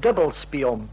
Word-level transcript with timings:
Dubbelspion. 0.00 0.88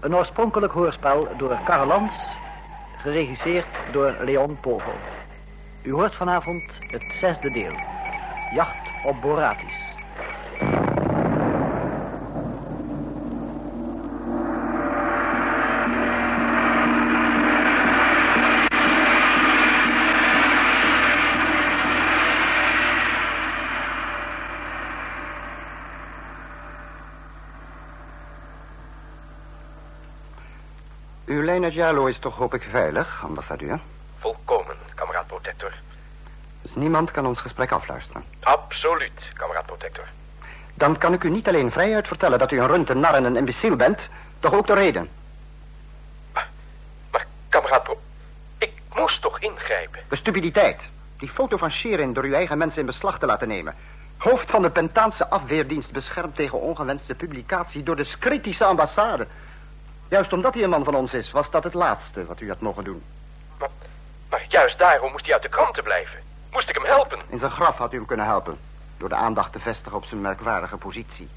Een 0.00 0.14
oorspronkelijk 0.14 0.72
hoorspel 0.72 1.28
door 1.36 1.58
Karl 1.64 1.86
Lans, 1.86 2.14
geregisseerd 2.96 3.66
door 3.92 4.16
Leon 4.24 4.56
Povel. 4.60 4.94
U 5.82 5.92
hoort 5.92 6.14
vanavond 6.14 6.62
het 6.90 7.02
zesde 7.14 7.50
deel. 7.50 7.74
Jacht 8.54 9.04
op 9.04 9.20
Boratis. 9.20 9.87
Jalo 31.72 32.06
is 32.06 32.18
toch 32.18 32.36
hoop 32.36 32.54
ik 32.54 32.66
veilig, 32.70 33.20
ambassadeur? 33.24 33.80
Volkomen, 34.18 34.76
kameraad 34.94 35.26
protector. 35.26 35.72
Dus 36.62 36.74
niemand 36.74 37.10
kan 37.10 37.26
ons 37.26 37.40
gesprek 37.40 37.72
afluisteren. 37.72 38.24
Absoluut, 38.40 39.30
kameraad 39.34 39.66
protector. 39.66 40.04
Dan 40.74 40.98
kan 40.98 41.12
ik 41.12 41.24
u 41.24 41.30
niet 41.30 41.48
alleen 41.48 41.70
vrijuit 41.70 42.08
vertellen 42.08 42.38
dat 42.38 42.50
u 42.50 42.60
een 42.60 42.66
runt, 42.66 42.90
een 42.90 43.00
nar 43.00 43.14
en 43.14 43.24
een 43.24 43.36
imbeciel 43.36 43.76
bent, 43.76 44.08
toch 44.38 44.54
ook 44.54 44.66
de 44.66 44.74
reden. 44.74 45.08
Maar, 46.32 46.48
maar 47.10 47.26
kameraad 47.48 47.82
pro... 47.82 48.00
Ik 48.58 48.72
moest 48.94 49.22
toch 49.22 49.40
ingrijpen? 49.40 50.00
De 50.08 50.16
stupiditeit. 50.16 50.80
Die 51.16 51.28
foto 51.28 51.56
van 51.56 51.70
Sherin 51.70 52.12
door 52.12 52.24
uw 52.24 52.34
eigen 52.34 52.58
mensen 52.58 52.80
in 52.80 52.86
beslag 52.86 53.18
te 53.18 53.26
laten 53.26 53.48
nemen. 53.48 53.74
Hoofd 54.16 54.50
van 54.50 54.62
de 54.62 54.70
Pentaanse 54.70 55.28
afweerdienst 55.28 55.92
beschermd 55.92 56.36
tegen 56.36 56.60
ongewenste 56.60 57.14
publicatie 57.14 57.82
door 57.82 57.96
de 57.96 58.12
kritische 58.18 58.64
ambassade. 58.64 59.26
Juist 60.08 60.32
omdat 60.32 60.54
hij 60.54 60.62
een 60.62 60.70
man 60.70 60.84
van 60.84 60.94
ons 60.94 61.14
is, 61.14 61.30
was 61.30 61.50
dat 61.50 61.64
het 61.64 61.74
laatste 61.74 62.26
wat 62.26 62.40
u 62.40 62.48
had 62.48 62.60
mogen 62.60 62.84
doen. 62.84 63.02
Maar, 63.58 63.68
maar 64.30 64.44
juist 64.48 64.78
daarom 64.78 65.10
moest 65.10 65.24
hij 65.24 65.34
uit 65.34 65.42
de 65.42 65.48
kranten 65.48 65.82
blijven. 65.82 66.18
Moest 66.50 66.68
ik 66.68 66.74
hem 66.74 66.84
helpen? 66.84 67.20
In 67.28 67.38
zijn 67.38 67.50
graf 67.50 67.76
had 67.76 67.92
u 67.92 67.96
hem 67.96 68.06
kunnen 68.06 68.26
helpen. 68.26 68.58
Door 68.96 69.08
de 69.08 69.14
aandacht 69.14 69.52
te 69.52 69.58
vestigen 69.58 69.96
op 69.96 70.04
zijn 70.04 70.20
merkwaardige 70.20 70.76
positie. 70.76 71.28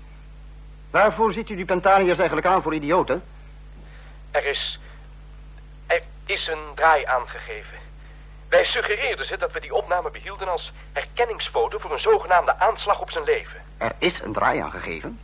Waarvoor 0.92 1.34
ziet 1.34 1.50
u 1.50 1.56
die 1.56 1.66
Pentaniërs 1.66 2.18
eigenlijk 2.18 2.48
aan 2.48 2.62
voor 2.62 2.74
idioten? 2.74 3.24
Er 4.32 4.46
is... 4.46 4.80
Er 5.88 6.02
is 6.26 6.48
een 6.48 6.64
draai 6.76 7.06
aangegeven. 7.06 7.78
Wij 8.50 8.66
suggereerden 8.66 9.26
ze 9.26 9.38
dat 9.38 9.52
we 9.52 9.60
die 9.60 9.74
opname 9.74 10.12
behielden 10.12 10.48
als 10.52 10.72
herkenningsfoto 10.92 11.78
voor 11.78 11.92
een 11.92 12.00
zogenaamde 12.00 12.60
aanslag 12.60 13.02
op 13.02 13.12
zijn 13.12 13.24
leven. 13.24 13.62
Er 13.78 13.92
is 13.98 14.22
een 14.22 14.34
draai 14.34 14.60
aangegeven? 14.60 15.20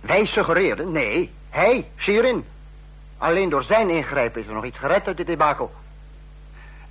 Wij 0.00 0.24
suggereerden? 0.24 0.92
Nee, 0.92 1.34
hij, 1.50 1.88
Shirin. 1.96 2.46
Alleen 3.18 3.48
door 3.48 3.62
zijn 3.62 3.90
ingrijpen 3.90 4.40
is 4.40 4.48
er 4.48 4.54
nog 4.54 4.64
iets 4.64 4.78
gered 4.78 5.06
uit 5.06 5.16
dit 5.16 5.26
debakel. 5.26 5.72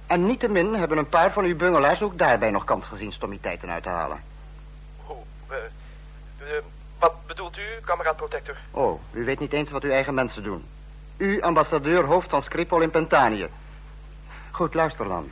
En 0.08 0.26
niettemin 0.26 0.74
hebben 0.74 0.98
een 0.98 1.10
paar 1.10 1.32
van 1.32 1.44
uw 1.44 1.56
bungelaars 1.56 2.02
ook 2.02 2.18
daarbij 2.18 2.52
nog 2.52 2.64
kans 2.64 2.86
gezien 2.86 3.12
stommiteiten 3.12 3.70
uit 3.70 3.84
te 3.84 3.90
halen. 3.90 4.20
Eh, 5.48 5.56
eh, 6.38 6.64
wat 7.00 7.14
bedoelt 7.28 7.58
u, 7.58 7.62
kameraad 7.86 8.16
protector? 8.16 8.56
Oh, 8.72 9.02
u 9.12 9.26
weet 9.26 9.40
niet 9.40 9.54
eens 9.54 9.70
wat 9.70 9.84
uw 9.84 9.92
eigen 9.92 10.14
mensen 10.14 10.44
doen. 10.44 10.66
U, 11.18 11.42
ambassadeur 11.42 12.04
hoofd 12.04 12.30
van 12.30 12.44
Skripol 12.44 12.82
in 12.82 12.90
Pentanië. 12.90 13.48
Goed, 14.52 14.74
luister 14.74 15.08
dan. 15.08 15.30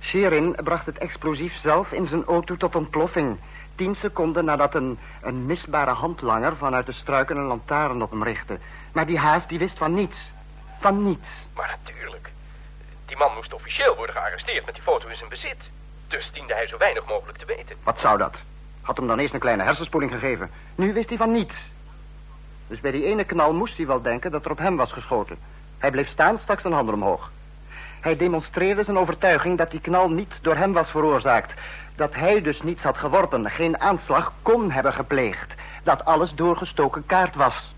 Sherin 0.00 0.56
bracht 0.64 0.86
het 0.86 0.98
explosief 0.98 1.56
zelf 1.56 1.92
in 1.92 2.06
zijn 2.06 2.24
auto 2.24 2.56
tot 2.56 2.76
ontploffing. 2.76 3.38
Tien 3.74 3.94
seconden 3.94 4.44
nadat 4.44 4.74
een, 4.74 4.98
een 5.22 5.46
misbare 5.46 5.90
handlanger 5.90 6.56
vanuit 6.56 6.86
de 6.86 6.92
struiken 6.92 7.36
een 7.36 7.44
lantaarn 7.44 8.02
op 8.02 8.10
hem 8.10 8.22
richtte. 8.22 8.58
Maar 8.92 9.06
die 9.06 9.18
haas 9.18 9.46
die 9.46 9.58
wist 9.58 9.78
van 9.78 9.94
niets. 9.94 10.30
Van 10.80 11.02
niets. 11.02 11.28
Maar 11.54 11.76
natuurlijk. 11.82 12.30
Die 13.06 13.16
man 13.16 13.34
moest 13.34 13.54
officieel 13.54 13.96
worden 13.96 14.14
gearresteerd 14.14 14.64
met 14.64 14.74
die 14.74 14.82
foto 14.82 15.08
in 15.08 15.16
zijn 15.16 15.28
bezit. 15.28 15.68
Dus 16.08 16.30
diende 16.32 16.54
hij 16.54 16.66
zo 16.66 16.78
weinig 16.78 17.06
mogelijk 17.06 17.38
te 17.38 17.44
weten. 17.44 17.76
Wat 17.82 18.00
zou 18.00 18.18
dat? 18.18 18.36
Had 18.80 18.96
hem 18.96 19.06
dan 19.06 19.18
eerst 19.18 19.34
een 19.34 19.40
kleine 19.40 19.62
hersenspoeling 19.62 20.12
gegeven. 20.12 20.50
Nu 20.74 20.92
wist 20.92 21.08
hij 21.08 21.18
van 21.18 21.32
niets. 21.32 21.68
Dus 22.66 22.80
bij 22.80 22.90
die 22.90 23.04
ene 23.04 23.24
knal 23.24 23.54
moest 23.54 23.76
hij 23.76 23.86
wel 23.86 24.02
denken 24.02 24.30
dat 24.30 24.44
er 24.44 24.50
op 24.50 24.58
hem 24.58 24.76
was 24.76 24.92
geschoten. 24.92 25.38
Hij 25.78 25.90
bleef 25.90 26.08
staan, 26.08 26.38
stak 26.38 26.60
zijn 26.60 26.72
handen 26.72 26.94
omhoog. 26.94 27.30
Hij 28.00 28.16
demonstreerde 28.16 28.84
zijn 28.84 28.98
overtuiging 28.98 29.58
dat 29.58 29.70
die 29.70 29.80
knal 29.80 30.10
niet 30.10 30.34
door 30.40 30.56
hem 30.56 30.72
was 30.72 30.90
veroorzaakt. 30.90 31.54
Dat 31.96 32.14
hij 32.14 32.42
dus 32.42 32.62
niets 32.62 32.82
had 32.82 32.98
geworpen, 32.98 33.50
geen 33.50 33.80
aanslag 33.80 34.32
kon 34.42 34.70
hebben 34.70 34.92
gepleegd. 34.92 35.54
Dat 35.82 36.04
alles 36.04 36.34
doorgestoken 36.34 37.06
kaart 37.06 37.34
was. 37.34 37.74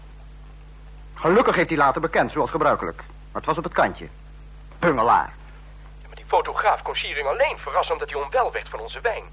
Gelukkig 1.20 1.54
heeft 1.56 1.68
hij 1.68 1.78
later 1.78 2.00
bekend, 2.00 2.32
zoals 2.32 2.50
gebruikelijk. 2.50 2.96
Maar 2.96 3.42
het 3.42 3.44
was 3.44 3.58
op 3.58 3.64
het 3.64 3.72
kantje. 3.72 4.08
Pungelaar. 4.78 5.32
Ja, 6.00 6.06
maar 6.06 6.16
die 6.16 6.24
fotograaf 6.26 6.82
kon 6.82 6.96
Schiering 6.96 7.28
alleen 7.28 7.58
verrassen 7.58 7.94
omdat 7.94 8.10
hij 8.10 8.22
onwel 8.22 8.52
werd 8.52 8.68
van 8.68 8.80
onze 8.80 9.00
wijn. 9.00 9.24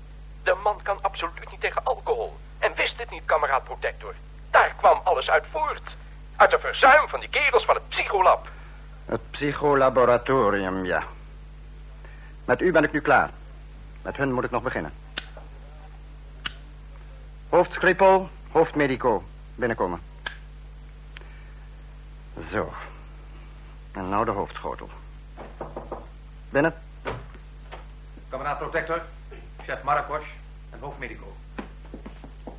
De 0.44 0.56
man 0.64 0.80
kan 0.84 0.98
absoluut 1.02 1.52
niet 1.52 1.62
tegen 1.62 1.84
alcohol. 1.84 2.38
En 2.60 2.72
wist 2.76 2.98
het 2.98 3.10
niet, 3.10 3.22
kameraad 3.26 3.64
protector. 3.64 4.14
Daar 4.52 4.74
kwam 4.78 5.02
alles 5.04 5.30
uit 5.30 5.46
voort. 5.52 5.96
Uit 6.36 6.52
de 6.52 6.60
verzuim 6.60 7.08
van 7.08 7.20
die 7.20 7.30
kerels 7.30 7.66
van 7.66 7.76
het 7.76 7.90
psycholab. 7.90 8.48
Het 9.06 9.32
psycholaboratorium, 9.32 10.86
ja. 10.86 11.04
Met 12.46 12.62
u 12.62 12.72
ben 12.72 12.84
ik 12.84 12.92
nu 12.92 13.02
klaar. 13.02 13.30
Met 14.02 14.18
hun 14.18 14.34
moet 14.34 14.44
ik 14.44 14.52
nog 14.52 14.64
beginnen. 14.64 14.94
Hoofd 17.50 17.74
Skripal, 17.74 18.30
hoofd 18.52 18.76
Medico. 18.76 19.24
Binnenkomen. 19.56 20.07
Zo. 22.46 22.74
En 23.92 24.10
nou 24.10 24.26
de 24.26 24.32
hoofdschotel. 24.32 24.90
Binnen. 26.50 26.74
Kameraad 28.30 28.58
Protector, 28.58 29.02
chef 29.66 29.84
Marcos 29.84 30.24
en 30.70 30.80
hoofdmedico. 30.80 31.36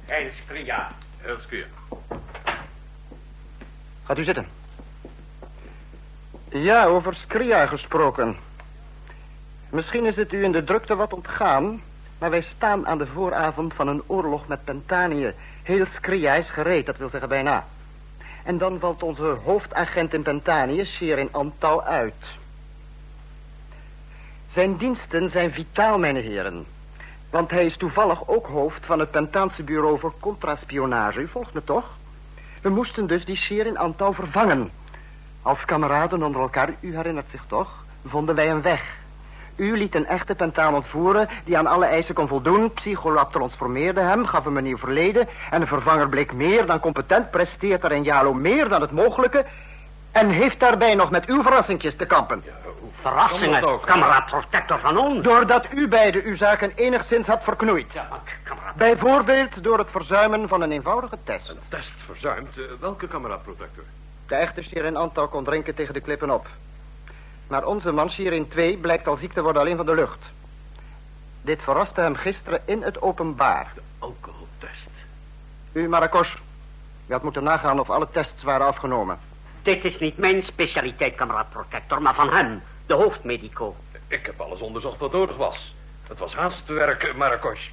Heil 0.05 0.31
Skria. 0.33 0.91
Heel 1.19 1.67
Gaat 4.05 4.19
u 4.19 4.25
zitten. 4.25 4.47
Ja, 6.49 6.85
over 6.85 7.15
Skria 7.15 7.67
gesproken. 7.67 8.37
Misschien 9.71 10.07
is 10.07 10.17
het 10.17 10.33
u 10.33 10.45
in 10.45 10.53
de 10.53 10.65
drukte 10.65 10.97
wat 10.97 11.13
ontgaan... 11.13 11.83
maar 12.19 12.31
wij 12.31 12.41
staan 12.41 12.87
aan 12.87 12.99
de 12.99 13.07
vooravond 13.07 13.75
van 13.75 13.89
een 13.89 14.03
oorlog 14.07 14.47
met 14.47 14.65
Pentanië. 14.65 15.35
Heel 15.63 15.87
Skria 15.87 16.35
is 16.35 16.51
gereed, 16.51 16.87
dat 16.87 16.97
wil 16.97 17.09
zeggen 17.09 17.29
bijna. 17.29 17.67
En 18.49 18.59
dan 18.59 18.79
valt 18.79 19.03
onze 19.03 19.39
hoofdagent 19.45 20.15
in 20.15 20.23
Pentanië, 20.23 20.85
zeer 20.85 21.19
in 21.19 21.29
Antal, 21.33 21.85
uit. 21.85 22.25
Zijn 24.51 24.77
diensten 24.77 25.31
zijn 25.31 25.53
vitaal, 25.53 25.99
mijn 25.99 26.17
heren. 26.17 26.67
Want 27.31 27.51
hij 27.51 27.67
is 27.67 27.77
toevallig 27.77 28.29
ook 28.29 28.47
hoofd 28.47 28.87
van 28.87 28.99
het 28.99 29.11
Pentaanse 29.11 29.63
bureau 29.63 29.99
voor 29.99 30.15
contraspionage. 30.21 31.21
U 31.21 31.29
volgt 31.29 31.53
me 31.53 31.65
toch? 31.65 31.97
We 32.63 32.69
moesten 32.69 33.07
dus 33.07 33.25
die 33.25 33.37
Sheer 33.37 33.67
in 33.67 33.79
Antal 33.79 34.13
vervangen. 34.13 34.71
Als 35.43 35.65
kameraden 35.65 36.23
onder 36.23 36.41
elkaar, 36.41 36.75
u 36.81 36.97
herinnert 36.97 37.31
zich 37.31 37.45
toch, 37.47 37.85
vonden 38.07 38.35
wij 38.35 38.51
een 38.51 38.63
weg. 38.63 38.97
U 39.59 39.77
liet 39.77 39.95
een 39.95 40.07
echte 40.07 40.35
pentaan 40.35 40.75
ontvoeren 40.75 41.29
die 41.45 41.59
aan 41.59 41.67
alle 41.67 41.87
eisen 41.87 42.15
kon 42.15 42.29
voldoen. 42.29 42.73
Psycholab 42.73 43.33
transformeerde 43.33 44.01
hem, 44.01 44.27
gaf 44.27 44.45
hem 44.45 44.57
een 44.57 44.65
nieuw 44.65 44.79
verleden. 44.79 45.29
En 45.51 45.61
de 45.61 45.67
vervanger 45.67 46.09
bleek 46.09 46.33
meer 46.33 46.67
dan 46.67 46.81
competent, 46.81 47.31
presteert 47.31 47.85
er 47.85 47.93
in 47.93 48.03
Jalo 48.03 48.35
meer 48.35 48.69
dan 48.69 48.81
het 48.81 48.91
mogelijke. 48.91 49.45
En 50.13 50.29
heeft 50.29 50.61
daarbij 50.61 50.95
nog 50.95 51.11
met 51.11 51.27
uw 51.27 51.43
verrassingjes 51.43 51.95
te 51.95 52.07
kampen. 52.07 52.45
Verrassingen, 53.01 53.81
kameraad 53.81 54.27
protector 54.27 54.79
van 54.79 54.99
ons. 54.99 55.25
Doordat 55.25 55.67
u 55.75 55.89
beiden 55.89 56.25
uw 56.25 56.37
zaken 56.37 56.73
enigszins 56.75 57.27
had 57.27 57.45
verknoeid. 57.45 57.93
Ja, 57.93 58.09
kameraad. 58.43 58.75
Bijvoorbeeld 58.75 59.63
door 59.63 59.79
het 59.79 59.91
verzuimen 59.91 60.49
van 60.49 60.63
een 60.63 60.73
eenvoudige 60.73 61.19
test. 61.25 61.49
Een 61.49 61.59
test 61.69 61.95
verzuimd? 62.07 62.59
Eh, 62.59 62.65
welke 62.81 63.09
kameraad 63.09 63.43
protector? 63.43 63.85
De 64.27 64.35
echte 64.35 64.63
Sheer 64.63 64.85
in 64.85 64.97
Antal 64.97 65.29
kon 65.29 65.45
drinken 65.45 65.75
tegen 65.75 65.95
de 65.95 66.01
klippen 66.01 66.31
op. 66.31 66.47
Maar 67.49 67.65
onze 67.65 67.93
man 67.93 68.11
in 68.17 68.49
2 68.49 68.77
blijkt 68.77 69.07
al 69.07 69.17
ziek 69.17 69.33
te 69.33 69.43
worden 69.43 69.63
alleen 69.63 69.77
van 69.77 69.87
de 69.87 69.95
lucht. 69.95 70.19
Dit 71.43 71.63
verraste 71.63 72.01
hem 72.01 72.15
gisteren 72.15 72.61
in 72.65 72.83
het 72.83 73.03
openbaar. 73.03 73.73
De 73.75 73.81
alcoholtest. 73.99 74.91
U, 75.73 75.89
Maracos, 75.89 76.37
u 77.07 77.13
had 77.13 77.23
moeten 77.23 77.43
nagaan 77.43 77.81
of 77.81 77.91
alle 77.91 78.09
tests 78.11 78.43
waren 78.43 78.67
afgenomen. 78.67 79.19
Dit 79.63 79.85
is 79.85 79.99
niet 79.99 80.19
mijn 80.19 80.43
specialiteit, 80.43 81.15
kameraad 81.15 81.51
protector, 81.51 82.03
maar 82.03 82.15
van 82.15 82.33
hem, 82.33 82.63
de 82.87 82.95
hoofdmedico. 82.95 83.77
Ik 84.07 84.27
heb 84.27 84.41
alles 84.41 84.61
onderzocht 84.61 85.01
wat 85.01 85.13
nodig 85.13 85.37
was. 85.37 85.75
Het 86.09 86.19
was 86.19 86.35
haastwerk, 86.35 87.17
Maracos. 87.17 87.71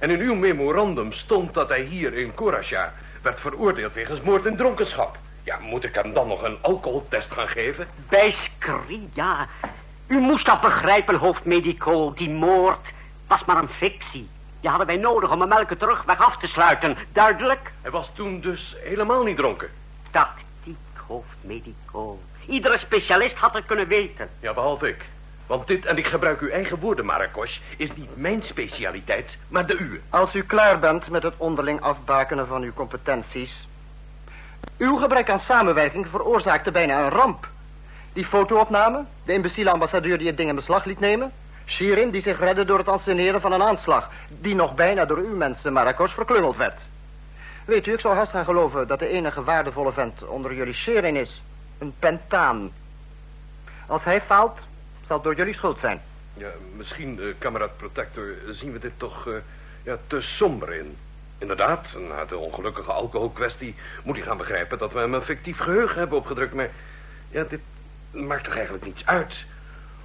En 0.00 0.10
in 0.10 0.20
uw 0.20 0.34
memorandum 0.34 1.12
stond 1.12 1.54
dat 1.54 1.68
hij 1.68 1.82
hier 1.82 2.14
in 2.14 2.34
Coracha 2.34 2.92
werd 3.22 3.40
veroordeeld 3.40 3.94
wegens 3.94 4.20
moord 4.20 4.46
en 4.46 4.56
dronkenschap. 4.56 5.18
Ja, 5.42 5.58
moet 5.58 5.84
ik 5.84 5.94
hem 5.94 6.12
dan 6.12 6.28
nog 6.28 6.42
een 6.42 6.58
alcoholtest 6.60 7.32
gaan 7.32 7.48
geven? 7.48 7.88
Bij 8.08 8.30
Skria. 8.30 9.48
U 10.06 10.18
moest 10.18 10.46
dat 10.46 10.60
begrijpen, 10.60 11.14
hoofdmedico. 11.14 12.12
Die 12.12 12.30
moord 12.30 12.92
was 13.26 13.44
maar 13.44 13.56
een 13.56 13.68
fictie. 13.68 14.28
Je 14.60 14.68
hadden 14.68 14.86
wij 14.86 14.96
nodig 14.96 15.30
om 15.30 15.42
een 15.42 15.48
melken 15.48 15.78
terugweg 15.78 16.20
af 16.20 16.36
te 16.36 16.46
sluiten. 16.46 16.96
Duidelijk? 17.12 17.72
Hij 17.82 17.90
was 17.90 18.10
toen 18.14 18.40
dus 18.40 18.76
helemaal 18.82 19.22
niet 19.22 19.36
dronken. 19.36 19.70
Tactiek, 20.10 20.76
hoofdmedico. 21.06 22.18
Iedere 22.46 22.78
specialist 22.78 23.36
had 23.36 23.54
het 23.54 23.66
kunnen 23.66 23.88
weten. 23.88 24.28
Ja, 24.40 24.54
behalve 24.54 24.88
ik. 24.88 25.08
Want 25.46 25.66
dit, 25.66 25.86
en 25.86 25.96
ik 25.98 26.06
gebruik 26.06 26.40
uw 26.40 26.48
eigen 26.48 26.78
woorden, 26.78 27.04
Marakos, 27.04 27.60
is 27.76 27.96
niet 27.96 28.16
mijn 28.16 28.42
specialiteit, 28.42 29.38
maar 29.48 29.66
de 29.66 29.80
uwe. 29.80 30.00
Als 30.10 30.34
u 30.34 30.42
klaar 30.42 30.78
bent 30.78 31.10
met 31.10 31.22
het 31.22 31.34
onderling 31.36 31.80
afbakenen 31.80 32.46
van 32.46 32.62
uw 32.62 32.72
competenties... 32.72 33.68
Uw 34.78 34.96
gebrek 34.96 35.30
aan 35.30 35.38
samenwerking 35.38 36.06
veroorzaakte 36.10 36.70
bijna 36.70 37.02
een 37.02 37.10
ramp. 37.10 37.48
Die 38.12 38.24
fotoopname, 38.24 39.04
de 39.24 39.32
imbeciele 39.32 39.70
ambassadeur 39.70 40.18
die 40.18 40.26
het 40.26 40.36
ding 40.36 40.48
in 40.48 40.54
beslag 40.54 40.84
liet 40.84 41.00
nemen... 41.00 41.32
Shirin 41.66 42.10
die 42.10 42.20
zich 42.20 42.38
redde 42.38 42.64
door 42.64 42.78
het 42.78 42.88
anseneren 42.88 43.40
van 43.40 43.52
een 43.52 43.62
aanslag... 43.62 44.10
die 44.28 44.54
nog 44.54 44.74
bijna 44.74 45.04
door 45.04 45.18
uw 45.18 45.36
mensen, 45.36 45.72
Marakos, 45.72 46.12
verklungeld 46.12 46.56
werd. 46.56 46.80
Weet 47.64 47.86
u, 47.86 47.92
ik 47.92 48.00
zou 48.00 48.14
haast 48.14 48.32
gaan 48.32 48.44
geloven 48.44 48.86
dat 48.86 48.98
de 48.98 49.08
enige 49.08 49.42
waardevolle 49.42 49.92
vent 49.92 50.26
onder 50.26 50.54
jullie 50.54 50.74
Shirin 50.74 51.16
is. 51.16 51.42
Een 51.78 51.94
pentaan. 51.98 52.70
Als 53.86 54.04
hij 54.04 54.20
faalt, 54.20 54.58
zal 55.06 55.16
het 55.16 55.24
door 55.24 55.34
jullie 55.34 55.54
schuld 55.54 55.78
zijn. 55.78 56.00
Ja, 56.34 56.50
misschien, 56.76 57.18
uh, 57.20 57.34
kameraad 57.38 57.76
Protector, 57.76 58.34
zien 58.50 58.72
we 58.72 58.78
dit 58.78 58.92
toch 58.96 59.26
uh, 59.26 59.34
ja, 59.82 59.96
te 60.06 60.20
somber 60.20 60.72
in. 60.72 60.96
Inderdaad, 61.40 61.88
na 62.08 62.24
de 62.24 62.36
ongelukkige 62.36 62.92
alcoholkwestie 62.92 63.74
moet 64.02 64.16
hij 64.16 64.24
gaan 64.24 64.36
begrijpen 64.36 64.78
dat 64.78 64.92
we 64.92 64.98
hem 64.98 65.14
een 65.14 65.22
fictief 65.22 65.58
geheugen 65.58 65.98
hebben 65.98 66.18
opgedrukt. 66.18 66.54
Maar 66.54 66.70
ja, 67.28 67.44
dit 67.48 67.60
maakt 68.10 68.44
toch 68.44 68.54
eigenlijk 68.54 68.84
niets 68.84 69.06
uit. 69.06 69.44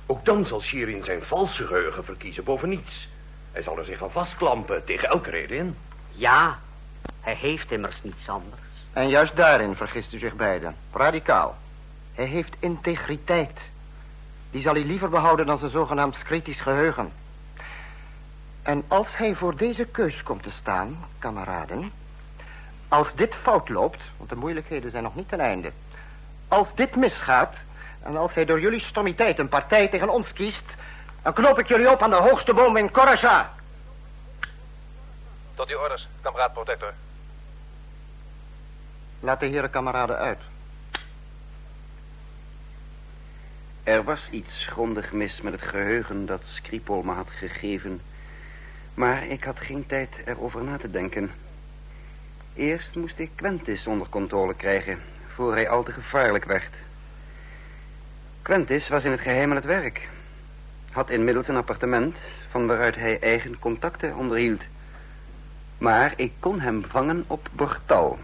Ook 0.05 0.25
dan 0.25 0.45
zal 0.45 0.61
Shirin 0.61 1.03
zijn 1.03 1.21
valse 1.21 1.67
geheugen 1.67 2.03
verkiezen 2.03 2.43
boven 2.43 2.69
niets. 2.69 3.07
Hij 3.51 3.61
zal 3.61 3.77
er 3.77 3.85
zich 3.85 4.03
aan 4.03 4.11
vastklampen 4.11 4.85
tegen 4.85 5.09
elke 5.09 5.29
reden 5.29 5.57
in. 5.57 5.77
Ja, 6.09 6.59
hij 7.21 7.35
heeft 7.35 7.71
immers 7.71 8.03
niets 8.03 8.29
anders. 8.29 8.61
En 8.93 9.09
juist 9.09 9.35
daarin 9.35 9.75
vergist 9.75 10.13
u 10.13 10.19
zich 10.19 10.35
beiden. 10.35 10.75
Radicaal. 10.93 11.57
Hij 12.13 12.25
heeft 12.25 12.55
integriteit. 12.59 13.69
Die 14.51 14.61
zal 14.61 14.73
hij 14.73 14.83
liever 14.83 15.09
behouden 15.09 15.45
dan 15.45 15.57
zijn 15.57 15.71
zogenaamd 15.71 16.23
kritisch 16.23 16.61
geheugen. 16.61 17.11
En 18.65 18.83
als 18.87 19.17
hij 19.17 19.35
voor 19.35 19.55
deze 19.55 19.85
keus 19.85 20.23
komt 20.23 20.43
te 20.43 20.51
staan, 20.51 21.05
kameraden... 21.19 21.91
Als 22.87 23.15
dit 23.15 23.35
fout 23.35 23.69
loopt, 23.69 24.01
want 24.17 24.29
de 24.29 24.35
moeilijkheden 24.35 24.91
zijn 24.91 25.03
nog 25.03 25.15
niet 25.15 25.29
ten 25.29 25.39
einde... 25.39 25.71
Als 26.47 26.67
dit 26.75 26.95
misgaat, 26.95 27.55
en 28.01 28.17
als 28.17 28.33
hij 28.33 28.45
door 28.45 28.59
jullie 28.59 28.79
stommiteit 28.79 29.39
een 29.39 29.49
partij 29.49 29.87
tegen 29.87 30.09
ons 30.09 30.33
kiest... 30.33 30.75
dan 31.21 31.33
knoop 31.33 31.59
ik 31.59 31.67
jullie 31.67 31.91
op 31.91 32.01
aan 32.01 32.09
de 32.09 32.15
hoogste 32.15 32.53
boom 32.53 32.77
in 32.77 32.91
Korasha. 32.91 33.53
Tot 35.53 35.69
uw 35.69 35.77
orders, 35.77 36.07
kameraad 36.21 36.53
protector. 36.53 36.93
Laat 39.19 39.39
de 39.39 39.45
heren 39.45 39.69
kameraden 39.69 40.17
uit. 40.17 40.39
Er 43.83 44.03
was 44.03 44.29
iets 44.29 44.65
grondig 44.65 45.11
mis 45.11 45.41
met 45.41 45.53
het 45.53 45.61
geheugen 45.61 46.25
dat 46.25 46.41
Skripol 46.45 47.01
me 47.01 47.13
had 47.13 47.29
gegeven... 47.29 48.01
maar 48.95 49.27
ik 49.27 49.43
had 49.43 49.59
geen 49.59 49.85
tijd 49.85 50.09
erover 50.25 50.63
na 50.63 50.77
te 50.77 50.91
denken. 50.91 51.31
Eerst 52.53 52.95
moest 52.95 53.19
ik 53.19 53.29
Quentis 53.35 53.87
onder 53.87 54.09
controle 54.09 54.53
krijgen... 54.53 54.99
voor 55.33 55.53
hij 55.53 55.69
al 55.69 55.83
te 55.83 55.91
gevaarlijk 55.91 56.45
werd. 56.45 56.73
Quentis 58.41 58.87
was 58.87 59.03
in 59.03 59.11
het 59.11 59.19
geheim 59.19 59.49
aan 59.49 59.55
het 59.55 59.65
werk. 59.65 60.07
Had 60.91 61.09
inmiddels 61.09 61.47
een 61.47 61.55
appartement... 61.55 62.15
van 62.49 62.67
waaruit 62.67 62.95
hij 62.95 63.19
eigen 63.19 63.59
contacten 63.59 64.15
onderhield. 64.15 64.61
Maar 65.77 66.13
ik 66.15 66.31
kon 66.39 66.59
hem 66.59 66.83
vangen 66.87 67.23
op 67.27 67.49
Bortal... 67.51 68.19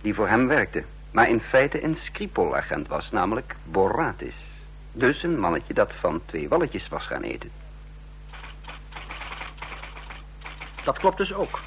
die 0.00 0.14
voor 0.14 0.28
hem 0.28 0.46
werkte... 0.46 0.84
maar 1.10 1.28
in 1.28 1.40
feite 1.40 1.84
een 1.84 1.96
Skripol-agent 1.96 2.88
was, 2.88 3.10
namelijk 3.10 3.56
Boratis... 3.64 4.36
Dus 4.92 5.22
een 5.22 5.38
mannetje 5.38 5.74
dat 5.74 5.92
van 5.92 6.20
twee 6.24 6.48
walletjes 6.48 6.88
was 6.88 7.06
gaan 7.06 7.22
eten. 7.22 7.50
Dat 10.84 10.98
klopt 10.98 11.16
dus 11.16 11.32
ook. 11.32 11.60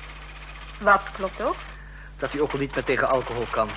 Wat 0.80 1.12
klopt 1.12 1.42
ook? 1.42 1.56
Dat 2.18 2.32
hij 2.32 2.42
ook 2.42 2.52
al 2.52 2.60
niet 2.60 2.76
meer 2.76 2.84
tegen 2.84 3.10
alcohol 3.10 3.46
kan. 3.52 3.70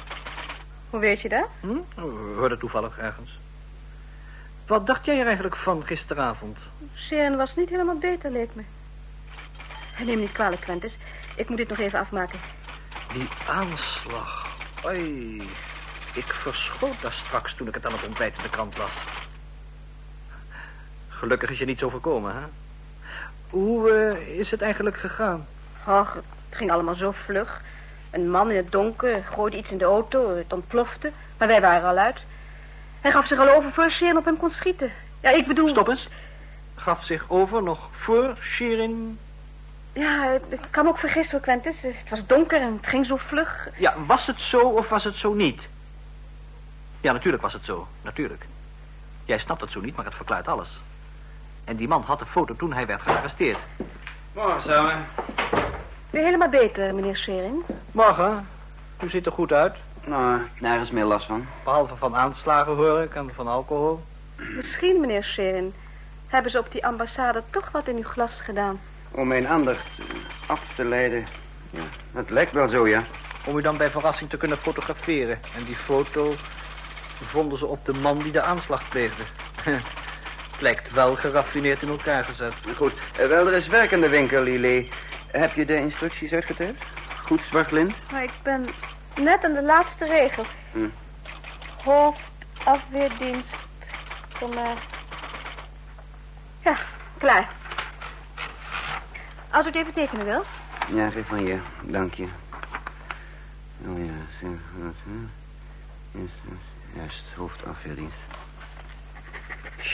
Hoe 0.90 1.00
weet 1.00 1.20
je 1.20 1.28
dat? 1.28 1.48
Hm? 1.60 1.78
We 1.94 2.34
hoorden 2.36 2.58
toevallig 2.58 2.98
ergens. 2.98 3.38
Wat 4.66 4.86
dacht 4.86 5.04
jij 5.04 5.18
er 5.18 5.26
eigenlijk 5.26 5.56
van 5.56 5.84
gisteravond? 5.84 6.58
Sharon 6.96 7.36
was 7.36 7.56
niet 7.56 7.68
helemaal 7.68 7.98
beter, 7.98 8.30
leek 8.30 8.54
me. 8.54 8.62
Neem 10.04 10.18
niet 10.18 10.32
kwalijk, 10.32 10.60
Quentis. 10.60 10.96
Ik 11.36 11.48
moet 11.48 11.58
dit 11.58 11.68
nog 11.68 11.78
even 11.78 11.98
afmaken. 11.98 12.38
Die 13.12 13.28
aanslag. 13.48 14.56
Oei. 14.84 15.50
Ik 16.14 16.32
verschoot 16.32 17.00
daar 17.02 17.12
straks 17.12 17.54
toen 17.54 17.68
ik 17.68 17.74
het 17.74 17.86
aan 17.86 17.92
het 17.92 18.06
ontbijt 18.06 18.36
in 18.36 18.42
de 18.42 18.48
krant 18.48 18.78
las. 18.78 18.92
Gelukkig 21.08 21.50
is 21.50 21.58
je 21.58 21.64
niet 21.64 21.78
zo 21.78 21.88
voorkomen, 21.88 22.34
hè? 22.34 22.42
Hoe 23.50 23.90
uh, 23.90 24.38
is 24.38 24.50
het 24.50 24.62
eigenlijk 24.62 24.96
gegaan? 24.96 25.46
Och, 25.86 26.14
het 26.14 26.24
ging 26.50 26.70
allemaal 26.70 26.94
zo 26.94 27.14
vlug. 27.24 27.60
Een 28.10 28.30
man 28.30 28.50
in 28.50 28.56
het 28.56 28.72
donker 28.72 29.22
gooide 29.22 29.56
iets 29.56 29.70
in 29.70 29.78
de 29.78 29.84
auto, 29.84 30.36
het 30.36 30.52
ontplofte. 30.52 31.12
Maar 31.38 31.48
wij 31.48 31.60
waren 31.60 31.88
al 31.88 31.96
uit. 31.96 32.20
Hij 33.00 33.10
gaf 33.10 33.26
zich 33.26 33.38
al 33.38 33.48
over 33.48 33.72
voor 33.72 33.90
Sharon 33.90 34.16
op 34.16 34.24
hem 34.24 34.36
kon 34.36 34.50
schieten. 34.50 34.92
Ja, 35.20 35.30
ik 35.30 35.46
bedoel... 35.46 35.68
Stop 35.68 35.88
eens. 35.88 36.08
Gaf 36.74 37.04
zich 37.04 37.24
over 37.28 37.62
nog 37.62 37.88
voor 37.92 38.36
Sharon... 38.40 39.18
Ja, 39.92 40.30
ik 40.48 40.60
kan 40.70 40.84
me 40.84 40.90
ook 40.90 40.98
vergissen 40.98 41.36
hoor, 41.36 41.46
Quentis. 41.46 41.80
Het 41.80 42.10
was 42.10 42.26
donker 42.26 42.60
en 42.60 42.72
het 42.76 42.86
ging 42.86 43.06
zo 43.06 43.16
vlug. 43.16 43.68
Ja, 43.78 43.94
was 44.06 44.26
het 44.26 44.40
zo 44.40 44.60
of 44.60 44.88
was 44.88 45.04
het 45.04 45.16
zo 45.16 45.32
niet? 45.34 45.62
Ja, 47.00 47.12
natuurlijk 47.12 47.42
was 47.42 47.52
het 47.52 47.64
zo. 47.64 47.88
Natuurlijk. 48.02 48.46
Jij 49.24 49.38
snapt 49.38 49.60
het 49.60 49.70
zo 49.70 49.80
niet, 49.80 49.96
maar 49.96 50.04
het 50.04 50.14
verklaart 50.14 50.48
alles. 50.48 50.80
En 51.66 51.76
die 51.76 51.88
man 51.88 52.02
had 52.02 52.18
de 52.18 52.26
foto 52.26 52.54
toen 52.56 52.72
hij 52.72 52.86
werd 52.86 53.02
gearresteerd. 53.02 53.58
Morgen 54.32 54.62
samen. 54.62 55.06
Je 56.10 56.18
helemaal 56.18 56.48
beter, 56.48 56.94
meneer 56.94 57.16
Schering? 57.16 57.64
Morgen. 57.92 58.48
U 59.02 59.10
ziet 59.10 59.26
er 59.26 59.32
goed 59.32 59.52
uit. 59.52 59.76
Nou, 60.04 60.40
nergens 60.60 60.90
meer 60.90 61.04
last 61.04 61.26
van. 61.26 61.46
Behalve 61.64 61.96
van 61.96 62.16
aanslagen 62.16 62.74
hoor 62.74 63.02
ik 63.02 63.14
en 63.14 63.30
van 63.34 63.46
alcohol. 63.46 64.02
Misschien, 64.36 65.00
meneer 65.00 65.24
Schering, 65.24 65.72
hebben 66.26 66.50
ze 66.50 66.58
op 66.58 66.72
die 66.72 66.86
ambassade 66.86 67.42
toch 67.50 67.70
wat 67.70 67.88
in 67.88 67.96
uw 67.96 68.02
glas 68.02 68.40
gedaan. 68.40 68.80
Om 69.10 69.28
mijn 69.28 69.48
aandacht 69.48 69.86
af 70.46 70.60
te 70.76 70.84
leiden. 70.84 71.26
Ja, 71.70 71.82
het 72.12 72.30
lijkt 72.30 72.52
wel 72.52 72.68
zo, 72.68 72.88
ja. 72.88 73.04
Om 73.46 73.58
u 73.58 73.62
dan 73.62 73.76
bij 73.76 73.90
verrassing 73.90 74.30
te 74.30 74.36
kunnen 74.36 74.58
fotograferen. 74.58 75.38
En 75.56 75.64
die 75.64 75.76
foto 75.76 76.34
vonden 77.24 77.58
ze 77.58 77.66
op 77.66 77.84
de 77.84 77.92
man 77.92 78.18
die 78.18 78.32
de 78.32 78.42
aanslag 78.42 78.88
pleegde. 78.88 79.22
Wel 80.92 81.16
geraffineerd 81.16 81.82
in 81.82 81.88
elkaar 81.88 82.24
gezet. 82.24 82.54
Goed, 82.76 82.92
wel, 83.16 83.46
er 83.46 83.52
is 83.52 83.66
werk 83.66 83.90
in 83.90 84.00
de 84.00 84.08
winkel, 84.08 84.42
Lily. 84.42 84.90
Heb 85.26 85.54
je 85.54 85.64
de 85.64 85.76
instructies 85.76 86.32
uitgetypt? 86.32 86.82
Goed, 87.24 87.42
zwartlint? 87.42 87.94
Maar 88.10 88.22
ik 88.22 88.32
ben 88.42 88.68
net 89.14 89.44
aan 89.44 89.52
de 89.52 89.62
laatste 89.62 90.04
regel. 90.04 90.46
Hm. 90.72 90.88
Hoofdafweerdienst. 91.84 93.54
Kom 94.38 94.54
maar. 94.54 94.82
Ja, 96.64 96.76
klaar. 97.18 97.50
Als 99.50 99.64
u 99.64 99.68
het 99.68 99.76
even 99.76 99.92
tekenen 99.92 100.24
wil. 100.24 100.44
Ja, 100.94 101.10
geef 101.10 101.26
van 101.26 101.38
hier. 101.38 101.60
Dank 101.82 102.14
je. 102.14 102.26
Oh 103.86 104.04
ja, 104.06 104.12
juist 106.94 107.24
hoofdafweerdienst. 107.36 108.16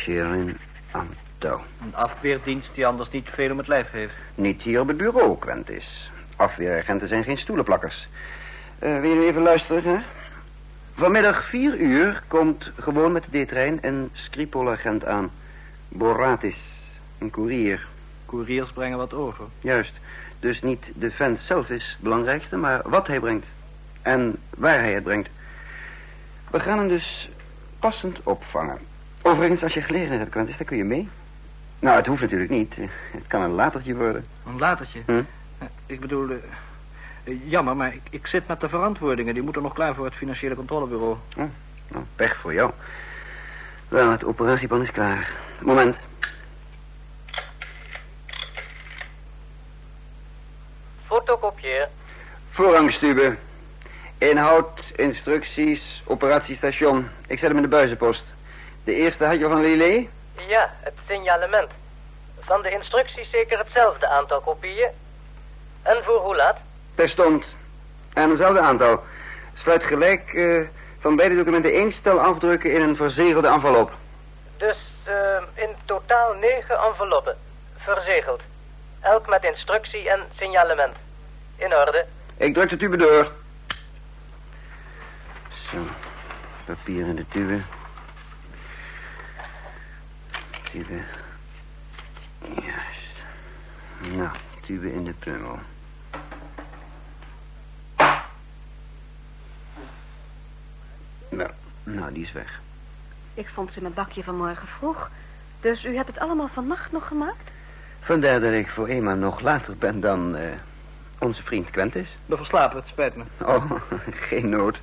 Sharon 0.03 0.57
Anto. 0.91 1.61
Een 1.83 1.95
afweerdienst 1.95 2.75
die 2.75 2.87
anders 2.87 3.11
niet 3.11 3.29
veel 3.33 3.51
om 3.51 3.59
het 3.59 3.69
lijf 3.69 3.91
heeft. 3.91 4.15
Niet 4.35 4.63
hier 4.63 4.81
op 4.81 4.89
het 4.89 4.97
bureau, 4.97 5.39
Quentis. 5.39 6.11
Afweeragenten 6.37 7.09
zijn 7.09 7.25
geen 7.25 7.39
stoelenplakkers. 7.39 8.09
Uh, 8.83 9.01
wil 9.01 9.11
je 9.11 9.27
even 9.27 9.43
luisteren, 9.43 9.85
hè? 9.85 9.99
Vanmiddag 10.95 11.45
vier 11.45 11.77
uur 11.77 12.23
komt 12.27 12.71
gewoon 12.79 13.13
met 13.13 13.25
de 13.31 13.45
D-trein 13.45 13.79
een 13.81 14.11
Skripol-agent 14.13 15.05
aan. 15.05 15.31
Boratis, 15.89 16.63
een 17.19 17.31
koerier. 17.31 17.87
Koeriers 18.27 18.73
brengen 18.73 18.99
wat 18.99 19.15
over. 19.15 19.45
Juist. 19.61 19.93
Dus 20.41 20.63
niet 20.63 20.85
de 20.95 21.11
vent 21.11 21.41
zelf 21.41 21.71
is 21.71 21.89
het 21.91 22.03
belangrijkste, 22.03 22.57
maar 22.57 22.81
wat 22.85 23.07
hij 23.07 23.21
brengt. 23.21 23.47
En 24.03 24.37
waar 24.51 24.79
hij 24.79 24.93
het 24.93 25.05
brengt. 25.05 25.29
We 26.51 26.61
gaan 26.61 26.79
hem 26.79 26.89
dus 26.89 27.31
passend 27.79 28.19
opvangen. 28.23 28.92
Overigens, 29.23 29.63
als 29.63 29.75
je 29.75 29.83
gelegenheid 29.83 30.21
hebt, 30.21 30.31
Quentis, 30.31 30.57
dan 30.57 30.67
kun 30.67 30.77
je 30.77 30.85
mee. 30.85 31.09
Nou, 31.79 31.97
het 31.97 32.07
hoeft 32.07 32.21
natuurlijk 32.21 32.51
niet. 32.51 32.75
Het 32.77 33.27
kan 33.27 33.43
een 33.43 33.51
latertje 33.51 33.95
worden. 33.95 34.27
Een 34.47 34.59
latertje? 34.59 35.03
Hm? 35.07 35.23
Ik 35.87 36.01
bedoel, 36.01 36.31
uh, 36.31 37.51
jammer, 37.51 37.77
maar 37.77 37.95
ik, 37.95 38.03
ik, 38.11 38.27
zit 38.27 38.47
met 38.47 38.61
de 38.61 38.69
verantwoordingen. 38.69 39.35
Die 39.35 39.43
moeten 39.43 39.63
nog 39.63 39.75
klaar 39.75 39.95
voor 39.95 40.05
het 40.05 40.15
financiële 40.15 40.55
controlebureau. 40.55 41.17
Oh, 41.37 41.45
nou, 41.89 42.05
pech 42.17 42.37
voor 42.37 42.53
jou. 42.53 42.71
Wel, 43.89 44.11
het 44.11 44.25
operatieplan 44.25 44.83
is 44.83 44.91
klaar. 44.91 45.33
Moment. 45.61 45.97
Pierre. 51.63 51.89
Voorrangstube. 52.51 53.37
Inhoud, 54.19 54.81
instructies, 54.97 56.03
operatiestation. 56.07 57.09
Ik 57.27 57.39
zet 57.39 57.49
hem 57.49 57.57
in 57.57 57.63
de 57.63 57.69
buizenpost. 57.69 58.25
De 58.85 58.95
eerste 58.95 59.25
had 59.25 59.39
je 59.39 59.49
van 59.49 59.61
Lillet? 59.61 60.09
Ja, 60.49 60.71
het 60.81 60.95
signalement. 61.09 61.71
Van 62.41 62.63
de 62.63 62.71
instructies 62.71 63.31
zeker 63.31 63.59
hetzelfde 63.59 64.09
aantal 64.09 64.41
kopieën. 64.41 64.91
En 65.83 66.05
voor 66.05 66.19
hoe 66.19 66.37
laat? 66.37 66.59
Terstond. 66.95 67.45
En 68.13 68.29
hetzelfde 68.29 68.61
aantal. 68.61 69.03
Sluit 69.55 69.85
gelijk 69.85 70.33
eh, 70.33 70.61
van 70.99 71.17
beide 71.17 71.37
documenten 71.37 71.73
één 71.73 71.93
stel 71.93 72.21
afdrukken 72.21 72.73
in 72.73 72.81
een 72.81 72.97
verzegelde 72.97 73.49
envelop. 73.49 73.93
Dus 74.57 74.79
uh, 75.09 75.65
in 75.65 75.71
totaal 75.85 76.35
negen 76.35 76.79
enveloppen. 76.79 77.37
Verzegeld. 77.77 78.43
Elk 79.01 79.29
met 79.29 79.45
instructie 79.45 80.11
en 80.11 80.21
signalement. 80.35 80.95
In 81.57 81.75
orde. 81.75 82.05
Ik 82.37 82.55
druk 82.55 82.69
de 82.69 82.77
tube 82.77 82.97
door. 82.97 83.31
Zo. 85.71 85.79
Papier 86.65 87.07
in 87.07 87.17
de 87.17 87.27
tube. 87.29 87.61
Tube. 90.73 91.01
Juist. 92.41 93.23
Nou, 94.17 94.31
tube 94.61 94.93
in 94.93 95.05
de 95.05 95.13
pummel. 95.13 95.59
Nou, 101.29 101.51
nou, 101.83 102.13
die 102.13 102.23
is 102.23 102.33
weg. 102.33 102.61
Ik 103.35 103.49
vond 103.49 103.71
ze 103.71 103.77
in 103.77 103.83
mijn 103.83 103.95
bakje 103.95 104.25
vanmorgen 104.25 104.69
vroeg. 104.69 105.11
Dus 105.61 105.85
u 105.85 105.97
hebt 105.97 106.09
het 106.09 106.19
allemaal 106.19 106.49
vannacht 106.49 106.93
nog 106.93 107.07
gemaakt? 107.07 107.51
Vandaar 108.01 108.41
dat 108.41 108.53
ik 108.53 108.69
voor 108.69 108.87
eenmaal 108.87 109.17
nog 109.17 109.41
later 109.41 109.77
ben 109.77 110.01
dan 110.01 110.37
uh, 110.37 110.43
onze 111.19 111.43
vriend 111.43 111.71
Quentis. 111.71 112.17
De 112.27 112.37
verslapen, 112.37 112.79
het 112.79 112.89
spijt 112.89 113.17
me. 113.17 113.25
Oh, 113.45 113.73
geen 114.29 114.49
nood. 114.49 114.79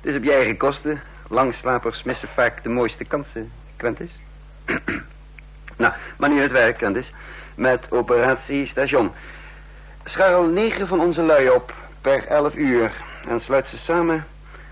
Het 0.00 0.12
is 0.12 0.16
op 0.16 0.24
je 0.24 0.32
eigen 0.32 0.56
kosten. 0.56 1.00
Langslapers 1.28 2.02
missen 2.02 2.28
vaak 2.28 2.62
de 2.62 2.68
mooiste 2.68 3.04
kansen, 3.04 3.52
Quentis. 3.76 4.10
nou, 5.76 5.92
maar 6.16 6.30
nu 6.30 6.40
het 6.40 6.52
werk, 6.52 6.76
Quentis. 6.76 7.12
Met 7.54 7.86
operatie 7.90 8.66
station. 8.66 9.12
Scharrel 10.04 10.44
negen 10.44 10.88
van 10.88 11.00
onze 11.00 11.22
lui 11.22 11.50
op 11.50 11.72
per 12.00 12.26
elf 12.26 12.54
uur. 12.54 12.92
En 13.28 13.40
sluit 13.40 13.68
ze 13.68 13.78
samen 13.78 14.26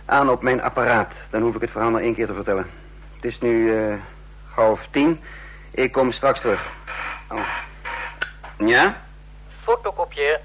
aan 0.04 0.30
op 0.30 0.42
mijn 0.42 0.62
apparaat. 0.62 1.12
Dan 1.30 1.42
hoef 1.42 1.54
ik 1.54 1.60
het 1.60 1.70
verhaal 1.70 1.90
maar 1.90 2.02
één 2.02 2.14
keer 2.14 2.26
te 2.26 2.34
vertellen. 2.34 2.70
Het 3.16 3.24
is 3.24 3.40
nu 3.40 3.50
uh, 3.50 3.94
half 4.54 4.86
tien. 4.90 5.20
Ik 5.70 5.92
kom 5.92 6.12
straks 6.12 6.40
terug. 6.40 6.66
Oh. 7.30 7.46
Ja? 8.58 8.96
Fotokopieer. 9.62 10.40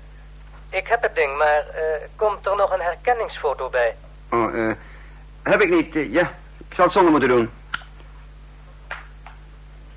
Ik 0.70 0.88
heb 0.88 1.02
het 1.02 1.16
ding, 1.16 1.38
maar 1.38 1.66
uh, 1.76 1.82
komt 2.16 2.46
er 2.46 2.56
nog 2.56 2.74
een 2.74 2.82
herkenningsfoto 2.82 3.70
bij? 3.70 3.96
Oh, 4.32 4.56
eh, 4.56 4.76
heb 5.44 5.62
ik 5.62 5.70
niet. 5.70 5.96
Uh, 5.96 6.14
ja, 6.14 6.32
ik 6.68 6.76
zal 6.76 6.84
het 6.84 6.94
zonder 6.94 7.12
moeten 7.12 7.30
doen. 7.30 7.50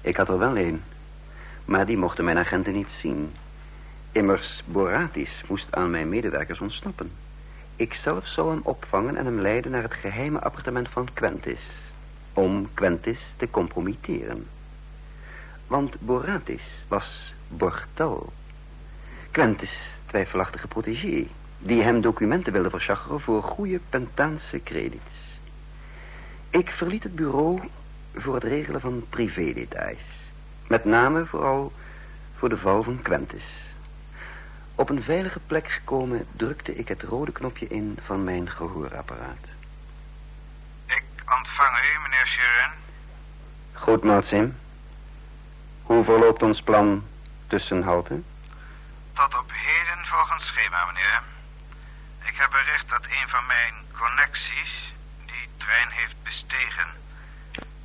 Ik 0.01 0.17
had 0.17 0.29
er 0.29 0.39
wel 0.39 0.59
een. 0.59 0.83
Maar 1.65 1.87
die 1.87 1.99
mochten 1.99 2.25
mijn 2.25 2.39
agenten 2.39 2.73
niet 2.73 2.91
zien. 2.91 3.33
Immers, 4.13 4.63
Boratis 4.67 5.43
moest 5.49 5.73
aan 5.73 5.91
mijn 5.91 6.09
medewerkers 6.09 6.61
ontsnappen. 6.61 7.11
Ik 7.77 7.95
zelf 7.95 8.27
zou 8.27 8.51
hem 8.51 8.61
opvangen 8.63 9.17
en 9.17 9.25
hem 9.25 9.41
leiden 9.41 9.71
naar 9.71 9.83
het 9.83 9.95
geheime 9.95 10.41
appartement 10.41 10.89
van 10.89 11.09
Quentis. 11.13 11.67
Om 12.33 12.69
Quentis 12.75 13.35
te 13.37 13.51
compromitteren. 13.51 14.47
Want 15.67 16.01
Boratis 16.01 16.85
was 16.89 17.35
Bortal. 17.49 18.33
Quentis' 19.31 19.99
twijfelachtige 20.07 20.69
protégé. 20.69 21.27
Die 21.59 21.83
hem 21.83 22.01
documenten 22.01 22.53
wilde 22.53 22.71
verschaffen 22.71 23.21
voor 23.21 23.43
goede 23.43 23.81
Pentaanse 23.89 24.63
credits. 24.63 25.39
Ik 26.51 26.71
verliet 26.71 27.03
het 27.03 27.15
bureau 27.15 27.61
voor 28.15 28.35
het 28.35 28.45
regelen 28.45 28.81
van 28.81 29.07
privédetails. 29.11 30.03
Met 30.67 30.85
name 30.85 31.27
vooral 31.27 31.73
voor 32.37 32.49
de 32.49 32.57
val 32.57 32.83
van 32.83 33.03
Quentis. 33.03 33.45
Op 34.75 34.89
een 34.89 35.03
veilige 35.03 35.41
plek 35.47 35.71
gekomen 35.71 36.27
drukte 36.37 36.77
ik 36.77 36.89
het 36.89 37.03
rode 37.03 37.33
knopje 37.33 37.69
in 37.69 37.99
van 38.05 38.25
mijn 38.25 38.51
gehoorapparaat. 38.51 39.47
Ik 40.87 41.05
ontvang 41.39 41.77
u, 41.79 42.01
meneer 42.03 42.27
Sheeran. 42.27 42.71
Goed, 43.73 44.05
Martsim. 44.05 44.57
Hoe 45.83 46.05
verloopt 46.05 46.43
ons 46.43 46.63
plan 46.63 47.07
tussenhalte? 47.47 48.21
Tot 49.13 49.39
op 49.39 49.51
heden 49.53 50.07
volgens 50.07 50.47
schema, 50.47 50.87
meneer. 50.87 51.23
Ik 52.25 52.37
heb 52.37 52.51
bericht 52.51 52.89
dat 52.89 53.05
een 53.05 53.29
van 53.29 53.47
mijn 53.47 53.75
connecties 53.99 54.95
die 55.27 55.49
trein 55.57 55.89
heeft 55.91 56.23
bestegen. 56.23 57.00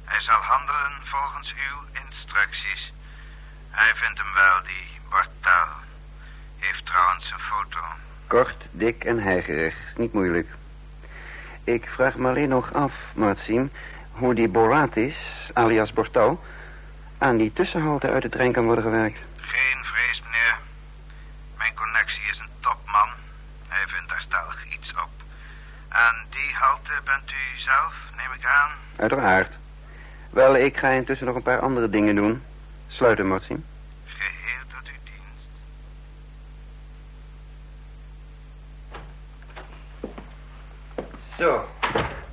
Hij 0.05 0.21
zal 0.21 0.41
handelen 0.41 0.91
volgens 1.03 1.53
uw 1.53 2.01
instructies. 2.05 2.93
Hij 3.69 3.95
vindt 3.95 4.19
hem 4.19 4.33
wel, 4.33 4.63
die 4.63 5.00
Bartaal. 5.09 5.67
Heeft 6.59 6.85
trouwens 6.85 7.31
een 7.31 7.39
foto. 7.39 7.79
Kort, 8.27 8.65
dik 8.71 9.03
en 9.03 9.19
heigerig. 9.19 9.75
Niet 9.95 10.13
moeilijk. 10.13 10.50
Ik 11.63 11.89
vraag 11.95 12.15
me 12.15 12.29
alleen 12.29 12.50
nog 12.50 12.74
af, 12.74 12.93
Martsim, 13.13 13.71
hoe 14.12 14.35
die 14.35 14.47
Boratis, 14.47 15.50
alias 15.53 15.93
Bortal, 15.93 16.43
aan 17.17 17.38
die 17.38 17.53
tussenhalte 17.53 18.09
uit 18.09 18.21
de 18.21 18.29
trein 18.29 18.51
kan 18.51 18.65
worden 18.65 18.83
gewerkt. 18.83 19.19
Geen 19.35 19.85
vrees, 19.85 20.21
meneer. 20.21 20.57
Mijn 21.57 21.74
connectie 21.74 22.24
is 22.29 22.39
een 22.39 22.50
topman. 22.59 23.09
Hij 23.67 23.88
vindt 23.88 24.09
daar 24.09 24.21
stellig 24.21 24.65
iets 24.74 24.91
op. 24.91 25.09
Aan 25.88 26.25
die 26.29 26.53
halte 26.53 26.91
bent 27.03 27.31
u 27.31 27.59
zelf, 27.59 27.93
neem 28.15 28.31
ik 28.39 28.45
aan? 28.45 28.71
Uiteraard. 28.95 29.53
Wel, 30.35 30.55
ik 30.55 30.77
ga 30.77 30.89
intussen 30.89 31.25
nog 31.27 31.35
een 31.35 31.41
paar 31.41 31.59
andere 31.59 31.89
dingen 31.89 32.15
doen. 32.15 32.43
Sluiten, 32.87 33.27
Martsim. 33.27 33.65
Geheel 34.05 34.63
tot 34.67 34.87
uw 34.87 34.99
dienst. 35.03 35.47
Zo, 41.37 41.65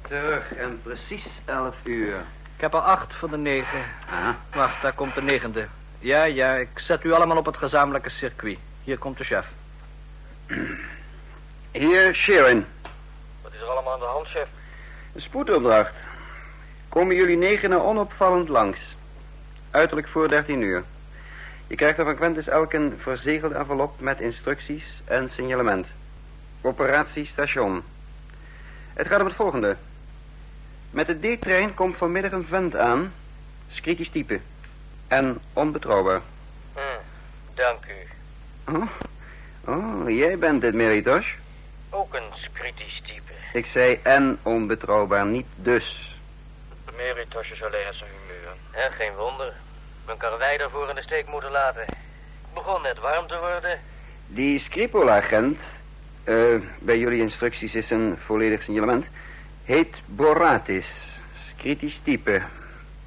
terug 0.09 0.55
en 0.55 0.81
precies 0.83 1.41
elf 1.45 1.77
uur. 1.83 2.17
Ik 2.55 2.61
heb 2.61 2.75
er 2.75 2.81
acht 2.81 3.15
van 3.15 3.31
de 3.31 3.37
negen. 3.37 3.85
Ah, 4.11 4.29
Wacht, 4.53 4.83
daar 4.83 4.93
komt 4.93 5.15
de 5.15 5.23
negende. 5.23 5.67
Ja, 5.99 6.25
ja, 6.25 6.55
ik 6.55 6.79
zet 6.79 7.05
u 7.05 7.13
allemaal 7.13 7.37
op 7.37 7.47
het 7.47 7.57
gezamenlijke 7.57 8.11
circuit. 8.11 8.59
Hier 8.85 8.99
komt 8.99 9.19
de 9.19 9.25
chef. 9.25 9.47
hier, 11.71 12.15
Sharon. 12.15 12.67
Wat 13.43 13.53
is 13.53 13.61
er 13.61 13.67
allemaal 13.67 13.93
aan 13.93 13.99
de 13.99 14.05
hand, 14.05 14.27
chef? 14.29 14.49
Een 15.15 15.21
spoedopdracht. 15.21 15.95
Komen 16.93 17.17
jullie 17.17 17.37
negenen 17.37 17.85
onopvallend 17.85 18.49
langs. 18.49 18.97
Uiterlijk 19.71 20.09
voor 20.09 20.29
13 20.29 20.61
uur. 20.61 20.85
Je 21.67 21.75
krijgt 21.75 21.99
er 21.99 22.05
van 22.05 22.17
Quentis 22.17 22.49
elk 22.49 22.73
een 22.73 22.95
verzegelde 22.99 23.55
envelop 23.55 24.01
met 24.01 24.21
instructies 24.21 25.03
en 25.05 25.31
signalement. 25.31 25.87
Operatiestation. 26.61 27.83
Het 28.95 29.07
gaat 29.07 29.21
om 29.21 29.27
het 29.27 29.35
volgende. 29.35 29.77
Met 30.91 31.07
de 31.07 31.37
D-trein 31.37 31.75
komt 31.75 31.97
vanmiddag 31.97 32.33
een 32.33 32.47
vent 32.47 32.77
aan. 32.77 33.13
Kritisch 33.81 34.11
type. 34.11 34.41
En 35.09 35.41
onbetrouwbaar. 35.53 36.21
Hm, 36.73 36.81
dank 37.55 37.85
u. 37.87 38.09
Oh, 38.73 38.89
oh 39.65 40.11
jij 40.11 40.39
bent 40.39 40.63
het, 40.63 40.75
Meritos. 40.75 41.35
Ook 41.91 42.15
een 42.15 42.51
kritisch 42.53 43.01
type. 43.01 43.33
Ik 43.53 43.67
zei 43.67 43.99
en 44.03 44.39
onbetrouwbaar, 44.43 45.27
niet 45.27 45.47
dus. 45.57 46.12
Meritos 46.97 47.51
is 47.51 47.63
alleen 47.63 47.87
aan 47.87 47.95
zijn 47.95 48.11
humeur. 48.11 48.55
Ja, 48.75 48.91
geen 48.91 49.15
wonder. 49.15 49.53
Men 50.07 50.17
kan 50.17 50.39
wij 50.39 50.57
daarvoor 50.57 50.89
in 50.89 50.95
de 50.95 51.03
steek 51.03 51.27
moeten 51.29 51.51
laten. 51.51 51.81
Het 51.81 52.55
begon 52.55 52.83
net 52.83 52.99
warm 52.99 53.27
te 53.27 53.39
worden. 53.39 53.81
Die 54.27 54.59
Skripol-agent, 54.59 55.61
eh, 56.25 56.37
bij 56.79 56.99
jullie 56.99 57.21
instructies 57.21 57.75
is 57.75 57.91
een 57.91 58.19
volledig 58.25 58.63
signalement, 58.63 59.07
heet 59.65 59.97
Boratis. 60.07 60.87
Kritisch 61.57 62.01
type. 62.05 62.43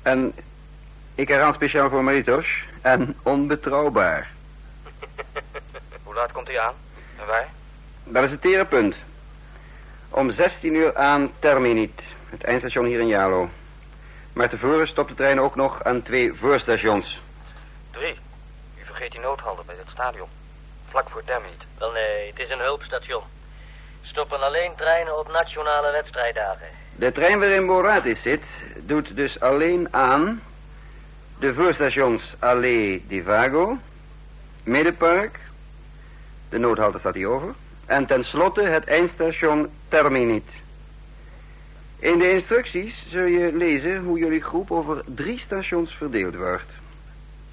En 0.01 0.34
ik 1.15 1.27
herhaal 1.27 1.54
speciaal 1.54 1.89
voor 1.89 2.04
Meritos. 2.04 2.63
En 2.82 3.18
onbetrouwbaar. 3.24 4.30
Hoe 6.04 6.13
laat 6.13 6.32
komt 6.32 6.48
hij 6.48 6.60
aan? 6.60 6.74
En 7.20 7.27
wij? 7.27 7.46
Dat 8.04 8.24
is 8.24 8.32
het 8.32 8.42
tere 8.42 8.65
punt. 8.65 8.96
Om 10.10 10.32
16 10.32 10.75
uur 10.75 10.96
aan 10.98 11.32
Terminit, 11.39 12.04
het 12.30 12.44
eindstation 12.44 12.86
hier 12.86 13.00
in 13.00 13.08
Jalo. 13.08 13.50
Maar 14.36 14.50
tevoren 14.50 14.88
stopt 14.88 15.10
de 15.10 15.15
trein 15.15 15.39
ook 15.39 15.56
nog 15.56 15.84
aan 15.84 16.01
twee 16.01 16.34
voorstations. 16.34 17.20
Drie. 17.92 18.20
U 18.77 18.86
vergeet 18.86 19.12
die 19.12 19.20
noodhalte 19.20 19.62
bij 19.65 19.75
het 19.77 19.89
stadion. 19.89 20.27
Vlak 20.89 21.10
voor 21.10 21.24
Terminiet. 21.24 21.63
Wel 21.77 21.92
nee, 21.92 22.27
het 22.27 22.39
is 22.39 22.50
een 22.50 22.60
hulpstation. 22.60 23.24
Stoppen 24.01 24.42
alleen 24.42 24.72
treinen 24.75 25.20
op 25.20 25.32
nationale 25.32 25.92
wedstrijddagen. 25.92 26.68
De 26.96 27.12
trein 27.12 27.39
waarin 27.39 27.65
Boratis 27.65 28.22
zit, 28.22 28.44
doet 28.75 29.15
dus 29.15 29.39
alleen 29.39 29.88
aan... 29.92 30.42
de 31.39 31.54
voorstations 31.54 32.36
Allee 32.39 33.06
di 33.08 33.24
Vago, 33.24 33.77
Middenpark... 34.63 35.39
de 36.50 36.58
noodhalte 36.58 37.00
staat 37.00 37.15
hier 37.15 37.27
over... 37.27 37.54
En 37.86 38.06
tenslotte 38.06 38.62
het 38.62 38.86
eindstation 38.86 39.70
Terminit. 39.88 40.64
In 41.99 42.19
de 42.19 42.31
instructies 42.31 43.05
zul 43.09 43.25
je 43.25 43.53
lezen 43.53 44.03
hoe 44.03 44.19
jullie 44.19 44.41
groep 44.41 44.71
over 44.71 45.03
drie 45.05 45.39
stations 45.39 45.95
verdeeld 45.95 46.35
wordt. 46.35 46.71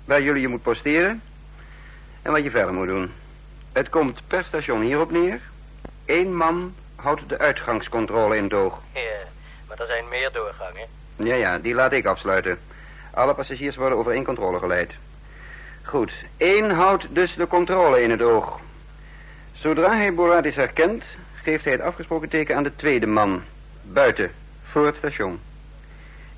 Waar 0.05 0.23
jullie 0.23 0.41
je 0.41 0.49
moet 0.49 0.63
posteren 0.63 1.23
en 2.23 2.33
wat 2.33 2.43
je 2.43 2.51
verder 2.51 2.75
moet 2.75 2.87
doen. 2.87 3.11
Het 3.73 3.89
komt 3.89 4.23
per 4.27 4.45
station 4.45 4.81
hierop 4.81 5.11
neer. 5.11 5.41
Eén 6.07 6.37
man 6.37 6.75
houdt 6.95 7.29
de 7.29 7.39
uitgangscontrole 7.39 8.37
in 8.37 8.45
het 8.45 8.53
oog. 8.53 8.81
Ja, 8.95 9.01
maar 9.69 9.81
er 9.81 9.87
zijn 9.87 10.09
meer 10.09 10.31
doorgangen. 10.33 10.87
Ja, 11.17 11.35
ja, 11.35 11.59
die 11.59 11.75
laat 11.75 11.93
ik 11.93 12.07
afsluiten. 12.07 12.59
Alle 13.11 13.35
passagiers 13.35 13.77
worden 13.77 13.99
over 13.99 14.13
één 14.13 14.25
controle 14.25 14.59
geleid. 14.59 14.93
Goed, 15.83 16.13
één 16.37 16.71
houdt 16.71 17.07
dus 17.11 17.35
de 17.35 17.47
controle 17.47 18.03
in 18.03 18.11
het 18.11 18.23
oog. 18.23 18.61
Zodra 19.53 19.97
hij 19.97 20.15
Boratis 20.15 20.57
herkent, 20.57 21.05
geeft 21.43 21.65
hij 21.65 21.73
het 21.73 21.83
afgesproken 21.83 22.29
teken 22.29 22.57
aan 22.57 22.63
de 22.63 22.77
tweede 22.77 23.07
man. 23.07 23.43
Buiten, 23.83 24.31
voor 24.71 24.87
het 24.87 24.97
station. 24.97 25.41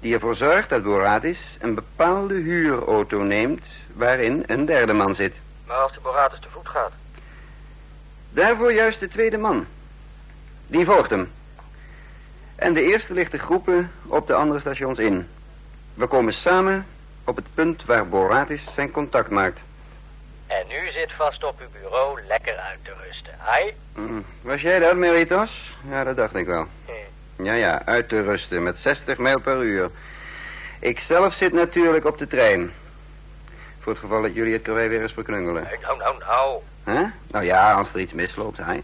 Die 0.00 0.14
ervoor 0.14 0.34
zorgt 0.34 0.68
dat 0.68 0.82
Boratis 0.82 1.56
een 1.60 1.74
bepaalde 1.74 2.34
huurauto 2.34 3.22
neemt... 3.22 3.66
waarin 3.92 4.42
een 4.46 4.64
derde 4.64 4.92
man 4.92 5.14
zit. 5.14 5.34
Maar 5.66 5.76
als 5.76 5.92
de 5.92 6.00
Boratus 6.00 6.40
te 6.40 6.48
voet 6.50 6.68
gaat? 6.68 6.92
Daarvoor 8.30 8.72
juist 8.72 9.00
de 9.00 9.08
tweede 9.08 9.36
man. 9.38 9.66
Die 10.66 10.84
volgt 10.84 11.10
hem. 11.10 11.32
En 12.56 12.74
de 12.74 12.82
eerste 12.82 13.12
ligt 13.12 13.32
de 13.32 13.38
groepen 13.38 13.90
op 14.06 14.26
de 14.26 14.34
andere 14.34 14.60
stations 14.60 14.98
in. 14.98 15.28
We 15.94 16.06
komen 16.06 16.32
samen 16.32 16.86
op 17.24 17.36
het 17.36 17.46
punt 17.54 17.84
waar 17.84 18.08
Boratis 18.08 18.68
zijn 18.74 18.90
contact 18.90 19.30
maakt. 19.30 19.58
En 20.46 20.64
u 20.70 20.90
zit 20.90 21.12
vast 21.12 21.44
op 21.44 21.60
uw 21.60 21.80
bureau 21.80 22.20
lekker 22.28 22.56
uit 22.56 22.78
te 22.82 22.92
rusten. 23.06 23.34
Hai? 23.38 23.74
Mm, 23.94 24.24
Was 24.42 24.60
jij 24.60 24.78
dat, 24.78 24.94
Meritos? 24.96 25.74
Ja, 25.88 26.04
dat 26.04 26.16
dacht 26.16 26.34
ik 26.34 26.46
wel. 26.46 26.66
Ja, 27.36 27.52
ja, 27.52 27.84
uit 27.84 28.08
te 28.08 28.22
rusten 28.22 28.62
met 28.62 28.78
60 28.78 29.18
mijl 29.18 29.40
per 29.40 29.62
uur. 29.62 29.90
Ik 30.78 31.00
zelf 31.00 31.34
zit 31.34 31.52
natuurlijk 31.52 32.04
op 32.04 32.18
de 32.18 32.26
trein. 32.26 32.72
Voor 33.80 33.92
het 33.92 34.02
geval 34.02 34.22
dat 34.22 34.34
jullie 34.34 34.52
het 34.52 34.62
karwei 34.62 34.88
weer 34.88 35.02
eens 35.02 35.12
verknungelen. 35.12 35.66
Nou, 35.82 35.98
nou, 35.98 36.18
nou. 36.18 36.60
Hè? 36.84 37.04
Nou 37.26 37.44
ja, 37.44 37.72
als 37.72 37.92
er 37.92 38.00
iets 38.00 38.12
misloopt, 38.12 38.58
hè. 38.58 38.80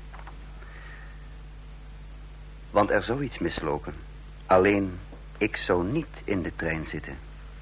Want 2.70 2.90
er 2.90 3.02
zou 3.02 3.22
iets 3.22 3.38
mislopen. 3.38 3.94
Alleen, 4.46 4.98
ik 5.38 5.56
zou 5.56 5.84
niet 5.84 6.06
in 6.24 6.42
de 6.42 6.52
trein 6.56 6.86
zitten. 6.86 7.18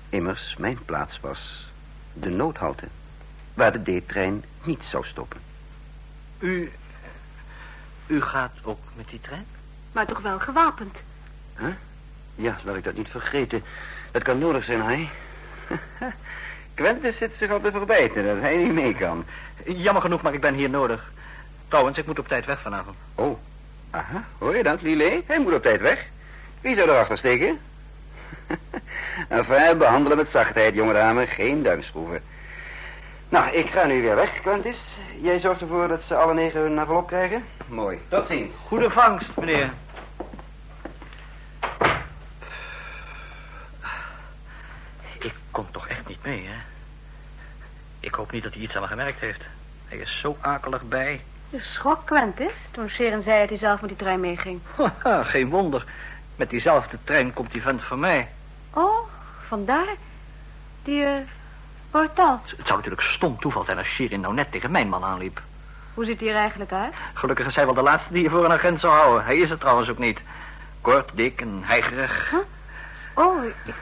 Immers, 0.09 0.57
mijn 0.59 0.79
plaats 0.85 1.21
was 1.21 1.71
de 2.13 2.31
noodhalte. 2.31 2.87
Waar 3.55 3.85
de 3.85 4.01
D-trein 4.01 4.45
niet 4.63 4.83
zou 4.85 5.05
stoppen. 5.05 5.41
U... 6.39 6.73
U 8.07 8.23
gaat 8.23 8.53
ook 8.63 8.81
met 8.97 9.09
die 9.09 9.21
trein? 9.21 9.47
Maar 9.99 10.07
toch 10.07 10.21
wel 10.21 10.39
gewapend. 10.39 11.03
Huh? 11.57 11.69
Ja, 12.35 12.57
laat 12.65 12.77
ik 12.77 12.85
dat 12.85 12.95
niet 12.95 13.09
vergeten. 13.09 13.63
Dat 14.11 14.23
kan 14.23 14.39
nodig 14.39 14.65
zijn, 14.65 14.83
hij. 14.83 15.09
Quentin 16.75 17.13
zit 17.13 17.35
zich 17.37 17.51
al 17.51 17.61
te 17.61 17.71
verbijten 17.71 18.27
dat 18.27 18.41
hij 18.41 18.57
niet 18.57 18.73
mee 18.73 18.95
kan. 18.95 19.25
Jammer 19.65 20.03
genoeg, 20.03 20.23
maar 20.23 20.35
ik 20.35 20.41
ben 20.41 20.55
hier 20.55 20.71
nodig. 20.71 21.13
Trouwens, 21.69 21.99
ik 21.99 22.07
moet 22.07 22.19
op 22.19 22.29
tijd 22.29 22.47
weg 22.47 22.61
vanavond. 22.61 22.97
Oh, 23.15 23.39
aha, 23.91 24.25
hoor 24.39 24.57
je 24.57 24.63
dat, 24.63 24.83
Lile? 24.83 25.23
Hij 25.27 25.41
moet 25.41 25.55
op 25.55 25.63
tijd 25.63 25.81
weg. 25.81 26.07
Wie 26.61 26.77
zou 26.77 26.89
erachter 26.89 27.19
steken? 27.19 27.59
enfin, 29.29 29.79
behandelen 29.79 30.17
met 30.17 30.29
zachtheid, 30.29 30.75
jonge 30.75 30.93
dame. 30.93 31.27
Geen 31.27 31.63
duimschroeven. 31.63 32.23
Nou, 33.29 33.51
ik 33.51 33.71
ga 33.71 33.87
nu 33.87 34.03
weer 34.03 34.15
weg, 34.15 34.41
Quentis. 34.41 34.99
Jij 35.21 35.39
zorgt 35.39 35.61
ervoor 35.61 35.89
dat 35.89 36.03
ze 36.03 36.15
alle 36.15 36.35
negen 36.35 36.61
hun 36.61 36.79
envelop 36.79 37.07
krijgen? 37.07 37.45
Mooi. 37.67 37.99
Tot 38.09 38.27
ziens. 38.27 38.55
Goede 38.67 38.91
vangst, 38.91 39.37
meneer. 39.37 39.73
Ik 45.59 45.65
kom 45.65 45.73
toch 45.73 45.89
echt 45.89 46.09
niet 46.09 46.23
mee, 46.23 46.47
hè? 46.47 46.55
Ik 48.01 48.15
hoop 48.15 48.31
niet 48.31 48.43
dat 48.43 48.53
hij 48.55 48.63
iets 48.63 48.77
aan 48.77 48.83
me 48.83 48.89
gemerkt 48.89 49.21
heeft. 49.21 49.49
Hij 49.89 49.99
is 49.99 50.21
zo 50.21 50.37
akelig 50.41 50.83
bij. 50.83 51.25
Je 51.49 51.63
schrok, 51.63 52.07
Quentis, 52.07 52.57
toen 52.71 52.89
Sharon 52.89 53.23
zei 53.23 53.41
dat 53.41 53.49
hij 53.49 53.59
zelf 53.59 53.81
met 53.81 53.89
die 53.89 53.99
trein 53.99 54.21
meeging. 54.21 54.61
Haha, 54.77 55.25
geen 55.25 55.49
wonder. 55.49 55.85
Met 56.37 56.51
diezelfde 56.51 56.99
trein 57.05 57.33
komt 57.33 57.53
die 57.53 57.63
vent 57.63 57.83
van 57.83 57.99
mij. 57.99 58.29
Oh, 58.71 59.09
vandaar. 59.47 59.87
Die, 60.83 61.05
eh, 61.05 61.15
portaal. 61.91 62.43
Het 62.45 62.67
zou 62.67 62.79
natuurlijk 62.79 63.03
stom 63.03 63.41
toeval 63.41 63.65
zijn 63.65 63.79
als 63.79 63.89
Shirin 63.89 64.21
nou 64.21 64.35
net 64.35 64.53
tegen 64.53 64.71
mijn 64.71 64.89
man 64.89 65.05
aanliep. 65.05 65.43
Hoe 65.95 66.05
ziet 66.05 66.21
hij 66.21 66.29
er 66.29 66.37
eigenlijk 66.37 66.73
uit? 66.73 66.95
Gelukkig 67.15 67.47
is 67.47 67.57
hij 67.57 67.65
wel 67.65 67.75
de 67.75 67.83
laatste 67.83 68.13
die 68.13 68.23
je 68.23 68.31
voor 68.31 68.45
een 68.45 68.53
agent 68.53 68.81
zou 68.81 68.93
houden. 68.93 69.25
Hij 69.25 69.37
is 69.37 69.51
het 69.51 69.61
trouwens 69.61 69.89
ook 69.89 69.99
niet. 69.99 70.21
Kort, 70.81 71.11
dik 71.15 71.41
en 71.41 71.61
heigerig. 71.63 72.33
Oh, 73.15 73.45
eh, 73.45 73.75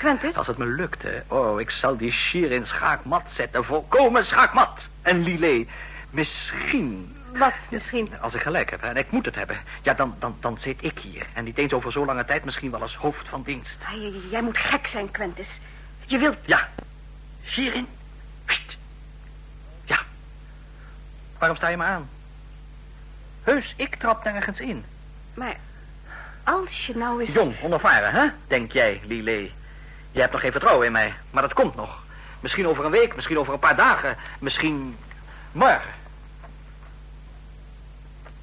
Quentis? 0.00 0.36
Als 0.36 0.46
het 0.46 0.56
me 0.56 0.66
lukt, 0.66 1.02
hè. 1.02 1.20
Oh, 1.26 1.60
ik 1.60 1.70
zal 1.70 1.96
die 1.96 2.10
Shirin 2.10 2.66
schaakmat 2.66 3.32
zetten. 3.32 3.64
Volkomen 3.64 4.24
schaakmat. 4.24 4.88
En 5.02 5.22
Lillet, 5.22 5.68
misschien... 6.10 7.16
Wat, 7.32 7.52
misschien? 7.70 8.20
Als 8.20 8.34
ik 8.34 8.40
gelijk 8.40 8.70
heb, 8.70 8.80
hè, 8.80 8.88
en 8.88 8.96
ik 8.96 9.10
moet 9.10 9.24
het 9.24 9.34
hebben... 9.34 9.60
ja, 9.82 9.94
dan, 9.94 10.16
dan, 10.18 10.36
dan 10.40 10.58
zit 10.60 10.82
ik 10.82 10.98
hier. 10.98 11.26
En 11.32 11.44
niet 11.44 11.58
eens 11.58 11.72
over 11.72 11.92
zo 11.92 12.04
lange 12.04 12.24
tijd 12.24 12.44
misschien 12.44 12.70
wel 12.70 12.80
als 12.80 12.96
hoofd 12.96 13.28
van 13.28 13.42
dienst. 13.42 13.78
Jij 14.30 14.42
moet 14.42 14.58
gek 14.58 14.86
zijn, 14.86 15.10
Quentis. 15.10 15.60
Je 16.06 16.18
wilt... 16.18 16.38
Ja. 16.44 16.68
Shirin. 17.44 17.86
Sst. 18.46 18.76
Ja. 19.84 19.98
Waarom 21.38 21.56
sta 21.56 21.68
je 21.68 21.76
me 21.76 21.84
aan? 21.84 22.08
Heus, 23.42 23.74
ik 23.76 23.94
trap 23.94 24.24
nergens 24.24 24.60
in. 24.60 24.84
Maar 25.34 25.56
als 26.44 26.86
je 26.86 26.96
nou 26.96 27.20
eens... 27.20 27.34
Jong, 27.34 27.54
onervaren, 27.62 28.12
hè? 28.12 28.28
Denk 28.46 28.72
jij, 28.72 29.00
Lillet. 29.04 29.58
Je 30.10 30.20
hebt 30.20 30.32
nog 30.32 30.40
geen 30.40 30.50
vertrouwen 30.50 30.86
in 30.86 30.92
mij, 30.92 31.14
maar 31.30 31.42
dat 31.42 31.52
komt 31.52 31.74
nog. 31.74 32.02
Misschien 32.40 32.66
over 32.68 32.84
een 32.84 32.90
week, 32.90 33.14
misschien 33.14 33.38
over 33.38 33.52
een 33.52 33.58
paar 33.58 33.76
dagen, 33.76 34.16
misschien 34.38 34.96
morgen. 35.52 35.92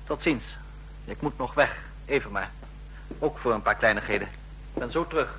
Tot 0.03 0.21
ziens. 0.23 0.57
Ik 1.05 1.21
moet 1.21 1.37
nog 1.37 1.53
weg, 1.53 1.77
even 2.05 2.31
maar. 2.31 2.49
Ook 3.19 3.37
voor 3.37 3.53
een 3.53 3.61
paar 3.61 3.75
kleinigheden. 3.75 4.27
Ik 4.73 4.79
ben 4.79 4.91
zo 4.91 5.07
terug. 5.07 5.37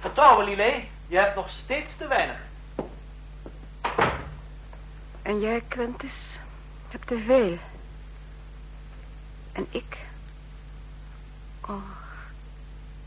Vertrouwen, 0.00 0.44
Lillet. 0.44 0.82
Je 1.06 1.16
hebt 1.16 1.34
nog 1.34 1.50
steeds 1.50 1.96
te 1.96 2.06
weinig. 2.06 2.36
En 5.22 5.40
jij, 5.40 5.62
Quentis, 5.68 6.38
hebt 6.88 7.06
te 7.06 7.18
veel. 7.26 7.58
En 9.52 9.66
ik... 9.70 9.96
Oh, 11.60 11.82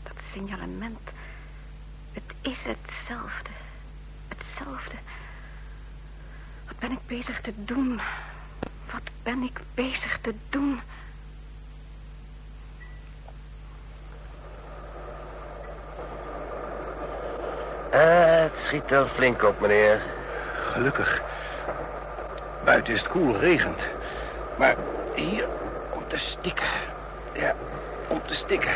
dat 0.02 0.16
signalement. 0.32 1.10
Het 2.42 2.52
is 2.52 2.64
hetzelfde. 2.64 3.50
Hetzelfde. 4.28 4.94
Wat 6.66 6.78
ben 6.78 6.90
ik 6.90 6.98
bezig 7.06 7.40
te 7.40 7.52
doen? 7.56 8.00
Wat 8.92 9.02
ben 9.22 9.42
ik 9.42 9.60
bezig 9.74 10.18
te 10.20 10.34
doen? 10.48 10.80
Eh, 17.90 18.42
het 18.42 18.58
schiet 18.58 18.90
er 18.90 19.08
flink 19.08 19.42
op, 19.42 19.60
meneer. 19.60 20.00
Gelukkig. 20.54 21.22
Buiten 22.64 22.94
is 22.94 23.00
het 23.00 23.10
koel, 23.10 23.38
regent. 23.38 23.80
Maar 24.56 24.76
hier 25.14 25.46
om 25.90 26.08
te 26.08 26.18
stikken. 26.18 26.68
Ja, 27.32 27.54
om 28.08 28.22
te 28.26 28.34
stikken. 28.34 28.74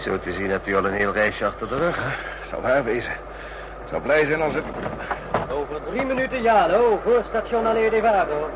Zo 0.00 0.18
te 0.18 0.32
zien 0.32 0.50
hebt 0.50 0.66
u 0.66 0.76
al 0.76 0.84
een 0.86 0.92
heel 0.92 1.12
reisje 1.12 1.46
achter 1.46 1.68
de 1.68 1.76
rug. 1.76 1.98
Zal 2.42 2.60
waar 2.60 2.84
wezen. 2.84 3.12
Ik 3.84 3.88
zal 3.90 4.00
blij 4.00 4.26
zijn 4.26 4.42
als 4.42 4.54
het... 4.54 4.64
Over 5.50 5.80
drie 5.90 6.04
minuten 6.04 6.42
Jalo, 6.42 7.00
voor 7.04 7.22
station 7.28 7.66
Allee 7.66 7.90
de 7.90 8.00
Vado. 8.00 8.50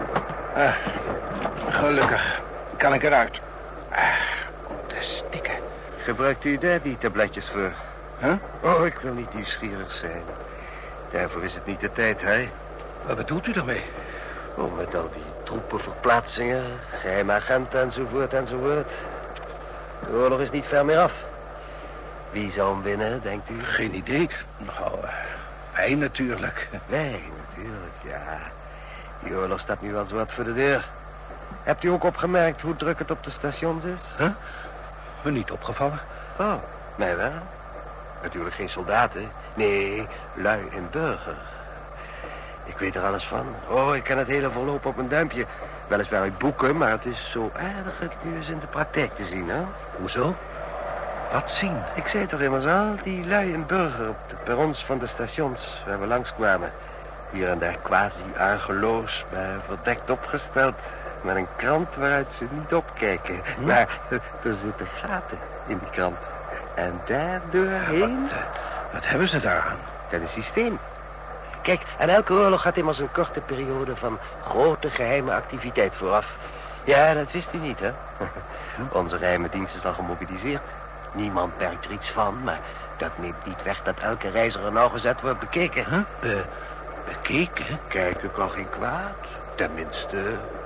Ah, 0.54 0.74
gelukkig 1.68 2.40
kan 2.76 2.94
ik 2.94 3.02
eruit. 3.02 3.40
Ah, 3.90 3.98
om 4.66 4.76
te 4.86 4.96
stikken. 4.98 5.54
Gebruikt 5.96 6.44
u 6.44 6.58
daar 6.58 6.82
die 6.82 6.98
tabletjes 6.98 7.48
voor? 7.48 7.72
Huh? 8.18 8.34
Oh, 8.60 8.86
ik 8.86 8.98
wil 9.02 9.12
niet 9.12 9.34
nieuwsgierig 9.34 9.92
zijn. 9.92 10.22
Daarvoor 11.10 11.44
is 11.44 11.54
het 11.54 11.66
niet 11.66 11.80
de 11.80 11.92
tijd, 11.92 12.22
hè? 12.22 12.48
Wat 13.06 13.16
bedoelt 13.16 13.46
u 13.46 13.52
daarmee? 13.52 13.82
Oh, 14.54 14.76
met 14.76 14.94
al 14.94 15.10
die 15.12 15.22
troepenverplaatsingen, 15.42 16.64
geheime 17.00 17.32
agenten 17.32 17.80
enzovoort 17.80 18.32
enzovoort. 18.32 18.92
De 20.00 20.16
oorlog 20.16 20.40
is 20.40 20.50
niet 20.50 20.66
ver 20.66 20.84
meer 20.84 20.98
af. 20.98 21.12
Wie 22.34 22.50
zou 22.50 22.72
hem 22.72 22.82
winnen, 22.82 23.22
denkt 23.22 23.50
u? 23.50 23.62
Geen 23.62 23.94
idee. 23.94 24.28
Nou, 24.58 24.98
eh, 25.02 25.08
wij 25.74 25.94
natuurlijk. 25.94 26.68
Wij, 26.86 27.20
natuurlijk, 27.46 27.94
ja. 28.02 28.38
Die 29.22 29.36
oorlog 29.36 29.60
staat 29.60 29.80
nu 29.80 29.96
al 29.96 30.06
zo 30.06 30.14
wat 30.14 30.32
voor 30.32 30.44
de 30.44 30.54
deur. 30.54 30.88
Hebt 31.62 31.84
u 31.84 31.88
ook 31.88 32.04
opgemerkt 32.04 32.60
hoe 32.60 32.76
druk 32.76 32.98
het 32.98 33.10
op 33.10 33.24
de 33.24 33.30
stations 33.30 33.84
is? 33.84 34.00
Huh? 34.18 34.30
Me 35.22 35.30
niet 35.30 35.50
opgevallen. 35.50 36.00
Oh, 36.38 36.54
mij 36.96 37.16
wel. 37.16 37.32
Natuurlijk 38.22 38.54
geen 38.54 38.68
soldaten. 38.68 39.30
Nee, 39.54 40.06
lui 40.34 40.68
en 40.74 40.88
burger. 40.90 41.36
Ik 42.64 42.78
weet 42.78 42.96
er 42.96 43.04
alles 43.04 43.24
van. 43.24 43.46
Oh, 43.68 43.96
ik 43.96 44.02
ken 44.02 44.18
het 44.18 44.28
hele 44.28 44.50
verloop 44.50 44.86
op 44.86 44.96
mijn 44.96 45.08
duimpje. 45.08 45.46
Weliswaar 45.86 46.20
uit 46.20 46.38
boeken, 46.38 46.76
maar 46.76 46.90
het 46.90 47.04
is 47.04 47.30
zo 47.30 47.50
aardig 47.56 47.98
het 47.98 48.12
nu 48.22 48.36
eens 48.36 48.48
in 48.48 48.58
de 48.58 48.66
praktijk 48.66 49.16
te 49.16 49.24
zien, 49.24 49.48
hè? 49.48 49.62
Hoezo? 49.96 50.34
Wat 51.34 51.50
zien? 51.50 51.76
Ik 51.94 52.08
zei 52.08 52.26
toch 52.26 52.40
immers 52.40 52.66
al, 52.66 52.94
die 53.02 53.26
lui 53.26 53.54
en 53.54 53.66
burger 53.66 54.08
op 54.08 54.16
de 54.28 54.34
perrons 54.44 54.84
van 54.84 54.98
de 54.98 55.06
stations 55.06 55.82
waar 55.86 56.00
we 56.00 56.06
langskwamen. 56.06 56.70
Hier 57.30 57.48
en 57.48 57.58
daar 57.58 57.76
quasi-argeloos, 57.82 59.24
maar 59.32 59.60
verdekt 59.66 60.10
opgesteld. 60.10 60.74
Met 61.22 61.36
een 61.36 61.46
krant 61.56 61.96
waaruit 61.96 62.32
ze 62.32 62.46
niet 62.50 62.74
opkijken. 62.74 63.40
Hm? 63.56 63.64
Maar 63.64 64.00
er 64.44 64.54
zitten 64.54 64.86
gaten 64.86 65.38
in 65.66 65.78
die 65.78 65.90
krant. 65.90 66.16
En 66.74 67.00
daardoorheen... 67.06 68.20
Wat, 68.20 68.30
wat 68.92 69.06
hebben 69.06 69.28
ze 69.28 69.40
daaraan? 69.40 69.78
Dat 70.10 70.20
is 70.20 70.32
systeem. 70.32 70.78
Kijk, 71.62 71.82
aan 71.98 72.08
elke 72.08 72.32
oorlog 72.32 72.62
gaat 72.62 72.76
immers 72.76 72.98
een 72.98 73.12
korte 73.12 73.40
periode 73.40 73.96
van 73.96 74.18
grote 74.44 74.90
geheime 74.90 75.32
activiteit 75.32 75.94
vooraf. 75.94 76.26
Ja, 76.84 77.14
dat 77.14 77.32
wist 77.32 77.52
u 77.52 77.58
niet, 77.58 77.80
hè? 77.80 77.92
Onze 79.00 79.18
geheime 79.18 79.48
dienst 79.48 79.74
is 79.74 79.84
al 79.84 79.92
gemobiliseerd. 79.92 80.62
Niemand 81.14 81.58
merkt 81.58 81.84
er 81.84 81.90
iets 81.90 82.10
van, 82.10 82.42
maar 82.44 82.60
dat 82.96 83.10
neemt 83.18 83.46
niet 83.46 83.62
weg 83.62 83.82
dat 83.82 83.98
elke 83.98 84.28
reiziger 84.28 84.72
nauwgezet 84.72 85.20
wordt 85.20 85.40
bekeken. 85.40 85.84
Huh? 85.88 85.98
Be, 86.20 86.42
bekeken? 87.04 87.78
Kijken 87.88 88.30
kan 88.30 88.50
geen 88.50 88.68
kwaad. 88.68 89.16
Tenminste, 89.54 90.22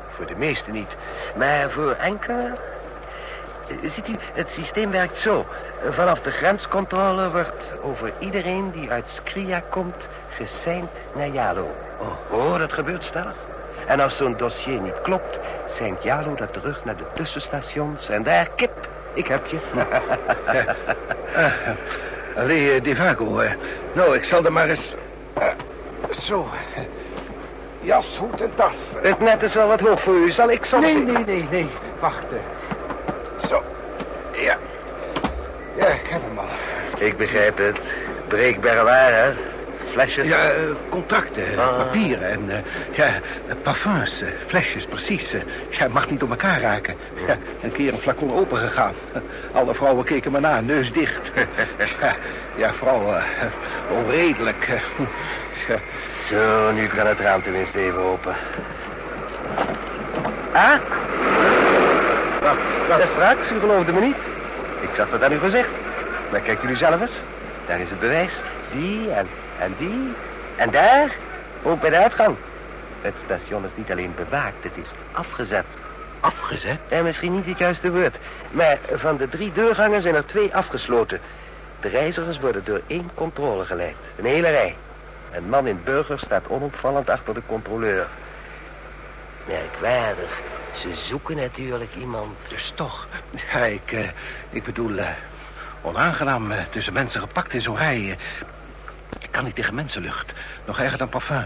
voor 0.08 0.26
de 0.26 0.36
meesten 0.36 0.72
niet. 0.72 0.96
Maar 1.36 1.70
voor 1.70 1.92
enkele... 1.92 2.52
Ziet 3.82 4.08
u, 4.08 4.16
het 4.32 4.52
systeem 4.52 4.90
werkt 4.90 5.18
zo. 5.18 5.46
Vanaf 5.90 6.20
de 6.20 6.30
grenscontrole 6.30 7.30
wordt 7.30 7.72
over 7.82 8.12
iedereen 8.18 8.70
die 8.70 8.90
uit 8.90 9.10
Skria 9.10 9.62
komt 9.68 10.08
geseind 10.28 10.90
naar 11.14 11.28
Jalo. 11.28 11.70
Oh, 11.98 12.32
oh 12.38 12.58
dat 12.58 12.72
gebeurt 12.72 13.04
stellig. 13.04 13.34
En 13.86 14.00
als 14.00 14.16
zo'n 14.16 14.36
dossier 14.36 14.80
niet 14.80 15.00
klopt, 15.02 15.38
seint 15.66 16.02
Jalo 16.02 16.34
dat 16.34 16.52
terug 16.52 16.84
naar 16.84 16.96
de 16.96 17.06
tussenstations. 17.14 18.08
En 18.08 18.22
daar, 18.22 18.48
kip, 18.56 18.88
ik 19.18 19.26
heb 19.28 19.46
je. 19.46 19.58
Allee, 22.36 22.74
uh, 22.74 22.82
Divago. 22.82 23.38
eh. 23.38 23.50
nou, 23.92 24.14
ik 24.14 24.24
zal 24.24 24.44
er 24.44 24.52
maar 24.52 24.68
eens... 24.68 24.94
eh, 25.34 25.46
zo. 26.10 26.48
Jas, 27.80 28.16
hoed 28.16 28.40
en 28.40 28.50
tas. 28.54 28.76
Het 29.02 29.20
net 29.20 29.42
is 29.42 29.54
wel 29.54 29.68
wat 29.68 29.80
hoog 29.80 30.02
voor 30.02 30.14
u. 30.14 30.30
Zal 30.30 30.50
ik 30.50 30.64
soms... 30.64 30.84
Nee, 30.84 31.04
nee, 31.04 31.24
nee, 31.24 31.46
nee. 31.50 31.70
Wacht. 32.00 32.24
eh. 32.32 33.48
Zo. 33.48 33.62
Ja. 34.32 34.56
Ja, 35.76 35.86
ik 35.86 36.06
heb 36.08 36.20
hem 36.28 36.38
al. 36.38 36.44
Ik 36.98 37.16
begrijp 37.16 37.58
het. 37.58 37.94
Breekbare 38.28 38.82
waren, 38.82 39.36
flesjes. 39.98 40.28
Ja, 40.28 40.50
eh, 40.50 40.60
contracten, 40.88 41.58
Ah. 41.58 41.76
papieren 41.76 42.28
en 42.30 42.50
eh, 42.50 42.58
ja, 42.90 43.06
eh, 43.46 43.54
parfums, 43.62 44.22
eh, 44.22 44.28
flesjes, 44.46 44.86
precies. 44.86 45.32
eh. 45.32 45.40
ja, 45.68 45.88
mag 45.88 46.08
niet 46.08 46.20
door 46.20 46.30
elkaar 46.30 46.60
raken. 46.60 46.94
Ja, 47.26 47.36
een 47.60 47.72
keer 47.72 47.92
een 47.92 47.98
flacon 47.98 48.32
opengegaan. 48.32 48.94
Alle 49.52 49.74
vrouwen 49.74 50.04
keken 50.04 50.32
me 50.32 50.40
na, 50.40 50.60
neus 50.60 50.92
dicht. 50.92 51.30
ja, 52.00 52.14
ja, 52.56 52.74
vrouw, 52.74 53.12
eh, 53.12 53.22
onredelijk. 53.90 54.68
eh. 54.68 55.06
Ja. 55.68 55.78
Zo, 56.26 56.70
nu 56.72 56.86
kan 56.86 57.06
het 57.06 57.20
raam 57.20 57.42
tenminste 57.42 57.78
even 57.78 58.00
open. 58.02 58.34
Ah? 60.52 60.74
Wat, 62.88 62.98
is 63.00 63.08
straks, 63.08 63.50
u 63.52 63.58
geloofde 63.58 63.92
me 63.92 64.00
niet. 64.00 64.16
Ik 64.80 64.88
zag 64.92 65.10
dat 65.10 65.22
aan 65.24 65.32
uw 65.32 65.38
gezicht. 65.38 65.70
Maar 66.30 66.40
kijkt 66.40 66.64
u 66.64 66.66
nu 66.66 66.76
zelf 66.76 67.00
eens. 67.00 67.22
Daar 67.66 67.80
is 67.80 67.90
het 67.90 68.00
bewijs. 68.00 68.42
Die 68.72 69.10
en, 69.10 69.26
en 69.58 69.74
die. 69.78 70.14
En 70.56 70.70
daar, 70.70 71.16
ook 71.62 71.80
bij 71.80 71.90
de 71.90 71.98
uitgang. 71.98 72.36
Het 73.00 73.18
station 73.24 73.64
is 73.64 73.70
niet 73.76 73.90
alleen 73.90 74.14
bewaakt, 74.14 74.64
het 74.64 74.76
is 74.76 74.92
afgezet. 75.12 75.64
Afgezet? 76.20 76.78
En 76.88 77.04
misschien 77.04 77.32
niet 77.32 77.46
het 77.46 77.58
juiste 77.58 77.90
woord. 77.90 78.18
Maar 78.50 78.78
van 78.92 79.16
de 79.16 79.28
drie 79.28 79.52
deurgangen 79.52 80.02
zijn 80.02 80.14
er 80.14 80.26
twee 80.26 80.54
afgesloten. 80.54 81.20
De 81.80 81.88
reizigers 81.88 82.38
worden 82.40 82.64
door 82.64 82.80
één 82.86 83.10
controle 83.14 83.64
geleid. 83.64 83.96
Een 84.16 84.24
hele 84.24 84.48
rij. 84.48 84.76
Een 85.32 85.48
man 85.48 85.66
in 85.66 85.80
burger 85.84 86.18
staat 86.18 86.48
onopvallend 86.48 87.10
achter 87.10 87.34
de 87.34 87.42
controleur. 87.46 88.06
Merkwaardig. 89.46 90.40
Ze 90.72 90.94
zoeken 90.94 91.36
natuurlijk 91.36 91.94
iemand. 91.94 92.36
Dus 92.48 92.72
toch. 92.74 93.06
Ja, 93.52 93.58
ik, 93.58 93.92
eh, 93.92 94.08
ik 94.50 94.64
bedoel, 94.64 94.98
eh, 94.98 95.08
onaangenaam 95.82 96.50
eh, 96.52 96.62
tussen 96.70 96.92
mensen 96.92 97.20
gepakt 97.20 97.52
in 97.52 97.60
zo'n 97.60 97.76
rij. 97.76 98.16
Ik 99.18 99.28
kan 99.30 99.44
niet 99.44 99.54
tegen 99.54 99.74
mensenlucht. 99.74 100.32
Nog 100.66 100.80
erger 100.80 100.98
dan 100.98 101.08
parfum. 101.08 101.44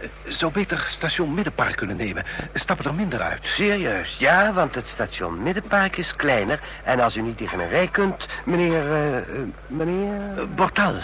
Eh, 0.00 0.08
zou 0.28 0.52
beter 0.52 0.86
station 0.90 1.34
Middenpark 1.34 1.76
kunnen 1.76 1.96
nemen. 1.96 2.24
Stappen 2.54 2.84
er 2.84 2.94
minder 2.94 3.20
uit. 3.20 3.38
Serieus, 3.42 4.16
ja, 4.18 4.52
want 4.52 4.74
het 4.74 4.88
station 4.88 5.42
Middenpark 5.42 5.96
is 5.96 6.16
kleiner. 6.16 6.60
En 6.84 7.00
als 7.00 7.16
u 7.16 7.20
niet 7.20 7.36
tegen 7.36 7.60
een 7.60 7.68
rij 7.68 7.88
kunt, 7.88 8.26
meneer... 8.44 8.92
eh, 8.92 9.16
eh, 9.16 9.24
meneer... 9.66 10.48
Bortal. 10.54 10.94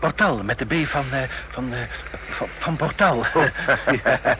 Bortal, 0.00 0.42
met 0.42 0.58
de 0.58 0.64
B 0.66 0.86
van, 0.86 1.04
eh, 1.12 1.18
van, 1.50 1.74
van, 2.28 2.48
van 2.58 2.76
Bortal. 2.76 3.24
Ja, 4.04 4.36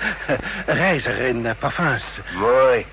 een 0.66 0.76
reiziger 0.76 1.26
in 1.26 1.54
parfums. 1.58 2.20
Mooi. 2.34 2.86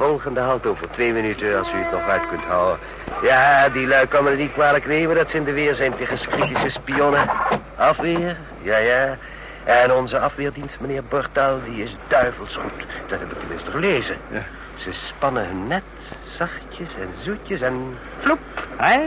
Volgende 0.00 0.40
halt 0.40 0.66
over 0.66 0.90
twee 0.90 1.12
minuten, 1.12 1.58
als 1.58 1.72
u 1.72 1.76
het 1.76 1.90
nog 1.90 2.08
uit 2.08 2.28
kunt 2.28 2.44
houden. 2.44 2.78
Ja, 3.22 3.68
die 3.68 3.86
lui 3.86 4.06
kan 4.06 4.24
me 4.24 4.36
niet 4.36 4.52
kwalijk 4.52 4.86
nemen 4.86 5.16
dat 5.16 5.30
ze 5.30 5.36
in 5.36 5.44
de 5.44 5.52
weer 5.52 5.74
zijn 5.74 5.96
tegen 5.96 6.28
kritische 6.28 6.68
spionnen. 6.68 7.30
Afweer, 7.76 8.36
ja, 8.62 8.76
ja. 8.76 9.16
En 9.64 9.92
onze 9.92 10.18
afweerdienst, 10.18 10.80
meneer 10.80 11.04
Bortal, 11.04 11.60
die 11.64 11.82
is 11.82 11.96
duivels 12.06 12.56
goed. 12.56 12.86
Dat 13.06 13.18
heb 13.18 13.32
ik 13.32 13.38
tenminste 13.38 13.70
gelezen. 13.70 14.16
Ja. 14.28 14.42
Ze 14.74 14.92
spannen 14.92 15.46
hun 15.46 15.66
net, 15.66 15.82
zachtjes 16.24 16.94
en 16.94 17.08
zoetjes 17.18 17.60
en 17.60 17.98
vloep, 18.18 18.66
hè? 18.76 19.00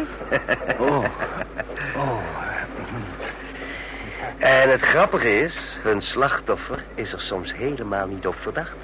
Oh. 0.78 1.06
Oh. 1.96 2.18
En 4.38 4.70
het 4.70 4.82
grappige 4.82 5.40
is, 5.40 5.78
hun 5.82 6.02
slachtoffer 6.02 6.84
is 6.96 7.14
er 7.14 7.22
soms 7.22 7.56
helemaal 7.56 8.08
niet 8.08 8.28
op 8.28 8.36
verdacht. 8.40 8.76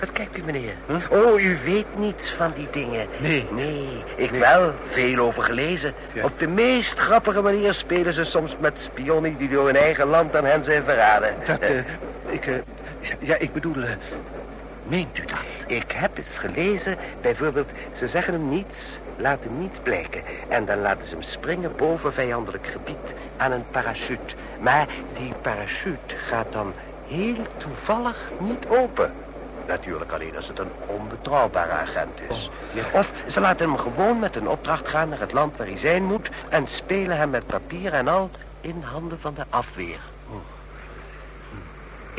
Wat 0.00 0.12
kijkt 0.12 0.36
u, 0.36 0.42
meneer? 0.44 0.72
Oh, 1.10 1.40
u 1.40 1.58
weet 1.64 1.86
niets 1.96 2.30
van 2.30 2.52
die 2.54 2.68
dingen. 2.70 3.06
Nee. 3.18 3.46
Nee, 3.50 4.02
ik 4.16 4.30
wel. 4.30 4.72
Veel 4.90 5.18
over 5.18 5.42
gelezen. 5.42 5.94
Ja. 6.12 6.24
Op 6.24 6.38
de 6.38 6.48
meest 6.48 6.98
grappige 6.98 7.42
manier 7.42 7.74
spelen 7.74 8.12
ze 8.12 8.24
soms 8.24 8.56
met 8.60 8.74
spionnen 8.78 9.36
die 9.36 9.48
door 9.48 9.66
hun 9.66 9.76
eigen 9.76 10.06
land 10.06 10.36
aan 10.36 10.44
hen 10.44 10.64
zijn 10.64 10.84
verraden. 10.84 11.34
Dat, 11.46 11.58
Eh, 11.58 11.78
eh, 11.78 11.84
ik, 12.28 12.46
eh, 12.46 12.54
ja, 13.18 13.36
ik 13.38 13.52
bedoel, 13.52 13.74
meent 14.86 15.18
u 15.18 15.24
dat? 15.24 15.38
Ik 15.66 15.92
heb 15.92 16.18
eens 16.18 16.38
gelezen, 16.38 16.96
bijvoorbeeld, 17.20 17.70
ze 17.92 18.06
zeggen 18.06 18.32
hem 18.32 18.48
niets, 18.48 18.98
laten 19.16 19.58
niets 19.58 19.78
blijken. 19.82 20.22
En 20.48 20.64
dan 20.64 20.80
laten 20.80 21.06
ze 21.06 21.14
hem 21.14 21.22
springen 21.22 21.72
boven 21.76 22.12
vijandelijk 22.12 22.66
gebied 22.66 23.14
aan 23.36 23.52
een 23.52 23.64
parachute. 23.70 24.34
Maar 24.60 24.86
die 25.18 25.32
parachute 25.42 26.14
gaat 26.26 26.52
dan 26.52 26.74
heel 27.08 27.46
toevallig 27.56 28.30
niet 28.38 28.66
open. 28.68 29.12
Natuurlijk 29.68 30.12
alleen 30.12 30.36
als 30.36 30.48
het 30.48 30.58
een 30.58 30.70
onbetrouwbare 30.86 31.72
agent 31.72 32.20
is. 32.28 32.50
Of 32.92 33.12
ze 33.26 33.40
laten 33.40 33.68
hem 33.68 33.78
gewoon 33.78 34.18
met 34.18 34.36
een 34.36 34.48
opdracht 34.48 34.88
gaan 34.88 35.08
naar 35.08 35.20
het 35.20 35.32
land 35.32 35.56
waar 35.56 35.66
hij 35.66 35.78
zijn 35.78 36.04
moet... 36.04 36.30
en 36.48 36.66
spelen 36.66 37.16
hem 37.16 37.30
met 37.30 37.46
papier 37.46 37.92
en 37.92 38.08
al 38.08 38.30
in 38.60 38.82
handen 38.82 39.20
van 39.20 39.34
de 39.34 39.44
afweer. 39.48 39.98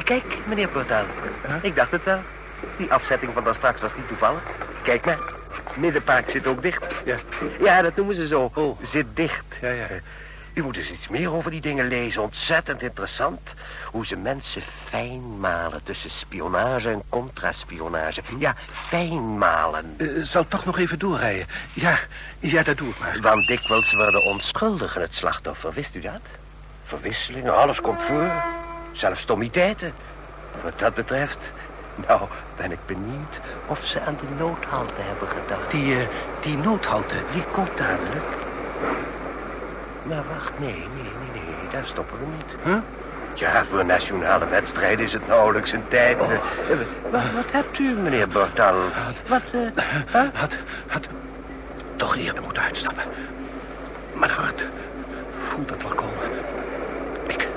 Kijk, 0.03 0.38
meneer 0.45 0.67
Portaal. 0.67 1.05
Ik 1.62 1.75
dacht 1.75 1.91
het 1.91 2.03
wel. 2.03 2.19
Die 2.77 2.91
afzetting 2.93 3.33
van 3.33 3.43
daar 3.43 3.55
straks 3.55 3.81
was 3.81 3.95
niet 3.95 4.07
toevallig. 4.07 4.41
Kijk 4.83 5.05
maar. 5.05 5.19
Middenpark 5.75 6.29
zit 6.29 6.47
ook 6.47 6.62
dicht. 6.62 6.83
Ja. 7.05 7.17
Ja, 7.59 7.81
dat 7.81 7.95
noemen 7.95 8.15
ze 8.15 8.27
zo. 8.27 8.77
Zit 8.81 9.05
dicht. 9.13 9.45
Ja, 9.62 9.69
ja. 9.69 9.88
U 10.60 10.63
moet 10.63 10.78
eens 10.78 10.91
iets 10.91 11.08
meer 11.08 11.34
over 11.34 11.52
die 11.52 11.62
dingen 11.62 11.88
lezen. 11.88 12.22
Ontzettend 12.22 12.82
interessant. 12.82 13.54
Hoe 13.91 14.06
ze 14.06 14.15
mensen 14.15 14.62
fijn 14.86 15.39
malen 15.39 15.84
tussen 15.84 16.10
spionage 16.10 16.89
en 16.89 17.04
contraspionage. 17.10 18.22
Ja, 18.38 18.56
fijn 18.72 19.38
malen. 19.38 19.95
Eh, 19.98 20.08
zal 20.22 20.48
toch 20.48 20.65
nog 20.65 20.78
even 20.78 21.00
doorrijden? 21.00 21.48
Ja, 21.74 22.00
ja, 22.39 22.63
dat 22.63 22.78
doe 22.78 22.89
ik 22.89 23.00
maar. 23.00 23.19
Want 23.22 23.48
dikwijls 23.48 23.93
worden 23.93 24.24
onschuldigen 24.24 25.02
het 25.02 25.15
slachtoffer. 25.15 25.74
Wist 25.74 25.95
u 25.95 26.00
dat? 26.00 26.22
Verwisselingen, 26.84 27.58
alles 27.58 27.82
komt 27.82 28.02
voor. 28.02 28.32
Zelfs 28.91 29.22
stommiteiten. 29.22 29.93
Wat 30.63 30.80
dat 30.80 30.93
betreft... 30.93 31.52
Nou, 32.08 32.22
ben 32.56 32.72
ik 32.72 32.86
benieuwd 32.86 33.39
of 33.65 33.86
ze 33.86 34.02
aan 34.02 34.17
de 34.17 34.43
noodhalte 34.43 35.02
hebben 35.02 35.28
gedacht. 35.28 35.72
Die, 35.72 35.95
eh, 35.95 36.08
die 36.41 36.58
noodhalte. 36.58 37.15
Die 37.32 37.43
komt 37.52 37.78
dadelijk. 37.78 38.26
Maar 40.03 40.23
wacht, 40.33 40.59
nee, 40.59 40.73
nee, 40.73 41.13
nee, 41.31 41.31
nee, 41.31 41.67
daar 41.71 41.85
stoppen 41.85 42.17
we 42.19 42.25
niet. 42.25 42.55
Huh? 42.63 42.75
Ja, 43.33 43.65
voor 43.69 43.85
nationale 43.85 44.47
wedstrijden 44.47 45.05
is 45.05 45.13
het 45.13 45.27
nauwelijks 45.27 45.71
een 45.71 45.88
tijd. 45.88 46.19
eh. 46.19 46.33
Eh, 46.33 46.77
wat, 47.09 47.21
wat 47.35 47.51
hebt 47.51 47.79
u, 47.79 47.83
meneer 47.93 48.27
Bortal? 48.27 48.75
Wat, 49.27 49.41
huh? 49.51 49.67
Had, 50.33 50.51
had 50.88 51.07
toch 51.95 52.15
eerder 52.17 52.43
moeten 52.43 52.63
uitstappen. 52.63 53.03
Mijn 54.13 54.31
hart 54.31 54.63
voelt 55.47 55.67
dat 55.69 55.81
wel 55.81 55.95
komen. 55.95 56.29
Ik, 57.27 57.47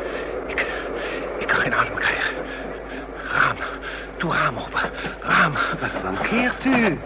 ik, 0.46 0.66
ik 1.38 1.46
kan 1.46 1.57
geen 1.57 1.74
adem 1.74 1.94
krijgen. 1.94 2.35
Raam, 3.33 3.57
toe 4.16 4.33
raam. 4.33 4.55
Wat 5.81 6.02
mankeert 6.02 6.64
u? 6.64 6.98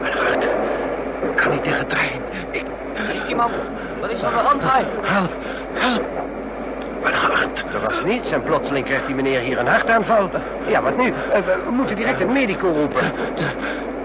Mijn 0.00 0.16
hart. 0.16 0.46
Kan 1.34 1.50
niet 1.50 1.62
tegen 1.64 1.86
trein. 1.86 2.20
Iemand, 3.28 3.50
wat 4.00 4.10
is 4.10 4.22
er 4.22 4.26
aan 4.26 4.32
de 4.32 4.48
hand, 4.48 4.62
hij? 4.72 4.84
Help, 5.02 5.30
help. 5.72 6.04
Mijn 7.02 7.14
hart. 7.14 7.64
Er 7.72 7.80
was 7.86 8.04
niets 8.04 8.32
en 8.32 8.42
plotseling 8.42 8.84
krijgt 8.86 9.06
die 9.06 9.14
meneer 9.14 9.40
hier 9.40 9.58
een 9.58 9.66
hartaanval. 9.66 10.30
Ja, 10.66 10.82
wat 10.82 10.96
nu? 10.96 11.06
Eh, 11.32 11.40
We 11.64 11.70
moeten 11.70 11.96
direct 11.96 12.20
een 12.20 12.32
medico 12.32 12.68
roepen. 12.68 13.12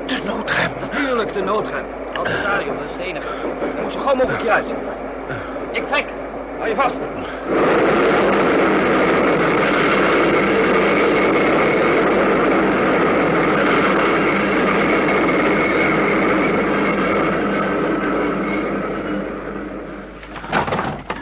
De 0.05 0.19
noodrem. 0.25 0.71
Natuurlijk, 0.81 1.33
de 1.33 1.41
noodrem. 1.41 1.83
Al 2.17 2.23
het 2.23 2.35
stadion, 2.35 2.75
dat 2.75 2.85
is 2.85 2.91
het 2.91 3.01
enige. 3.01 3.27
Dan 3.75 3.83
moet 3.83 3.93
zo 3.93 3.99
gauw 3.99 4.15
mogelijk 4.15 4.41
hieruit. 4.41 4.73
Ik 5.71 5.87
trek. 5.87 6.05
Hou 6.57 6.69
je 6.69 6.75
vast. 6.75 6.97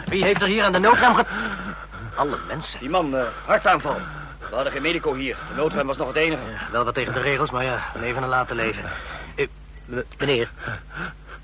Wie 0.08 0.21
heeft 0.32 0.44
er 0.44 0.52
hier 0.52 0.64
aan 0.64 0.72
de 0.72 0.78
noodrem 0.78 1.14
ge... 1.14 1.24
Alle 2.14 2.38
mensen. 2.46 2.78
Die 2.78 2.90
man, 2.90 3.16
eh, 3.16 3.24
hartaanval. 3.44 4.00
We 4.48 4.54
hadden 4.54 4.72
geen 4.72 4.82
medico 4.82 5.14
hier. 5.14 5.36
De 5.48 5.54
noodrem 5.54 5.86
was 5.86 5.96
nog 5.96 6.06
het 6.08 6.16
enige. 6.16 6.42
Wel 6.70 6.84
wat 6.84 6.94
tegen 6.94 7.12
de 7.12 7.20
regels, 7.20 7.50
maar 7.50 7.64
ja, 7.64 7.82
leven 7.94 8.22
en 8.22 8.28
laten 8.28 8.56
leven. 8.56 8.84
Meneer. 10.18 10.50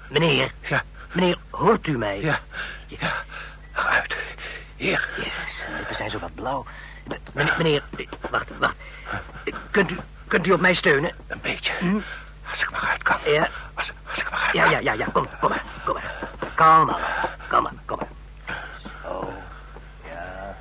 Meneer. 0.08 0.52
Ja. 0.60 0.82
Meneer, 1.12 1.38
hoort 1.50 1.86
u 1.86 1.98
mij? 1.98 2.20
Ja. 2.20 2.38
Ja. 2.86 3.12
Uit. 3.72 4.16
Hier. 4.76 5.08
Ja, 5.16 5.52
zijn 5.58 5.76
lippen 5.76 5.96
zijn 5.96 6.10
zo 6.10 6.18
wat 6.18 6.34
blauw. 6.34 6.66
Meneer, 7.32 7.54
meneer 7.58 7.82
wacht, 8.30 8.48
wacht. 8.58 8.76
Kunt 9.70 9.90
u, 9.90 9.96
kunt 10.28 10.46
u 10.46 10.52
op 10.52 10.60
mij 10.60 10.74
steunen? 10.74 11.12
Een 11.26 11.40
beetje. 11.40 11.72
Als 12.50 12.62
ik 12.62 12.70
maar 12.70 12.88
uit 12.90 13.02
kan. 13.02 13.16
Ja, 13.24 13.48
Als, 13.74 13.92
als 14.08 14.18
ik 14.18 14.30
maar 14.30 14.40
uit 14.40 14.52
ja, 14.52 14.62
kan. 14.62 14.70
ja, 14.72 14.78
ja, 14.78 14.92
ja. 14.92 15.06
Kom, 15.12 15.28
kom 15.40 15.48
maar, 15.50 15.64
kom 15.84 15.94
maar. 15.94 16.14
Kalm 16.54 16.90
aan. 16.90 17.00
Kom 17.48 17.62
maar, 17.62 17.72
kom 17.84 17.98
maar. 17.98 18.08
Zo. 19.02 19.32
Ja. 20.04 20.54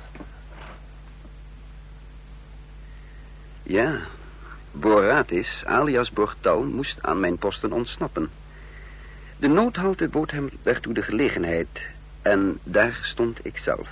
Ja, 3.68 4.00
Boratis, 4.72 5.62
alias 5.66 6.10
Bortal, 6.10 6.62
moest 6.62 6.98
aan 7.02 7.20
mijn 7.20 7.38
posten 7.38 7.72
ontsnappen. 7.72 8.30
De 9.36 9.48
noodhalte 9.48 10.08
bood 10.08 10.30
hem 10.30 10.50
daartoe 10.62 10.94
de 10.94 11.02
gelegenheid 11.02 11.68
en 12.22 12.58
daar 12.62 12.98
stond 13.02 13.38
ik 13.42 13.58
zelf. 13.58 13.88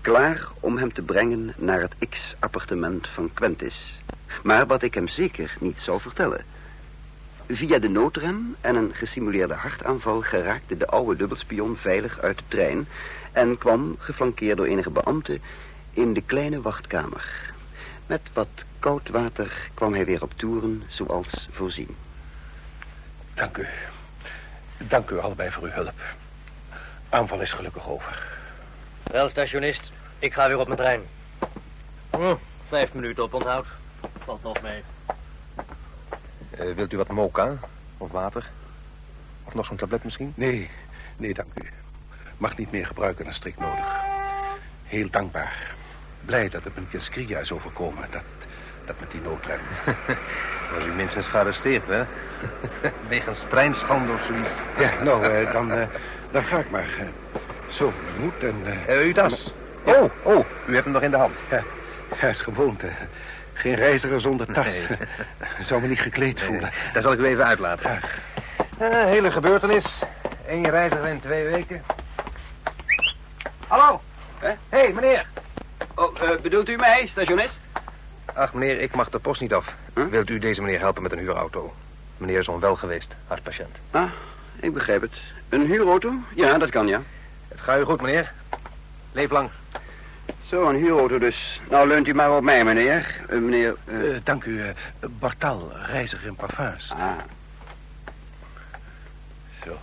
Klaar 0.00 0.48
om 0.60 0.76
hem 0.76 0.92
te 0.92 1.02
brengen 1.02 1.54
naar 1.56 1.80
het 1.80 1.94
X-appartement 2.08 3.08
van 3.08 3.30
Quentis. 3.34 4.00
Maar 4.42 4.66
wat 4.66 4.82
ik 4.82 4.94
hem 4.94 5.08
zeker 5.08 5.56
niet 5.60 5.80
zou 5.80 6.00
vertellen. 6.00 6.44
Via 7.46 7.78
de 7.78 7.88
noodrem 7.88 8.56
en 8.60 8.76
een 8.76 8.94
gesimuleerde 8.94 9.54
hartaanval 9.54 10.20
geraakte 10.20 10.76
de 10.76 10.86
oude 10.86 11.16
dubbelspion 11.16 11.76
veilig 11.76 12.18
uit 12.18 12.38
de 12.38 12.44
trein 12.48 12.88
en 13.32 13.58
kwam, 13.58 13.96
geflankeerd 13.98 14.56
door 14.56 14.66
enige 14.66 14.90
beambten, 14.90 15.40
in 15.92 16.12
de 16.12 16.22
kleine 16.22 16.62
wachtkamer. 16.62 17.56
Met 18.08 18.20
wat 18.32 18.48
koud 18.78 19.08
water 19.08 19.70
kwam 19.74 19.92
hij 19.92 20.04
weer 20.04 20.22
op 20.22 20.32
toeren 20.36 20.82
zoals 20.86 21.48
voorzien. 21.50 21.96
Dank 23.34 23.56
u. 23.56 23.66
Dank 24.78 25.10
u 25.10 25.18
allebei 25.18 25.50
voor 25.50 25.62
uw 25.62 25.70
hulp. 25.70 26.00
Aanval 27.08 27.40
is 27.40 27.52
gelukkig 27.52 27.88
over. 27.88 28.26
Wel, 29.02 29.28
stationist. 29.28 29.92
Ik 30.18 30.32
ga 30.32 30.46
weer 30.46 30.58
op 30.58 30.66
mijn 30.66 30.78
trein. 30.78 31.02
Hm, 32.10 32.34
vijf 32.68 32.92
minuten 32.92 33.22
op 33.22 33.34
onthoud. 33.34 33.66
Valt 34.24 34.42
nog 34.42 34.62
mee. 34.62 34.82
Eh, 36.50 36.74
wilt 36.74 36.92
u 36.92 36.96
wat 36.96 37.08
mocha? 37.08 37.58
Of 37.98 38.10
water? 38.10 38.50
Of 39.44 39.54
nog 39.54 39.66
zo'n 39.66 39.76
tablet 39.76 40.04
misschien? 40.04 40.32
Nee, 40.36 40.70
nee, 41.16 41.34
dank 41.34 41.52
u. 41.54 41.66
Mag 42.36 42.56
niet 42.56 42.70
meer 42.70 42.86
gebruiken 42.86 43.24
dan 43.24 43.34
strikt 43.34 43.58
nodig. 43.58 43.96
Heel 44.84 45.10
dankbaar. 45.10 45.76
Blij 46.24 46.48
dat 46.48 46.64
het 46.64 46.74
me 46.74 46.80
niet 46.80 46.94
in 46.94 47.00
Skria 47.00 47.38
is 47.38 47.52
overkomen. 47.52 48.06
Dat, 48.10 48.22
dat 48.84 48.96
met 49.00 49.10
die 49.10 49.20
noodrem. 49.20 49.58
Was 50.74 50.84
u 50.84 50.92
minstens 50.92 51.26
gearresteerd, 51.26 51.86
hè? 51.86 52.02
Wegens 53.08 53.46
treinschande 53.48 54.12
of 54.12 54.24
zoiets. 54.26 54.52
Ja, 54.78 55.02
nou, 55.02 55.24
eh, 55.24 55.52
dan, 55.52 55.72
eh, 55.72 55.86
dan 56.30 56.42
ga 56.42 56.58
ik 56.58 56.70
maar. 56.70 56.88
eh. 56.98 57.06
zo, 57.68 57.92
mijn 58.04 58.20
moed 58.20 58.44
en... 58.44 58.84
Eh, 58.86 58.98
uw 59.06 59.12
tas. 59.12 59.52
Oh, 59.82 60.10
oh, 60.22 60.44
u 60.66 60.72
hebt 60.72 60.84
hem 60.84 60.92
nog 60.92 61.02
in 61.02 61.10
de 61.10 61.16
hand. 61.16 61.34
Ja, 61.50 61.62
ja 62.20 62.28
is 62.28 62.40
gewoonte. 62.40 62.88
Geen 63.52 63.74
reiziger 63.74 64.20
zonder 64.20 64.52
tas. 64.52 64.86
Nee. 64.88 64.98
Zou 65.60 65.80
me 65.80 65.86
niet 65.88 66.00
gekleed 66.00 66.40
voelen. 66.42 66.70
Daar 66.92 67.02
zal 67.02 67.12
ik 67.12 67.18
u 67.18 67.24
even 67.24 67.44
uitlaten. 67.46 68.00
Ja. 68.78 69.06
Hele 69.06 69.30
gebeurtenis. 69.30 70.02
Eén 70.48 70.70
reiziger 70.70 71.06
in 71.06 71.20
twee 71.20 71.44
weken. 71.44 71.82
Hallo. 73.66 74.00
Hé, 74.38 74.52
hey, 74.68 74.92
meneer. 74.92 75.26
Oh, 75.98 76.20
eh, 76.22 76.40
bedoelt 76.40 76.68
u 76.68 76.76
mij, 76.76 77.06
stationist? 77.06 77.58
Ach, 78.34 78.54
meneer, 78.54 78.80
ik 78.80 78.94
mag 78.94 79.08
de 79.10 79.18
post 79.18 79.40
niet 79.40 79.54
af. 79.54 79.74
Huh? 79.94 80.06
Wilt 80.06 80.30
u 80.30 80.38
deze 80.38 80.62
meneer 80.62 80.78
helpen 80.78 81.02
met 81.02 81.12
een 81.12 81.18
huurauto? 81.18 81.74
Meneer 82.16 82.38
is 82.38 82.48
onwel 82.48 82.76
geweest, 82.76 83.14
hartpatiënt. 83.26 83.76
Ah, 83.90 84.10
ik 84.60 84.72
begrijp 84.74 85.00
het. 85.00 85.12
Een 85.48 85.66
huurauto? 85.66 86.12
Ja, 86.34 86.58
dat 86.58 86.70
kan, 86.70 86.86
ja. 86.86 87.02
Het 87.48 87.60
gaat 87.60 87.80
u 87.80 87.82
goed, 87.82 88.00
meneer. 88.00 88.32
Leef 89.12 89.30
lang. 89.30 89.50
Zo, 90.38 90.68
een 90.68 90.76
huurauto 90.76 91.18
dus. 91.18 91.60
Nou, 91.70 91.88
leunt 91.88 92.08
u 92.08 92.14
maar 92.14 92.36
op 92.36 92.42
mij, 92.42 92.64
meneer. 92.64 93.20
Eh, 93.28 93.38
meneer... 93.38 93.76
eh, 93.84 94.16
dank 94.24 94.44
u, 94.44 94.62
eh, 94.62 94.68
Bartal, 95.00 95.72
reiziger 95.86 96.26
in 96.26 96.34
parfums. 96.34 96.90
ah, 96.92 97.18
Zo. 99.64 99.76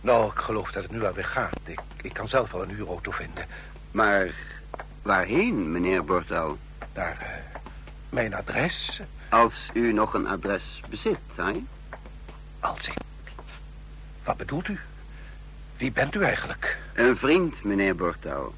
Nou, 0.00 0.26
ik 0.32 0.38
geloof 0.38 0.70
dat 0.70 0.82
het 0.82 0.92
nu 0.92 1.04
alweer 1.04 1.24
gaat. 1.24 1.58
Ik, 1.64 1.80
ik 2.02 2.12
kan 2.12 2.28
zelf 2.28 2.50
wel 2.52 2.62
een 2.62 2.74
huurauto 2.74 3.10
vinden. 3.10 3.44
maar 3.90 4.26
waarheen, 5.02 5.72
meneer 5.72 6.04
Bortel? 6.04 6.58
Naar 6.94 7.16
eh, 7.20 7.60
mijn 8.08 8.34
adres, 8.34 9.00
Als 9.28 9.70
u 9.72 9.92
nog 9.92 10.14
een 10.14 10.26
adres 10.26 10.82
bezit, 10.88 11.18
hè? 11.34 11.52
als 12.60 12.86
ik... 12.86 12.94
Wat 14.24 14.36
bedoelt 14.36 14.68
u? 14.68 14.78
Wie 15.76 15.92
bent 15.92 16.14
u 16.14 16.22
eigenlijk? 16.22 16.78
Een 16.94 17.16
vriend, 17.16 17.64
meneer 17.64 17.96
Bortel. 17.96 18.54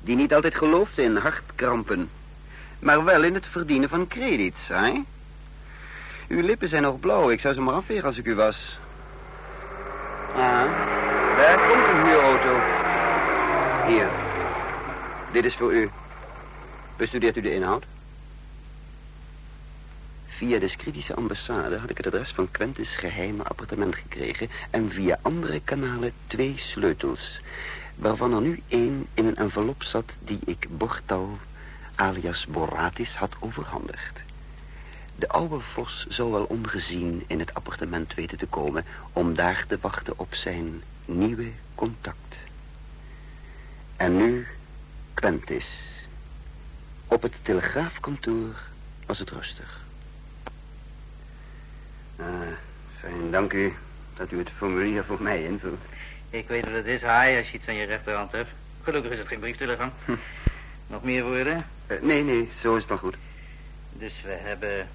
Die 0.00 0.16
niet 0.16 0.34
altijd 0.34 0.54
geloofde 0.54 1.02
in 1.02 1.16
hartkrampen. 1.16 2.10
Maar 2.78 3.04
wel 3.04 3.22
in 3.22 3.34
het 3.34 3.46
verdienen 3.46 3.88
van 3.88 4.06
credits, 4.06 4.68
hè? 4.68 5.02
Uw 6.28 6.40
lippen 6.42 6.68
zijn 6.68 6.82
nog 6.82 7.00
blauw. 7.00 7.30
Ik 7.30 7.40
zou 7.40 7.54
ze 7.54 7.60
maar 7.60 7.74
afvegen 7.74 8.04
als 8.04 8.18
ik 8.18 8.26
u 8.26 8.34
was. 8.34 8.78
Ah, 10.34 10.64
daar 11.36 11.58
komt 11.68 11.86
een 11.88 12.06
huurauto. 12.06 12.60
Hier. 13.86 14.25
Dit 15.32 15.44
is 15.44 15.54
voor 15.54 15.74
u. 15.74 15.90
Bestudeert 16.96 17.36
u 17.36 17.40
de 17.40 17.54
inhoud? 17.54 17.84
Via 20.26 20.58
de 20.58 20.68
Scritische 20.68 21.14
ambassade 21.14 21.78
had 21.78 21.90
ik 21.90 21.96
het 21.96 22.06
adres 22.06 22.30
van 22.30 22.50
Quentis 22.50 22.96
geheime 22.96 23.42
appartement 23.42 23.94
gekregen... 23.94 24.50
en 24.70 24.90
via 24.90 25.18
andere 25.22 25.60
kanalen 25.60 26.12
twee 26.26 26.54
sleutels... 26.56 27.40
waarvan 27.94 28.32
er 28.32 28.40
nu 28.40 28.62
één 28.68 29.06
in 29.14 29.26
een 29.26 29.36
envelop 29.36 29.82
zat 29.82 30.10
die 30.18 30.38
ik 30.44 30.66
Bortal 30.70 31.38
alias 31.94 32.46
Boratis 32.46 33.16
had 33.16 33.36
overhandigd. 33.38 34.18
De 35.16 35.28
oude 35.28 35.60
vos 35.60 36.06
zou 36.08 36.30
wel 36.30 36.44
ongezien 36.44 37.24
in 37.26 37.38
het 37.38 37.54
appartement 37.54 38.14
weten 38.14 38.38
te 38.38 38.46
komen... 38.46 38.84
om 39.12 39.34
daar 39.34 39.64
te 39.68 39.78
wachten 39.80 40.18
op 40.18 40.34
zijn 40.34 40.82
nieuwe 41.04 41.50
contact. 41.74 42.36
En 43.96 44.16
nu 44.16 44.46
Quentis. 45.16 45.66
Op 47.06 47.22
het 47.22 47.32
telegraafkantoor 47.42 48.54
was 49.06 49.18
het 49.18 49.30
rustig. 49.30 49.80
Ah, 52.16 52.26
fijn, 53.00 53.30
dank 53.30 53.52
u 53.52 53.74
dat 54.16 54.32
u 54.32 54.38
het 54.38 54.50
formulier 54.56 55.04
voor 55.04 55.22
mij 55.22 55.44
invult. 55.44 55.80
Ik 56.30 56.48
weet 56.48 56.64
wat 56.64 56.74
het 56.74 56.86
is, 56.86 57.02
haai, 57.02 57.38
als 57.38 57.50
je 57.50 57.56
iets 57.56 57.68
aan 57.68 57.74
je 57.74 57.84
rechterhand 57.84 58.32
hebt. 58.32 58.50
Gelukkig 58.82 59.12
is 59.12 59.18
het 59.18 59.28
geen 59.28 59.38
brieftelegram. 59.38 59.92
Hm. 60.04 60.12
Nog 60.92 61.02
meer 61.02 61.24
woorden? 61.24 61.66
Eh, 61.86 62.00
nee, 62.02 62.22
nee, 62.22 62.50
zo 62.60 62.74
is 62.74 62.80
het 62.80 62.88
dan 62.88 62.98
goed. 62.98 63.16
Dus 63.92 64.22
we 64.22 64.32
hebben... 64.32 64.88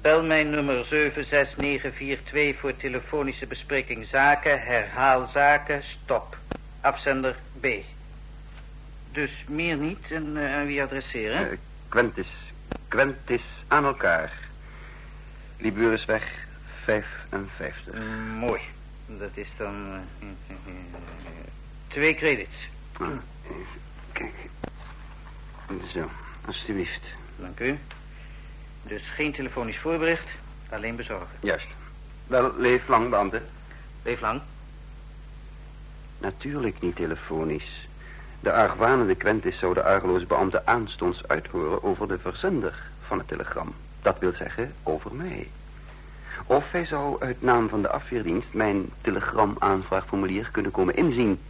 Bel 0.00 0.24
mijn 0.24 0.50
nummer 0.50 0.84
76942 0.84 2.60
voor 2.60 2.76
telefonische 2.76 3.46
bespreking 3.46 4.06
zaken. 4.06 4.62
Herhaal 4.62 5.26
zaken. 5.26 5.84
Stop. 5.84 6.36
Afzender 6.80 7.36
B. 7.60 7.66
Dus 9.12 9.44
meer 9.48 9.76
niet. 9.76 10.10
En 10.10 10.36
eh, 10.36 10.54
aan 10.56 10.66
wie 10.66 10.82
adresseren? 10.82 11.50
Eh, 11.50 11.56
Quentis. 11.88 12.28
Quentis 12.88 13.64
aan 13.68 13.84
elkaar. 13.84 14.32
Liburusweg 15.56 16.24
55. 16.82 17.94
Mm, 17.94 18.28
mooi. 18.28 18.60
Dat 19.06 19.30
is 19.36 19.50
dan... 19.56 20.00
eh, 20.20 20.56
twee 21.88 22.14
credits. 22.14 22.68
Ah, 22.92 23.08
even 23.44 23.66
kijken. 24.12 24.50
Zo, 25.92 26.10
alstublieft. 26.46 27.08
Dank 27.36 27.60
u. 27.60 27.78
Dus 28.82 29.08
geen 29.08 29.32
telefonisch 29.32 29.78
voorbericht, 29.78 30.28
alleen 30.70 30.96
bezorgen. 30.96 31.36
Juist. 31.40 31.66
Wel, 32.26 32.54
leef 32.58 32.88
lang, 32.88 33.10
beambte. 33.10 33.42
Leef 34.02 34.20
lang. 34.20 34.40
Natuurlijk 36.18 36.80
niet 36.80 36.96
telefonisch. 36.96 37.88
De 38.40 38.52
argwanende 38.52 39.14
Quentis 39.14 39.58
zou 39.58 39.74
de 39.74 39.82
argeloze 39.82 40.26
beambte 40.26 40.66
aanstonds 40.66 41.28
uithoren 41.28 41.82
over 41.82 42.08
de 42.08 42.18
verzender 42.18 42.74
van 43.06 43.18
het 43.18 43.28
telegram. 43.28 43.74
Dat 44.02 44.18
wil 44.18 44.32
zeggen, 44.32 44.72
over 44.82 45.14
mij. 45.14 45.48
Of 46.46 46.70
hij 46.70 46.84
zou 46.84 47.22
uit 47.22 47.42
naam 47.42 47.68
van 47.68 47.82
de 47.82 47.88
afweerdienst 47.88 48.52
mijn 48.52 48.90
telegramaanvraagformulier 49.00 50.48
kunnen 50.50 50.70
komen 50.70 50.96
inzien 50.96 51.40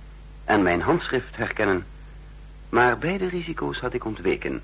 en 0.44 0.62
mijn 0.62 0.80
handschrift 0.80 1.36
herkennen. 1.36 1.86
Maar 2.68 2.98
beide 2.98 3.28
risico's 3.28 3.80
had 3.80 3.94
ik 3.94 4.04
ontweken. 4.04 4.62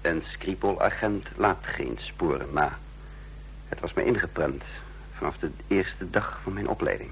Een 0.00 0.22
Skripol-agent 0.24 1.26
laat 1.36 1.58
geen 1.60 1.96
sporen 1.98 2.48
na. 2.52 2.78
Het 3.68 3.80
was 3.80 3.92
me 3.92 4.04
ingeprent 4.04 4.62
vanaf 5.16 5.36
de 5.38 5.50
eerste 5.66 6.10
dag 6.10 6.40
van 6.42 6.52
mijn 6.52 6.68
opleiding. 6.68 7.10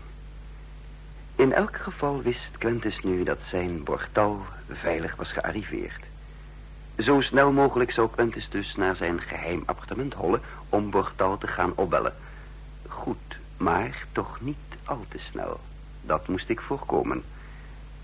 In 1.36 1.52
elk 1.52 1.76
geval 1.76 2.22
wist 2.22 2.58
Quentus 2.58 3.00
nu 3.00 3.22
dat 3.22 3.38
zijn 3.42 3.84
bortal 3.84 4.46
veilig 4.70 5.16
was 5.16 5.32
gearriveerd. 5.32 6.04
Zo 6.98 7.20
snel 7.20 7.52
mogelijk 7.52 7.90
zou 7.90 8.10
Quentus 8.10 8.48
dus 8.48 8.74
naar 8.74 8.96
zijn 8.96 9.20
geheim 9.20 9.62
appartement 9.66 10.14
hollen 10.14 10.40
om 10.68 10.90
Bortal 10.90 11.38
te 11.38 11.46
gaan 11.46 11.72
opbellen. 11.74 12.14
Goed, 12.88 13.36
maar 13.56 14.06
toch 14.12 14.40
niet 14.40 14.56
al 14.84 15.04
te 15.08 15.18
snel. 15.18 15.60
Dat 16.02 16.28
moest 16.28 16.48
ik 16.48 16.60
voorkomen. 16.60 17.24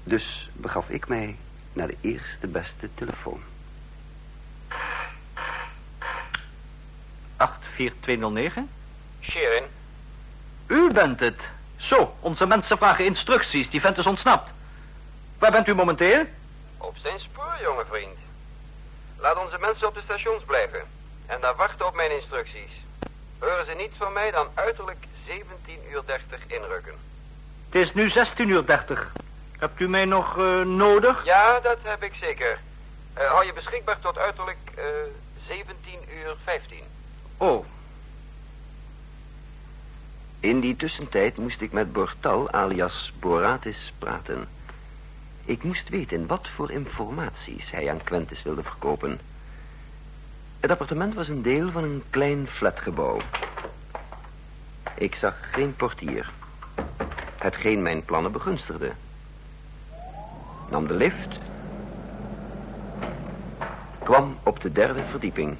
Dus 0.05 0.51
begaf 0.53 0.89
ik 0.89 1.09
mij 1.09 1.37
naar 1.73 1.87
de 1.87 1.97
eerste 2.01 2.47
beste 2.47 2.89
telefoon. 2.95 3.41
84209? 7.37 8.69
Sherin, 9.21 9.65
U 10.67 10.93
bent 10.93 11.21
het. 11.21 11.49
Zo, 11.83 12.15
onze 12.21 12.47
mensen 12.47 12.79
vragen 12.79 13.05
instructies. 13.05 13.71
Die 13.71 13.81
vent 13.81 13.99
is 13.99 14.07
ontsnapt. 14.07 14.51
Waar 15.39 15.51
bent 15.51 15.69
u 15.69 15.75
momenteel? 15.75 16.25
op 16.79 16.97
zijn 16.97 17.21
spoor, 17.21 17.57
jonge 17.63 17.85
vriend. 17.89 18.19
Laat 19.19 19.37
onze 19.37 19.59
mensen 19.59 19.89
op 19.89 19.95
de 19.95 20.01
stations 20.03 20.45
blijven. 20.45 20.83
En 21.27 21.41
daar 21.41 21.57
wachten 21.57 21.87
op 21.87 21.95
mijn 21.95 22.11
instructies. 22.11 22.73
Horen 23.39 23.65
ze 23.65 23.73
niets 23.73 23.97
van 23.97 24.13
mij, 24.13 24.31
dan 24.31 24.47
uiterlijk 24.55 25.05
17 25.27 25.79
uur 25.91 26.03
30 26.07 26.39
inrukken. 26.47 26.95
Het 27.67 27.75
is 27.75 27.95
nu 27.95 28.09
16 28.09 28.49
uur 28.49 28.67
30. 28.67 29.13
Hebt 29.59 29.81
u 29.81 29.89
mij 29.89 30.05
nog 30.05 30.39
eh, 30.39 30.61
nodig? 30.61 31.25
Ja, 31.25 31.61
dat 31.61 31.79
heb 31.83 32.03
ik 32.03 32.15
zeker. 32.15 32.59
Eh, 33.15 33.27
hou 33.27 33.47
je 33.47 33.53
beschikbaar 33.53 34.01
tot 34.01 34.19
uiterlijk 34.19 34.59
eh 34.75 34.85
17 35.47 35.99
uur 36.09 36.37
15. 36.45 36.85
Oh, 37.37 37.67
In 40.43 40.61
die 40.61 40.77
tussentijd 40.77 41.37
moest 41.37 41.61
ik 41.61 41.73
met 41.73 41.93
Bortal 41.93 42.51
alias 42.51 43.13
Boratis 43.21 43.93
praten. 43.99 44.49
Ik 45.45 45.63
moest 45.63 45.89
weten 45.89 46.27
wat 46.27 46.49
voor 46.49 46.71
informaties 46.71 47.71
hij 47.71 47.91
aan 47.91 48.05
Quentis 48.05 48.43
wilde 48.43 48.63
verkopen. 48.63 49.21
Het 50.61 50.71
appartement 50.71 51.15
was 51.15 51.29
een 51.29 51.43
deel 51.43 51.71
van 51.71 51.85
een 51.85 52.03
klein 52.11 52.47
flatgebouw. 52.47 53.21
Ik 54.95 55.15
zag 55.15 55.51
geen 55.53 55.77
portier. 55.77 56.31
Hetgeen 57.39 57.83
mijn 57.83 58.05
plannen 58.05 58.33
begunstigde. 58.33 58.93
Nam 60.71 60.87
de 60.87 60.95
lift. 60.95 61.39
Kwam 64.03 64.37
op 64.43 64.61
de 64.61 64.73
derde 64.73 65.05
verdieping. 65.11 65.57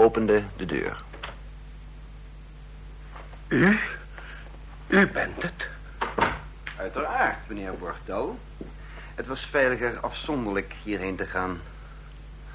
Opende 0.00 0.42
de 0.56 0.66
deur. 0.66 1.02
U? 3.48 3.78
U 4.86 5.06
bent 5.06 5.42
het? 5.42 5.66
Uiteraard, 6.76 7.48
meneer 7.48 7.78
Bortel. 7.78 8.38
Het 9.14 9.26
was 9.26 9.40
veiliger 9.40 9.98
afzonderlijk 10.00 10.74
hierheen 10.82 11.16
te 11.16 11.26
gaan. 11.26 11.60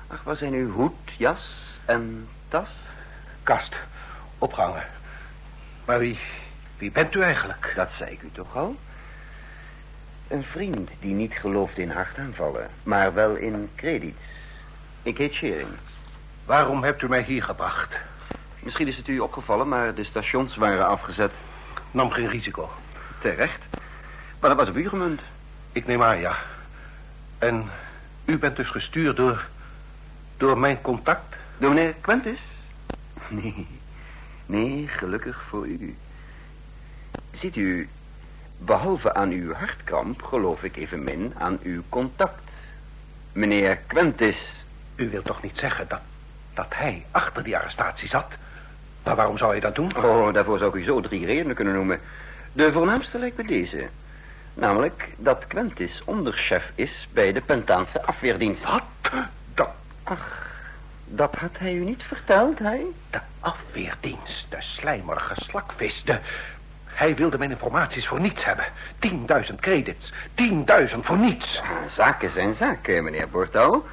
Ach, 0.08 0.24
waar 0.24 0.36
zijn 0.36 0.54
uw 0.54 0.72
hoed, 0.72 1.12
jas 1.18 1.56
en 1.86 2.28
tas? 2.48 2.70
Kast. 3.44 3.76
Opgangen. 4.38 4.88
Maar 5.86 6.00
wie, 6.00 6.20
wie 6.78 6.92
bent 6.92 7.16
u 7.16 7.22
eigenlijk? 7.22 7.74
Dat 7.76 7.92
zei 7.92 8.12
ik 8.12 8.22
u 8.22 8.30
toch 8.32 8.56
al? 8.56 8.76
Een 10.28 10.44
vriend 10.44 10.90
die 11.00 11.14
niet 11.14 11.34
gelooft 11.34 11.78
in 11.78 11.90
hartaanvallen, 11.90 12.70
maar 12.84 13.14
wel 13.14 13.36
in 13.36 13.70
credits. 13.76 14.26
Ik 15.04 15.18
heet 15.18 15.34
Schering. 15.34 15.70
Waarom 16.46 16.84
hebt 16.84 17.02
u 17.02 17.08
mij 17.08 17.24
hier 17.24 17.44
gebracht? 17.44 17.96
Misschien 18.60 18.88
is 18.88 18.98
het 18.98 19.08
u 19.08 19.20
opgevallen, 19.20 19.68
maar 19.68 19.94
de 19.94 20.04
stations 20.04 20.56
waren 20.56 20.88
afgezet. 20.88 21.32
Nam 21.92 22.12
geen 22.12 22.28
risico. 22.28 22.70
Terecht. 23.20 23.60
Maar 24.40 24.50
dat 24.50 24.60
was 24.60 24.70
op 24.70 24.76
u 24.76 24.90
gemunt. 24.90 25.22
Ik 25.72 25.88
neem 25.88 26.04
aan, 26.04 26.20
ja. 26.20 26.38
En 27.38 27.70
u 28.26 28.38
bent 28.38 28.56
dus 28.56 28.70
gestuurd 28.70 29.16
door... 29.16 29.46
door 30.38 30.58
mijn 30.58 30.82
contact? 30.82 31.36
Door 31.58 31.74
meneer 31.74 31.94
Quentis? 32.02 32.42
Nee, 33.28 33.68
nee, 34.46 34.88
gelukkig 34.88 35.42
voor 35.50 35.68
u. 35.68 35.96
Ziet 37.32 37.56
u, 37.56 37.90
behalve 38.58 39.14
aan 39.14 39.30
uw 39.30 39.54
hartkramp 39.54 40.22
geloof 40.22 40.64
ik 40.64 40.76
evenmin 40.76 41.34
aan 41.38 41.60
uw 41.64 41.82
contact. 41.90 42.42
Meneer 43.32 43.78
Quentis. 43.88 44.54
U 44.96 45.10
wilt 45.10 45.26
toch 45.26 45.42
niet 45.42 45.58
zeggen 45.58 45.88
dat, 45.88 46.02
dat 46.56 46.74
hij 46.76 47.06
achter 47.12 47.44
die 47.44 47.58
arrestatie 47.58 48.08
zat? 48.08 48.28
Maar 49.04 49.16
waarom 49.16 49.38
zou 49.38 49.52
hij 49.52 49.60
dat 49.60 49.76
doen? 49.76 49.96
Oh, 49.98 50.34
daarvoor 50.34 50.58
zou 50.58 50.70
ik 50.70 50.76
u 50.76 50.84
zo 50.84 51.02
drie 51.02 51.26
redenen 51.26 51.56
kunnen 51.56 51.74
noemen. 51.74 52.00
De 52.54 52.72
voornaamste 52.72 53.20
lijkt 53.20 53.36
bij 53.36 53.46
deze. 53.46 53.88
Namelijk 54.54 55.10
dat 55.18 55.48
Quentis 55.48 56.02
onderchef 56.06 56.72
is 56.76 57.08
bij 57.14 57.32
de 57.34 57.42
Pentaanse 57.42 58.04
afweerdienst. 58.06 58.64
Wat? 58.64 58.84
Dat... 59.54 59.70
Ach, 60.04 60.48
dat 61.06 61.36
had 61.36 61.58
hij 61.58 61.74
u 61.74 61.84
niet 61.84 62.04
verteld, 62.04 62.60
hij? 62.60 62.86
De 63.10 63.20
afweerdienst, 63.40 64.46
de 64.50 64.58
slijmerige 64.60 65.34
slakvis, 65.36 66.04
de... 66.04 66.18
Hij 66.86 67.16
wilde 67.16 67.38
mijn 67.38 67.50
informaties 67.50 68.08
voor 68.08 68.20
niets 68.20 68.46
hebben. 68.46 68.66
10.000 69.50 69.56
credits. 69.60 70.12
10.000 70.92 71.00
voor 71.02 71.18
niets. 71.18 71.62
Zaken 71.90 72.30
zijn 72.30 72.54
zaken, 72.54 73.04
meneer 73.04 73.30
Bortal. 73.30 73.86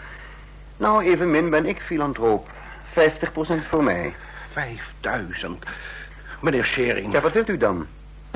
Nou, 0.76 1.04
evenmin 1.04 1.50
ben 1.50 1.66
ik 1.66 1.80
filantroop. 1.80 2.48
50% 2.92 3.68
voor 3.68 3.82
mij. 3.82 4.14
5000. 4.52 5.64
Meneer 6.40 6.66
Schering. 6.66 7.12
Ja, 7.12 7.20
wat 7.20 7.32
wilt 7.32 7.48
u 7.48 7.56
dan? 7.56 7.86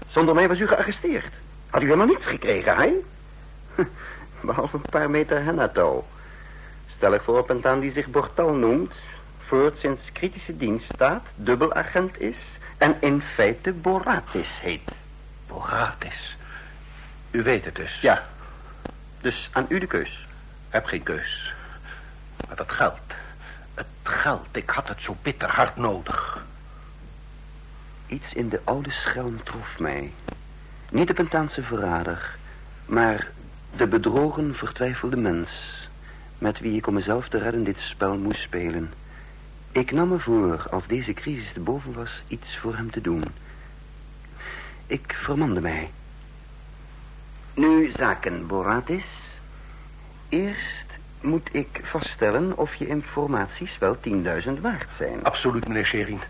Zonder 0.08 0.34
mij 0.34 0.48
was 0.48 0.58
u 0.58 0.66
gearresteerd. 0.66 1.32
Had 1.70 1.82
u 1.82 1.84
helemaal 1.84 2.06
niets 2.06 2.26
gekregen, 2.26 2.76
hè? 2.76 2.92
Behalve 4.40 4.76
een 4.76 4.90
paar 4.90 5.10
meter 5.10 5.44
hennatouw. 5.44 6.06
Stel 6.86 7.14
ik 7.14 7.20
voor 7.20 7.38
op 7.38 7.50
een 7.50 7.60
taan 7.60 7.80
die 7.80 7.92
zich 7.92 8.06
Bortal 8.06 8.54
noemt... 8.54 8.94
voort 9.38 9.78
sinds 9.78 10.12
kritische 10.12 10.56
dienst 10.56 10.92
staat, 10.94 11.26
dubbelagent 11.34 12.20
is... 12.20 12.58
en 12.78 12.96
in 13.00 13.22
feite 13.22 13.72
Boratis 13.72 14.60
heet. 14.60 14.90
Boratis. 15.46 16.36
U 17.30 17.42
weet 17.42 17.64
het 17.64 17.74
dus. 17.74 18.00
Ja. 18.00 18.26
Dus 19.20 19.50
aan 19.52 19.66
u 19.68 19.78
de 19.78 19.86
keus. 19.86 20.26
Heb 20.68 20.84
geen 20.84 21.02
keus. 21.02 21.54
Maar 22.46 22.56
dat 22.56 22.72
geld. 22.72 23.00
Geld, 24.06 24.46
ik 24.52 24.70
had 24.70 24.88
het 24.88 25.02
zo 25.02 25.16
bitter 25.22 25.48
hard 25.50 25.76
nodig. 25.76 26.44
Iets 28.06 28.34
in 28.34 28.48
de 28.48 28.60
oude 28.64 28.90
schelm 28.90 29.42
trof 29.42 29.78
mij. 29.78 30.12
Niet 30.90 31.06
de 31.06 31.14
Pentaanse 31.14 31.62
verrader, 31.62 32.36
maar 32.84 33.30
de 33.76 33.86
bedrogen, 33.86 34.54
vertwijfelde 34.54 35.16
mens... 35.16 35.50
met 36.38 36.58
wie 36.58 36.76
ik 36.76 36.86
om 36.86 36.94
mezelf 36.94 37.28
te 37.28 37.38
redden 37.38 37.64
dit 37.64 37.80
spel 37.80 38.16
moest 38.16 38.40
spelen. 38.40 38.92
Ik 39.72 39.90
nam 39.92 40.08
me 40.08 40.18
voor, 40.18 40.66
als 40.70 40.86
deze 40.86 41.12
crisis 41.12 41.52
te 41.52 41.60
boven 41.60 41.92
was, 41.92 42.22
iets 42.28 42.56
voor 42.56 42.76
hem 42.76 42.90
te 42.90 43.00
doen. 43.00 43.24
Ik 44.86 45.16
vermande 45.22 45.60
mij. 45.60 45.90
Nu 47.54 47.90
zaken, 47.96 48.46
Boratis. 48.46 49.06
Eerst 50.28 50.85
moet 51.26 51.48
ik 51.52 51.80
vaststellen 51.82 52.56
of 52.56 52.74
je 52.74 52.86
informaties 52.86 53.78
wel 53.78 53.96
10.000 53.96 54.60
waard 54.60 54.88
zijn. 54.96 55.24
Absoluut, 55.24 55.68
meneer 55.68 55.86
Schering. 55.86 56.20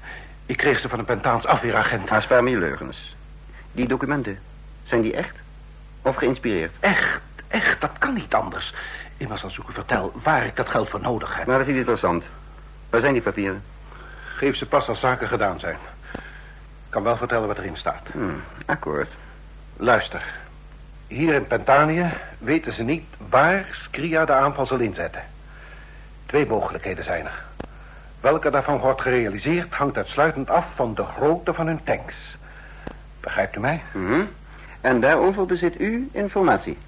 Ik 0.46 0.56
kreeg 0.56 0.80
ze 0.80 0.88
van 0.88 0.98
een 0.98 1.04
Pentaans 1.04 1.46
afweeragent. 1.46 2.10
Ah, 2.10 2.20
spaar 2.20 2.42
me 2.42 2.58
leugens. 2.58 3.14
Die 3.72 3.88
documenten, 3.88 4.38
zijn 4.84 5.02
die 5.02 5.14
echt? 5.14 5.36
Of 6.02 6.16
geïnspireerd? 6.16 6.72
Echt, 6.80 7.20
echt, 7.48 7.80
dat 7.80 7.98
kan 7.98 8.14
niet 8.14 8.34
anders. 8.34 8.74
Immers 9.16 9.44
als 9.44 9.58
ik 9.58 9.68
u 9.68 9.72
vertel 9.72 10.12
waar 10.22 10.46
ik 10.46 10.56
dat 10.56 10.68
geld 10.68 10.88
voor 10.88 11.00
nodig 11.00 11.36
heb. 11.36 11.46
Maar 11.46 11.58
dat 11.58 11.66
is 11.66 11.72
niet 11.72 11.80
interessant. 11.80 12.24
Waar 12.90 13.00
zijn 13.00 13.12
die 13.12 13.22
papieren? 13.22 13.62
Geef 14.36 14.56
ze 14.56 14.66
pas 14.66 14.88
als 14.88 15.00
zaken 15.00 15.28
gedaan 15.28 15.58
zijn. 15.58 15.76
Ik 16.12 16.92
kan 16.92 17.02
wel 17.02 17.16
vertellen 17.16 17.48
wat 17.48 17.58
erin 17.58 17.76
staat. 17.76 18.06
Hmm, 18.12 18.42
akkoord. 18.66 19.08
Luister. 19.76 20.22
Hier 21.06 21.34
in 21.34 21.46
Pentanië 21.46 22.12
weten 22.38 22.72
ze 22.72 22.82
niet 22.82 23.04
waar 23.28 23.68
Skria 23.72 24.24
de 24.24 24.32
aanval 24.32 24.66
zal 24.66 24.78
inzetten. 24.78 25.22
Twee 26.26 26.46
mogelijkheden 26.46 27.04
zijn 27.04 27.24
er. 27.24 27.44
Welke 28.20 28.50
daarvan 28.50 28.78
wordt 28.78 29.00
gerealiseerd 29.00 29.74
hangt 29.74 29.96
uitsluitend 29.96 30.50
af 30.50 30.64
van 30.74 30.94
de 30.94 31.04
grootte 31.04 31.54
van 31.54 31.66
hun 31.66 31.84
tanks. 31.84 32.36
Begrijpt 33.20 33.56
u 33.56 33.60
mij? 33.60 33.82
Mhm. 33.92 34.22
En 34.80 35.00
daarover 35.00 35.46
bezit 35.46 35.80
u 35.80 36.08
informatie? 36.12 36.78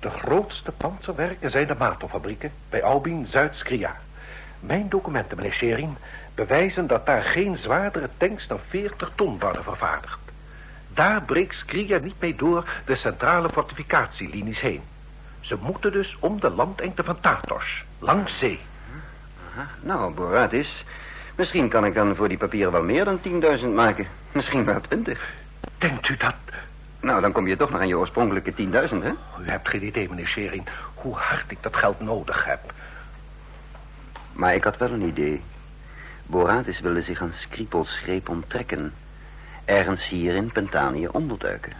De 0.00 0.10
grootste 0.10 0.72
panzerwerken 0.72 1.50
zijn 1.50 1.66
de 1.66 1.74
Mato-fabrieken 1.78 2.52
bij 2.68 2.82
Albin 2.82 3.26
Zuid-Skria. 3.26 3.96
Mijn 4.60 4.88
documenten, 4.88 5.36
meneer 5.36 5.52
Sherin, 5.52 5.96
bewijzen 6.34 6.86
dat 6.86 7.06
daar 7.06 7.22
geen 7.22 7.56
zwaardere 7.56 8.08
tanks 8.16 8.46
dan 8.46 8.58
40 8.68 9.10
ton 9.14 9.38
worden 9.38 9.64
vervaardigd. 9.64 10.21
Daar 10.94 11.22
breekt 11.22 11.54
Skria 11.54 11.98
niet 11.98 12.20
mee 12.20 12.34
door 12.34 12.64
de 12.84 12.94
centrale 12.94 13.48
fortificatielinies 13.48 14.60
heen. 14.60 14.82
Ze 15.40 15.56
moeten 15.60 15.92
dus 15.92 16.16
om 16.18 16.40
de 16.40 16.50
landengte 16.50 17.04
van 17.04 17.20
Tatos, 17.20 17.84
langs 17.98 18.38
zee. 18.38 18.60
Aha. 19.52 19.68
Nou, 19.80 20.14
Boratis, 20.14 20.84
misschien 21.36 21.68
kan 21.68 21.84
ik 21.84 21.94
dan 21.94 22.16
voor 22.16 22.28
die 22.28 22.38
papieren 22.38 22.72
wel 22.72 22.82
meer 22.82 23.04
dan 23.04 23.20
10.000 23.58 23.68
maken. 23.74 24.06
Misschien 24.32 24.64
wel 24.64 24.80
20. 24.80 25.30
Denkt 25.78 26.08
u 26.08 26.16
dat... 26.16 26.34
Nou, 27.00 27.20
dan 27.20 27.32
kom 27.32 27.46
je 27.46 27.56
toch 27.56 27.70
nog 27.70 27.80
aan 27.80 27.88
je 27.88 27.98
oorspronkelijke 27.98 28.52
10.000, 28.52 28.68
hè? 29.02 29.10
U 29.40 29.44
hebt 29.44 29.68
geen 29.68 29.84
idee, 29.84 30.08
meneer 30.08 30.28
Schering, 30.28 30.66
hoe 30.94 31.14
hard 31.14 31.50
ik 31.50 31.58
dat 31.60 31.76
geld 31.76 32.00
nodig 32.00 32.44
heb. 32.44 32.72
Maar 34.32 34.54
ik 34.54 34.64
had 34.64 34.76
wel 34.76 34.90
een 34.90 35.08
idee. 35.08 35.42
Boratis 36.26 36.80
wilde 36.80 37.02
zich 37.02 37.20
aan 37.20 37.32
Skripels 37.32 37.98
greep 37.98 38.28
onttrekken. 38.28 38.92
Ergens 39.64 40.08
hier 40.08 40.34
in 40.34 40.52
Pentanië 40.52 41.06
onderduiken. 41.06 41.72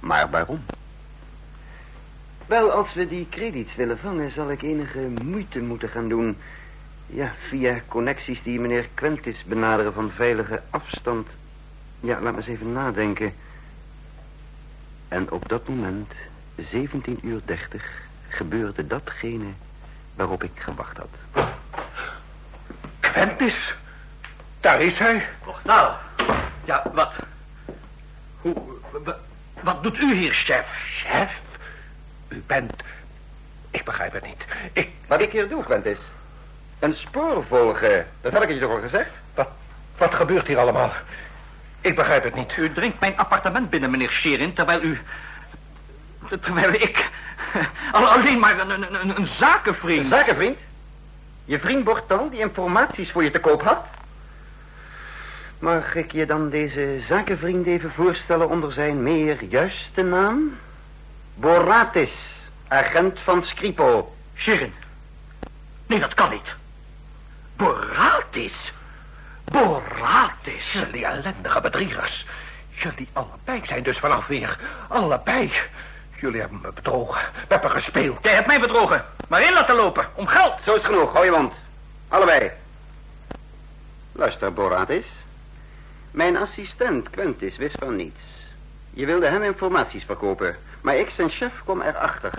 Maar 0.00 0.30
waarom? 0.30 0.60
Wel, 2.46 2.70
als 2.70 2.94
we 2.94 3.08
die 3.08 3.26
krediet 3.30 3.74
willen 3.74 3.98
vangen, 3.98 4.30
zal 4.30 4.50
ik 4.50 4.62
enige 4.62 5.10
moeite 5.22 5.60
moeten 5.60 5.88
gaan 5.88 6.08
doen. 6.08 6.36
Ja, 7.06 7.32
via 7.38 7.80
connecties 7.88 8.42
die 8.42 8.60
meneer 8.60 8.88
Quentis 8.94 9.44
benaderen 9.44 9.92
van 9.92 10.10
veilige 10.10 10.62
afstand. 10.70 11.28
Ja, 12.00 12.20
laat 12.20 12.32
me 12.32 12.38
eens 12.38 12.46
even 12.46 12.72
nadenken. 12.72 13.32
En 15.08 15.30
op 15.30 15.48
dat 15.48 15.68
moment, 15.68 16.12
17 16.56 17.18
uur 17.22 17.40
30, 17.44 17.84
gebeurde 18.28 18.86
datgene 18.86 19.52
waarop 20.14 20.42
ik 20.42 20.50
gewacht 20.54 20.96
had. 20.96 21.46
Quentis, 23.00 23.74
daar 24.64 24.80
is 24.80 24.98
hij. 24.98 25.26
Nou, 25.62 25.92
ja, 26.64 26.82
wat... 26.92 27.12
Hoe... 28.40 28.54
wa- 29.04 29.16
Wat 29.60 29.82
doet 29.82 29.98
u 29.98 30.14
hier, 30.14 30.32
chef? 30.32 30.66
Chef, 30.86 31.30
u 32.28 32.42
bent... 32.46 32.72
Ik 33.70 33.84
begrijp 33.84 34.12
het 34.12 34.26
niet. 34.26 34.44
Ik... 34.72 34.88
Wat 35.06 35.20
ik 35.20 35.32
hier 35.32 35.48
doe, 35.48 35.64
Quentis? 35.64 35.98
Een 36.78 36.94
spoor 36.94 37.44
volgen. 37.48 38.06
Dat 38.20 38.32
had 38.32 38.42
ik 38.42 38.48
je 38.48 38.58
toch 38.60 38.70
al 38.70 38.80
gezegd? 38.80 39.10
Wat, 39.34 39.48
wat 39.98 40.14
gebeurt 40.14 40.46
hier 40.46 40.58
allemaal? 40.58 40.92
Ik 41.80 41.94
begrijp 41.96 42.24
het 42.24 42.34
niet. 42.34 42.56
U 42.56 42.72
dringt 42.72 43.00
mijn 43.00 43.16
appartement 43.18 43.70
binnen, 43.70 43.90
meneer 43.90 44.10
Sherin, 44.10 44.54
terwijl 44.54 44.82
u... 44.82 45.00
Terwijl 46.40 46.72
ik... 46.72 47.10
al- 47.92 48.06
Alleen 48.08 48.38
maar 48.38 48.58
een, 48.58 48.70
een, 48.70 48.94
een, 49.00 49.16
een 49.16 49.28
zakenvriend... 49.28 50.02
Een 50.02 50.08
zakenvriend? 50.08 50.58
Je 51.44 51.58
vriend 51.60 51.84
Bortal 51.84 52.30
die 52.30 52.40
informaties 52.40 53.10
voor 53.12 53.24
je 53.24 53.30
te 53.30 53.40
koop 53.40 53.62
had? 53.62 53.84
Mag 55.64 55.94
ik 55.94 56.12
je 56.12 56.26
dan 56.26 56.50
deze 56.50 56.98
zakenvriend 57.00 57.66
even 57.66 57.92
voorstellen 57.92 58.48
onder 58.48 58.72
zijn 58.72 59.02
meer 59.02 59.44
juiste 59.44 60.02
naam? 60.02 60.58
Boratis, 61.34 62.12
agent 62.68 63.20
van 63.20 63.42
Skripo. 63.42 64.14
Sherin. 64.36 64.74
Nee, 65.86 66.00
dat 66.00 66.14
kan 66.14 66.30
niet. 66.30 66.54
Boratis. 67.56 68.72
Boratis. 69.44 70.72
Jullie 70.72 71.04
ellendige 71.04 71.60
bedriegers. 71.60 72.26
Jullie 72.70 73.08
allebei 73.12 73.60
zijn 73.62 73.82
dus 73.82 73.98
vanaf 73.98 74.26
weer. 74.26 74.58
Allebei. 74.88 75.52
Jullie 76.20 76.40
hebben 76.40 76.60
me 76.62 76.72
bedrogen. 76.72 77.22
We 77.32 77.54
hebben 77.54 77.70
gespeeld. 77.70 78.18
Jij 78.22 78.34
hebt 78.34 78.46
mij 78.46 78.60
bedrogen. 78.60 79.04
Maar 79.28 79.42
in 79.42 79.52
laten 79.52 79.74
lopen. 79.74 80.06
Om 80.14 80.26
geld. 80.26 80.54
Zo 80.64 80.74
is 80.74 80.82
genoeg, 80.82 81.12
hou 81.12 81.24
je 81.24 81.30
mond. 81.30 81.54
Allebei. 82.08 82.50
Luister, 84.12 84.52
Boratis. 84.52 85.06
Mijn 86.14 86.36
assistent 86.36 87.10
Quentis 87.10 87.56
wist 87.56 87.78
van 87.78 87.96
niets. 87.96 88.22
Je 88.90 89.06
wilde 89.06 89.26
hem 89.26 89.42
informaties 89.42 90.04
verkopen, 90.04 90.56
maar 90.80 90.96
ik, 90.96 91.10
zijn 91.10 91.30
chef, 91.30 91.52
kwam 91.64 91.80
erachter. 91.80 92.32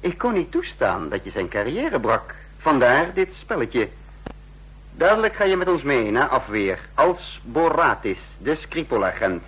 Ik 0.00 0.18
kon 0.18 0.32
niet 0.32 0.50
toestaan 0.50 1.08
dat 1.08 1.24
je 1.24 1.30
zijn 1.30 1.48
carrière 1.48 2.00
brak. 2.00 2.34
Vandaar 2.58 3.14
dit 3.14 3.34
spelletje. 3.34 3.88
Dadelijk 4.94 5.34
ga 5.34 5.44
je 5.44 5.56
met 5.56 5.68
ons 5.68 5.82
mee 5.82 6.10
naar 6.10 6.28
afweer, 6.28 6.78
als 6.94 7.40
Boratis, 7.44 8.20
de 8.38 8.54
Skripol-agent. 8.54 9.44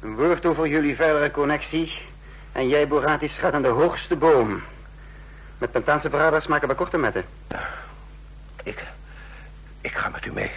Een 0.00 0.14
woord 0.14 0.46
over 0.46 0.66
jullie 0.66 0.96
verdere 0.96 1.30
connectie. 1.30 1.98
En 2.52 2.68
jij, 2.68 2.88
Boratis, 2.88 3.38
gaat 3.38 3.52
aan 3.52 3.62
de 3.62 3.68
hoogste 3.68 4.16
boom. 4.16 4.62
Met 5.58 5.72
Pentaanse 5.72 6.10
verraders 6.10 6.46
maken 6.46 6.68
we 6.68 6.74
korte 6.74 6.98
metten. 6.98 7.24
Ik... 8.62 8.84
Ik 9.80 9.92
ga 9.92 10.08
met 10.08 10.26
u 10.26 10.32
mee. 10.32 10.50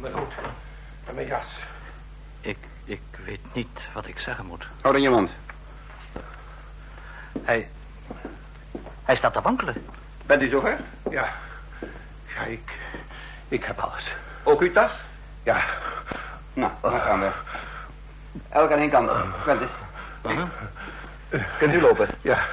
Mijn 0.00 0.12
goed. 0.12 0.32
En 1.06 1.14
mijn 1.14 1.26
jas. 1.26 1.46
Ik, 2.40 2.58
ik 2.84 3.00
weet 3.24 3.40
niet 3.52 3.88
wat 3.92 4.06
ik 4.06 4.18
zeggen 4.18 4.46
moet. 4.46 4.66
Hou 4.80 4.94
dan 4.94 5.02
je 5.02 5.10
mond. 5.10 5.30
Hij... 7.42 7.68
Hij 9.04 9.14
staat 9.14 9.32
te 9.32 9.40
wankelen. 9.40 9.74
Bent 10.26 10.42
u 10.42 10.48
zover? 10.48 10.78
Ja. 11.10 11.32
Ja, 12.34 12.42
ik... 12.42 12.72
Ik 13.48 13.64
heb 13.64 13.78
alles. 13.78 14.12
Ook 14.42 14.60
uw 14.60 14.72
tas? 14.72 14.92
Ja. 15.42 15.64
Nou, 16.52 16.72
dan 16.80 17.00
gaan 17.00 17.20
we. 17.20 17.30
Elk 18.48 18.72
aan 18.72 18.78
één 18.78 18.90
kant. 18.90 19.10
Quentis. 19.42 19.70
Kunt 21.58 21.74
u 21.74 21.80
lopen? 21.80 22.08
Ja. 22.20 22.46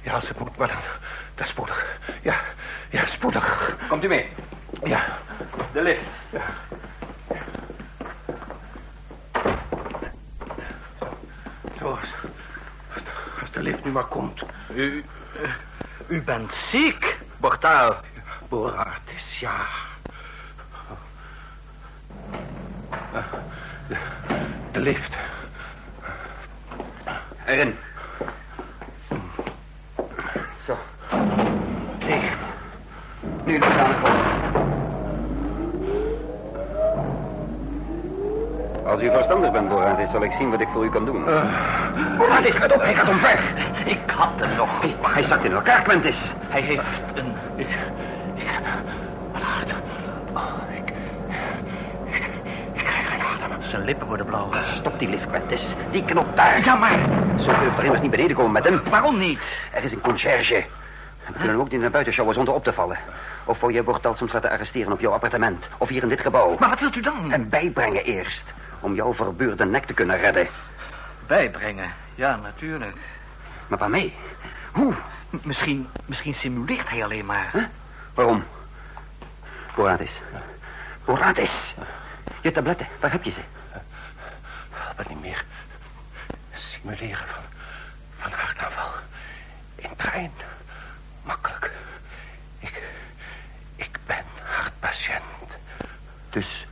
Ja, 0.00 0.12
als 0.12 0.28
het 0.28 0.38
moet, 0.38 0.56
maar 0.56 0.68
dan... 0.68 0.76
Dat 1.34 1.44
is 1.44 1.50
spoedig. 1.50 1.98
Ja. 2.22 2.36
Ja, 2.90 3.06
spoedig. 3.06 3.74
Komt 3.88 4.04
u 4.04 4.08
mee? 4.08 4.28
Ja. 4.84 5.04
De 5.72 5.82
lift. 5.82 6.00
Ja. 6.30 6.42
Zo, 11.78 11.90
als, 11.90 12.08
als, 13.40 13.50
de, 13.68 13.74
de 13.74 13.76
lift 13.76 13.84
nu 13.84 13.90
maar 13.90 14.04
komt. 14.04 14.42
U... 14.74 15.04
eh, 15.42 15.50
u 16.06 16.22
bent 16.22 16.54
ziek, 16.54 17.18
Bortaal. 17.36 17.96
Boratis, 18.48 19.40
ja. 19.40 19.56
Eh, 23.12 23.22
De, 23.88 23.96
de 24.72 24.80
lift. 24.80 25.16
Erin. 27.46 27.76
Zo. 30.64 30.76
Dicht. 31.98 32.38
Nu 33.44 33.58
de 33.58 33.66
grond. 33.66 33.96
Als 38.86 39.00
u 39.02 39.10
verstandig 39.10 39.52
bent, 39.52 39.68
Boratis, 39.68 40.10
zal 40.10 40.22
ik 40.22 40.32
zien 40.32 40.50
wat 40.50 40.60
ik 40.60 40.68
voor 40.72 40.84
u 40.84 40.90
kan 40.90 41.04
doen. 41.04 41.24
Boratis, 42.18 42.58
let 42.58 42.72
op, 42.72 42.80
hij 42.80 42.94
gaat 42.94 43.08
omver. 43.08 43.38
Ik 43.84 43.98
had 44.10 44.30
hem 44.36 44.56
nog. 44.56 44.80
Hey, 44.80 44.96
maar 45.02 45.12
hij 45.12 45.22
zakt 45.22 45.44
in 45.44 45.52
elkaar, 45.52 45.82
Quentis. 45.82 46.32
Hij 46.48 46.60
heeft 46.60 46.82
een... 47.14 47.34
Ik... 47.56 47.68
Ik 48.34 48.46
heb... 48.46 48.62
Mijn 49.32 49.44
hart. 49.44 49.72
Oh, 50.32 50.74
ik... 50.76 50.88
Ik... 52.14 52.28
Ik 52.72 52.84
krijg 52.84 53.08
geen 53.08 53.20
adem. 53.20 53.62
Zijn 53.62 53.84
lippen 53.84 54.06
worden 54.06 54.26
blauw. 54.26 54.50
Stop 54.74 54.98
die 54.98 55.08
lift, 55.08 55.26
Quentis. 55.26 55.74
Die 55.90 56.04
knop 56.04 56.36
daar. 56.36 56.64
Ja, 56.64 56.74
maar... 56.74 56.98
Zo 57.38 57.52
kun 57.52 57.64
je 57.64 57.74
toch 57.74 57.84
immers 57.84 58.00
niet 58.00 58.10
beneden 58.10 58.36
komen 58.36 58.52
met 58.52 58.64
hem? 58.64 58.82
Waarom 58.90 59.18
niet? 59.18 59.60
Er 59.72 59.84
is 59.84 59.92
een 59.92 60.00
conciërge. 60.00 60.64
We 61.26 61.38
kunnen 61.38 61.60
ook 61.60 61.70
niet 61.70 61.80
naar 61.80 61.90
buiten 61.90 62.12
sjouwen 62.12 62.36
zonder 62.36 62.54
op 62.54 62.64
te 62.64 62.72
vallen. 62.72 62.98
Of 63.44 63.60
wil 63.60 63.68
je 63.68 63.82
Bortal 63.82 64.16
soms 64.16 64.32
laten 64.32 64.50
arresteren 64.50 64.92
op 64.92 65.00
jouw 65.00 65.12
appartement? 65.12 65.68
Of 65.78 65.88
hier 65.88 66.02
in 66.02 66.08
dit 66.08 66.20
gebouw? 66.20 66.56
Maar 66.58 66.68
wat 66.68 66.80
wilt 66.80 66.96
u 66.96 67.00
dan? 67.00 67.32
En 67.32 67.48
bijbrengen 67.48 68.04
eerst. 68.04 68.44
Om 68.80 68.94
jouw 68.94 69.14
verbeurde 69.14 69.64
nek 69.64 69.84
te 69.84 69.94
kunnen 69.94 70.18
redden. 70.18 70.48
Bijbrengen. 71.28 71.92
Ja, 72.14 72.36
natuurlijk. 72.36 72.96
Maar 73.66 73.78
waarmee? 73.78 74.14
Hoe? 74.72 74.94
M- 75.30 75.36
Misschien, 75.42 75.88
misschien 76.06 76.34
simuleert 76.34 76.88
hij 76.88 77.04
alleen 77.04 77.26
maar. 77.26 77.48
Huh? 77.52 77.64
Waarom? 78.14 78.44
Boratis. 79.74 80.12
Boratis. 81.04 81.74
Je 82.40 82.50
tabletten, 82.52 82.86
waar 83.00 83.10
heb 83.10 83.22
je 83.24 83.30
ze? 83.30 83.40
Het 84.96 85.08
niet 85.08 85.20
meer. 85.20 85.44
Simuleren 86.54 87.26
van... 87.28 87.42
Van 88.18 88.32
hartaanval. 88.32 88.90
In 89.74 89.90
trein. 89.96 90.32
Makkelijk. 91.22 91.70
Ik... 92.58 92.82
Ik 93.76 93.98
ben 94.06 94.24
hartpatiënt. 94.44 95.22
Dus... 96.30 96.66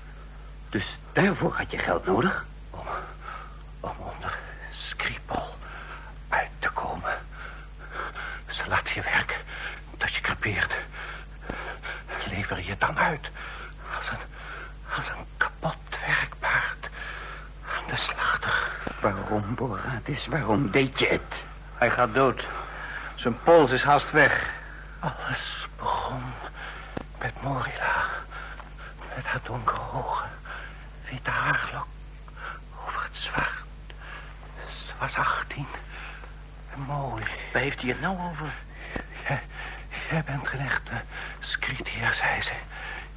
Dus 0.69 0.99
daarvoor 1.13 1.55
had 1.57 1.71
je 1.71 1.79
geld 1.79 2.07
nodig? 2.07 2.45
Om... 2.71 2.87
Om 3.81 3.97
onder 3.99 4.39
Skripal 4.73 5.57
uit 6.29 6.49
te 6.59 6.69
komen. 6.71 7.19
Laat 8.69 8.86
je 8.97 9.03
werken 9.03 9.37
tot 9.97 10.15
je 10.15 10.21
crepeert. 10.21 10.77
Lever 12.31 12.65
je 12.65 12.77
dan 12.79 12.99
uit 12.99 13.31
als 13.97 14.11
een, 14.11 14.25
als 14.97 15.09
een 15.09 15.27
kapot 15.37 15.77
werkpaard 16.07 16.89
aan 17.77 17.87
de 17.89 17.97
slachter. 17.97 18.71
Waarom, 19.01 19.55
Boratis, 19.55 20.27
waarom 20.27 20.71
deed 20.71 20.99
je 20.99 21.07
het? 21.07 21.45
Hij 21.75 21.91
gaat 21.91 22.15
dood. 22.15 22.47
Zijn 23.15 23.43
pols 23.43 23.71
is 23.71 23.83
haast 23.83 24.11
weg. 24.11 24.51
Alles 24.99 25.67
begon 25.79 26.23
met 27.19 27.43
Morila. 27.43 28.05
Met 29.17 29.27
haar 29.27 29.41
donkere 29.43 29.81
ogen, 29.93 30.31
witte 31.11 31.31
haarlok 31.31 31.87
over 32.87 33.03
het 33.03 33.17
zwart. 33.17 33.65
Ze 34.87 34.93
was 34.99 35.15
18 35.15 35.67
en 36.73 36.81
mooi. 36.81 37.25
Waar 37.53 37.63
heeft 37.63 37.81
hij 37.81 37.91
het 37.91 38.01
nou 38.01 38.19
over? 38.31 38.53
Echte 40.59 41.03
skritier, 41.41 42.15
zei 42.15 42.43
ze. 42.43 42.53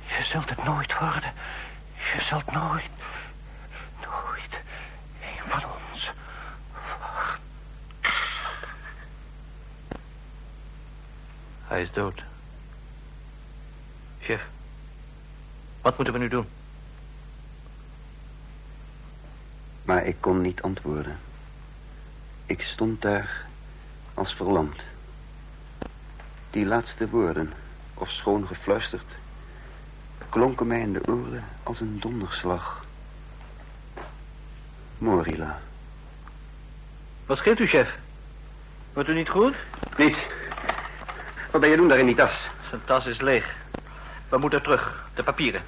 Je 0.07 0.23
zult 0.23 0.49
het 0.49 0.63
nooit 0.63 0.99
worden. 0.99 1.33
Je 1.95 2.21
zult 2.21 2.51
nooit, 2.51 2.89
nooit 4.01 4.59
een 5.21 5.49
van 5.49 5.63
ons 5.91 6.11
worden. 6.71 7.39
Hij 11.67 11.81
is 11.81 11.91
dood. 11.91 12.23
Chef, 14.19 14.41
wat 15.81 15.95
moeten 15.95 16.13
we 16.13 16.19
nu 16.19 16.27
doen? 16.27 16.47
Maar 19.83 20.05
ik 20.05 20.15
kon 20.19 20.41
niet 20.41 20.61
antwoorden. 20.61 21.19
Ik 22.45 22.61
stond 22.61 23.01
daar 23.01 23.45
als 24.13 24.33
verlamd. 24.33 24.79
Die 26.51 26.65
laatste 26.65 27.09
woorden, 27.09 27.53
of 27.93 28.09
schoon 28.09 28.47
gefluisterd, 28.47 29.05
klonken 30.29 30.67
mij 30.67 30.79
in 30.79 30.93
de 30.93 31.01
oren 31.07 31.43
als 31.63 31.79
een 31.79 31.99
donderslag. 31.99 32.85
Morila. 34.97 35.59
Wat 37.25 37.37
scheelt 37.37 37.59
u, 37.59 37.67
chef? 37.67 37.97
Wordt 38.93 39.09
u 39.09 39.13
niet 39.13 39.29
goed? 39.29 39.55
Niets. 39.97 40.23
Wat 41.51 41.61
ben 41.61 41.69
je 41.69 41.75
doen 41.75 41.87
daar 41.87 41.99
in 41.99 42.05
die 42.05 42.15
tas? 42.15 42.49
Zijn 42.69 42.81
tas 42.85 43.05
is 43.05 43.21
leeg. 43.21 43.55
We 44.29 44.37
moeten 44.37 44.61
terug. 44.61 45.03
De 45.13 45.23
papieren. 45.23 45.61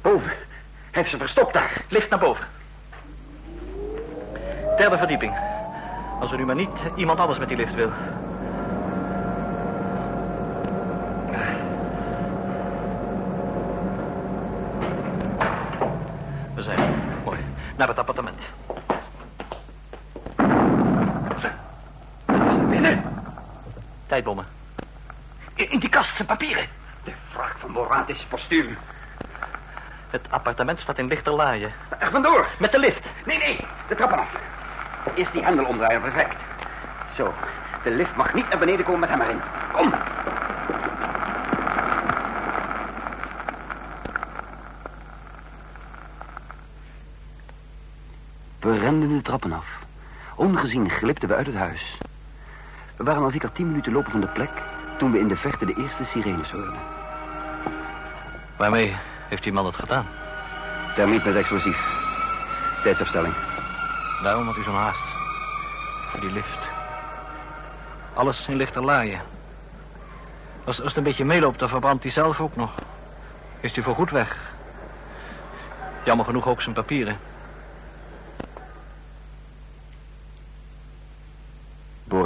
Boven. 0.00 0.28
Hij 0.28 0.36
heeft 0.90 1.10
ze 1.10 1.18
verstopt 1.18 1.52
daar. 1.52 1.84
Lift 1.88 2.10
naar 2.10 2.18
boven. 2.18 2.46
Derde 4.76 4.98
verdieping. 4.98 5.34
Als 6.20 6.32
er 6.32 6.38
nu 6.38 6.44
maar 6.44 6.54
niet 6.54 6.68
iemand 6.96 7.18
anders 7.18 7.38
met 7.38 7.48
die 7.48 7.56
lift 7.56 7.74
wil. 7.74 7.90
We 16.54 16.62
zijn 16.62 16.78
er. 16.78 16.88
Mooi. 17.24 17.38
Naar 17.80 17.88
het 17.88 17.98
appartement. 17.98 18.40
Wat 22.24 22.38
was 22.38 22.54
er 22.54 22.68
binnen? 22.68 23.04
Tijdbommen. 24.06 24.46
In, 25.54 25.70
in 25.70 25.78
die 25.78 25.88
kast 25.88 26.16
zijn 26.16 26.28
papieren. 26.28 26.66
De 27.04 27.12
wrak 27.32 27.56
van 27.58 27.72
Boratis 27.72 28.24
postuum. 28.24 28.78
Het 30.10 30.26
appartement 30.30 30.80
staat 30.80 30.98
in 30.98 31.06
lichterlaaien. 31.06 31.72
Er 31.98 32.10
vandoor. 32.10 32.46
Met 32.58 32.72
de 32.72 32.78
lift. 32.78 33.06
Nee, 33.26 33.38
nee. 33.38 33.56
De 33.88 33.94
trappen 33.94 34.18
af. 34.18 34.36
Eerst 35.14 35.32
die 35.32 35.44
hendel 35.44 35.64
omdraaien, 35.64 36.00
perfect. 36.00 36.36
Zo. 37.14 37.34
De 37.82 37.90
lift 37.90 38.16
mag 38.16 38.34
niet 38.34 38.48
naar 38.48 38.58
beneden 38.58 38.84
komen 38.84 39.00
met 39.00 39.08
hem 39.08 39.20
erin. 39.20 39.40
Kom. 39.72 39.92
We 48.60 48.78
renden 48.90 49.16
de 49.16 49.22
trappen 49.22 49.52
af. 49.52 49.66
Ongezien 50.34 50.90
glipten 50.90 51.28
we 51.28 51.34
uit 51.34 51.46
het 51.46 51.54
huis. 51.54 51.98
We 52.96 53.04
waren 53.04 53.22
al 53.22 53.30
zeker 53.30 53.52
tien 53.52 53.66
minuten 53.66 53.92
lopen 53.92 54.10
van 54.10 54.20
de 54.20 54.26
plek... 54.26 54.50
toen 54.98 55.12
we 55.12 55.18
in 55.18 55.28
de 55.28 55.36
verte 55.36 55.66
de 55.66 55.74
eerste 55.74 56.04
sirenes 56.04 56.50
hoorden. 56.50 56.80
Waarmee 58.56 58.96
heeft 59.28 59.42
die 59.42 59.52
man 59.52 59.66
het 59.66 59.74
gedaan? 59.74 60.06
Termiet 60.94 61.24
met 61.24 61.36
explosief. 61.36 61.88
Tijdsafstelling. 62.82 63.34
Daarom 64.22 64.46
had 64.46 64.56
u 64.56 64.62
zo'n 64.62 64.74
haast. 64.74 65.14
Voor 66.10 66.20
die 66.20 66.32
lift. 66.32 66.68
Alles 68.14 68.48
in 68.48 68.56
lichterlaaien. 68.56 69.20
Als, 70.64 70.78
als 70.78 70.88
het 70.88 70.96
een 70.96 71.02
beetje 71.02 71.24
meeloopt, 71.24 71.58
dan 71.58 71.68
verbrandt 71.68 72.02
hij 72.02 72.12
zelf 72.12 72.40
ook 72.40 72.56
nog. 72.56 72.70
Is 73.60 73.74
hij 73.74 73.84
voorgoed 73.84 74.10
weg. 74.10 74.36
Jammer 76.04 76.26
genoeg 76.26 76.48
ook 76.48 76.62
zijn 76.62 76.74
papieren. 76.74 77.29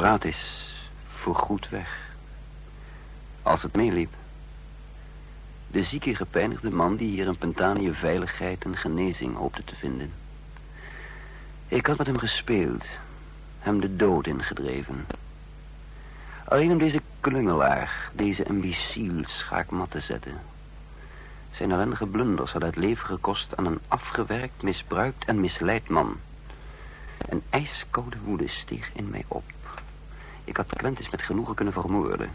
Boraat 0.05 0.25
is 0.25 0.75
voorgoed 1.07 1.69
weg. 1.69 2.11
Als 3.43 3.63
het 3.63 3.77
meeliep. 3.77 4.15
De 5.67 5.83
zieke 5.83 6.15
gepijnigde 6.15 6.71
man 6.71 6.97
die 6.97 7.09
hier 7.09 7.27
in 7.27 7.37
Pentanië 7.37 7.95
veiligheid 7.95 8.65
en 8.65 8.77
genezing 8.77 9.37
hoopte 9.37 9.65
te 9.65 9.75
vinden. 9.75 10.13
Ik 11.69 11.87
had 11.87 11.99
met 11.99 12.07
hem 12.07 12.19
gespeeld. 12.19 12.85
Hem 13.59 13.81
de 13.81 13.97
dood 13.97 14.27
ingedreven. 14.27 15.07
Alleen 16.45 16.73
om 16.73 16.79
deze 16.79 17.01
klungelaar, 17.21 18.11
deze 18.13 18.45
imbeciel 18.45 19.25
schaakmat 19.25 19.91
te 19.91 20.01
zetten. 20.01 20.41
Zijn 21.51 21.71
ellendige 21.71 22.07
blunders 22.07 22.53
hadden 22.53 22.71
het 22.71 22.79
leven 22.79 23.07
gekost 23.07 23.57
aan 23.57 23.67
een 23.67 23.81
afgewerkt, 23.89 24.63
misbruikt 24.63 25.25
en 25.25 25.41
misleid 25.41 25.89
man. 25.89 26.17
Een 27.29 27.43
ijskoude 27.51 28.17
woede 28.25 28.49
steeg 28.49 28.91
in 28.95 29.11
mij 29.11 29.25
op. 29.29 29.54
Ik 30.45 30.57
had 30.57 30.77
Quentis 30.77 31.11
met 31.11 31.23
genoegen 31.23 31.55
kunnen 31.55 31.75
vermoorden. 31.75 32.31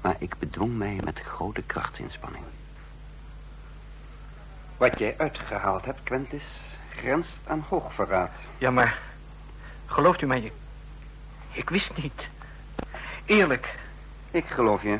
Maar 0.00 0.16
ik 0.18 0.38
bedwong 0.38 0.78
mij 0.78 1.00
met 1.04 1.20
grote 1.20 1.62
krachtsinspanning. 1.62 2.44
Wat 4.76 4.98
jij 4.98 5.14
uitgehaald 5.18 5.84
hebt, 5.84 6.02
Quentis, 6.02 6.60
grenst 6.88 7.40
aan 7.46 7.64
hoogverraad. 7.68 8.30
Ja, 8.58 8.70
maar... 8.70 8.98
Gelooft 9.86 10.22
u 10.22 10.26
mij? 10.26 10.40
Ik, 10.40 10.52
ik 11.52 11.70
wist 11.70 11.96
niet. 11.96 12.28
Eerlijk. 13.24 13.78
Ik 14.30 14.44
geloof 14.46 14.82
je. 14.82 14.98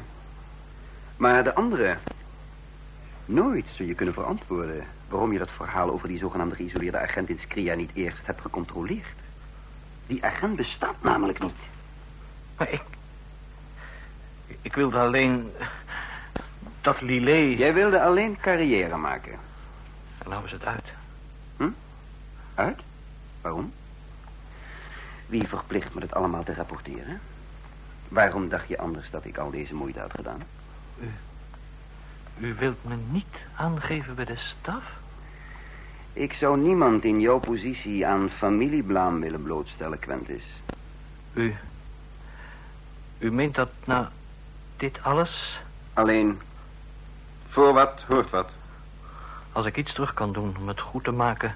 Maar 1.17 1.45
de 1.45 1.55
andere... 1.55 1.97
Nooit 3.25 3.67
zul 3.69 3.87
je 3.87 3.95
kunnen 3.95 4.15
verantwoorden... 4.15 4.87
waarom 5.09 5.33
je 5.33 5.39
dat 5.39 5.51
verhaal 5.51 5.91
over 5.91 6.09
die 6.09 6.19
zogenaamde 6.19 6.55
geïsoleerde 6.55 6.99
agent 6.99 7.29
in 7.29 7.39
Skria 7.39 7.75
niet 7.75 7.91
eerst 7.95 8.27
hebt 8.27 8.41
gecontroleerd. 8.41 9.17
Die 10.07 10.25
agent 10.25 10.57
bestaat 10.57 11.03
namelijk 11.03 11.39
niet. 11.39 11.53
Maar 12.61 12.73
ik... 12.73 12.83
Ik 14.63 14.75
wilde 14.75 14.99
alleen... 14.99 15.53
Dat 16.81 17.01
Lillet... 17.01 17.59
Jij 17.59 17.75
wilde 17.75 18.03
alleen 18.03 18.37
carrière 18.41 18.97
maken. 18.97 19.33
En 20.19 20.31
nou 20.31 20.45
is 20.45 20.53
het 20.53 20.65
uit. 20.65 20.85
Hm? 21.57 21.69
Uit? 22.55 22.81
Waarom? 23.41 23.73
Wie 25.27 25.49
verplicht 25.49 25.95
me 25.95 26.01
het 26.01 26.15
allemaal 26.15 26.45
te 26.45 26.55
rapporteren? 26.55 27.21
Waarom 28.09 28.49
dacht 28.49 28.69
je 28.69 28.79
anders 28.79 29.11
dat 29.11 29.25
ik 29.25 29.39
al 29.39 29.51
deze 29.51 29.75
moeite 29.75 30.01
had 30.01 30.13
gedaan? 30.15 30.43
U... 31.01 31.11
U 32.39 32.55
wilt 32.55 32.85
me 32.85 32.97
niet 33.11 33.37
aangeven 33.57 34.15
bij 34.15 34.25
de 34.25 34.37
staf? 34.37 34.85
Ik 36.13 36.33
zou 36.33 36.59
niemand 36.59 37.05
in 37.05 37.21
jouw 37.21 37.39
positie 37.39 38.07
aan 38.07 38.31
familieblaam 38.31 39.21
willen 39.21 39.43
blootstellen, 39.43 39.99
Quentis. 39.99 40.45
U... 41.33 41.55
U 43.21 43.33
meent 43.33 43.55
dat 43.55 43.69
na 43.85 44.11
dit 44.77 44.99
alles... 45.03 45.61
Alleen, 45.95 46.41
voor 47.49 47.73
wat 47.73 48.05
hoort 48.09 48.31
wat. 48.31 48.49
Als 49.53 49.67
ik 49.67 49.77
iets 49.77 49.93
terug 49.93 50.15
kan 50.15 50.33
doen 50.33 50.57
om 50.59 50.69
het 50.69 50.81
goed 50.81 51.05
te 51.05 51.11
maken... 51.11 51.55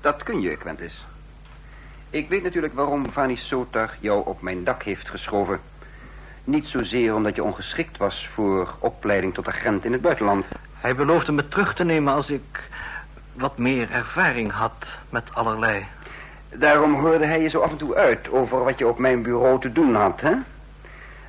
Dat 0.00 0.22
kun 0.22 0.40
je, 0.40 0.56
Quentis. 0.56 1.04
Ik 2.10 2.28
weet 2.28 2.42
natuurlijk 2.42 2.74
waarom 2.74 3.12
Vanny 3.12 3.34
Sotar 3.34 3.96
jou 4.00 4.26
op 4.26 4.42
mijn 4.42 4.64
dak 4.64 4.82
heeft 4.82 5.08
geschoven. 5.10 5.60
Niet 6.44 6.68
zozeer 6.68 7.14
omdat 7.14 7.34
je 7.34 7.42
ongeschikt 7.42 7.96
was 7.96 8.28
voor 8.34 8.74
opleiding 8.78 9.34
tot 9.34 9.48
agent 9.48 9.84
in 9.84 9.92
het 9.92 10.00
buitenland. 10.00 10.46
Hij 10.74 10.94
beloofde 10.94 11.32
me 11.32 11.48
terug 11.48 11.74
te 11.74 11.84
nemen 11.84 12.14
als 12.14 12.30
ik 12.30 12.68
wat 13.32 13.58
meer 13.58 13.90
ervaring 13.90 14.52
had 14.52 14.86
met 15.10 15.34
allerlei. 15.34 15.86
Daarom 16.48 16.94
hoorde 16.94 17.26
hij 17.26 17.42
je 17.42 17.48
zo 17.48 17.60
af 17.60 17.70
en 17.70 17.76
toe 17.76 17.94
uit 17.94 18.30
over 18.30 18.64
wat 18.64 18.78
je 18.78 18.86
op 18.86 18.98
mijn 18.98 19.22
bureau 19.22 19.60
te 19.60 19.72
doen 19.72 19.94
had, 19.94 20.20
hè? 20.20 20.34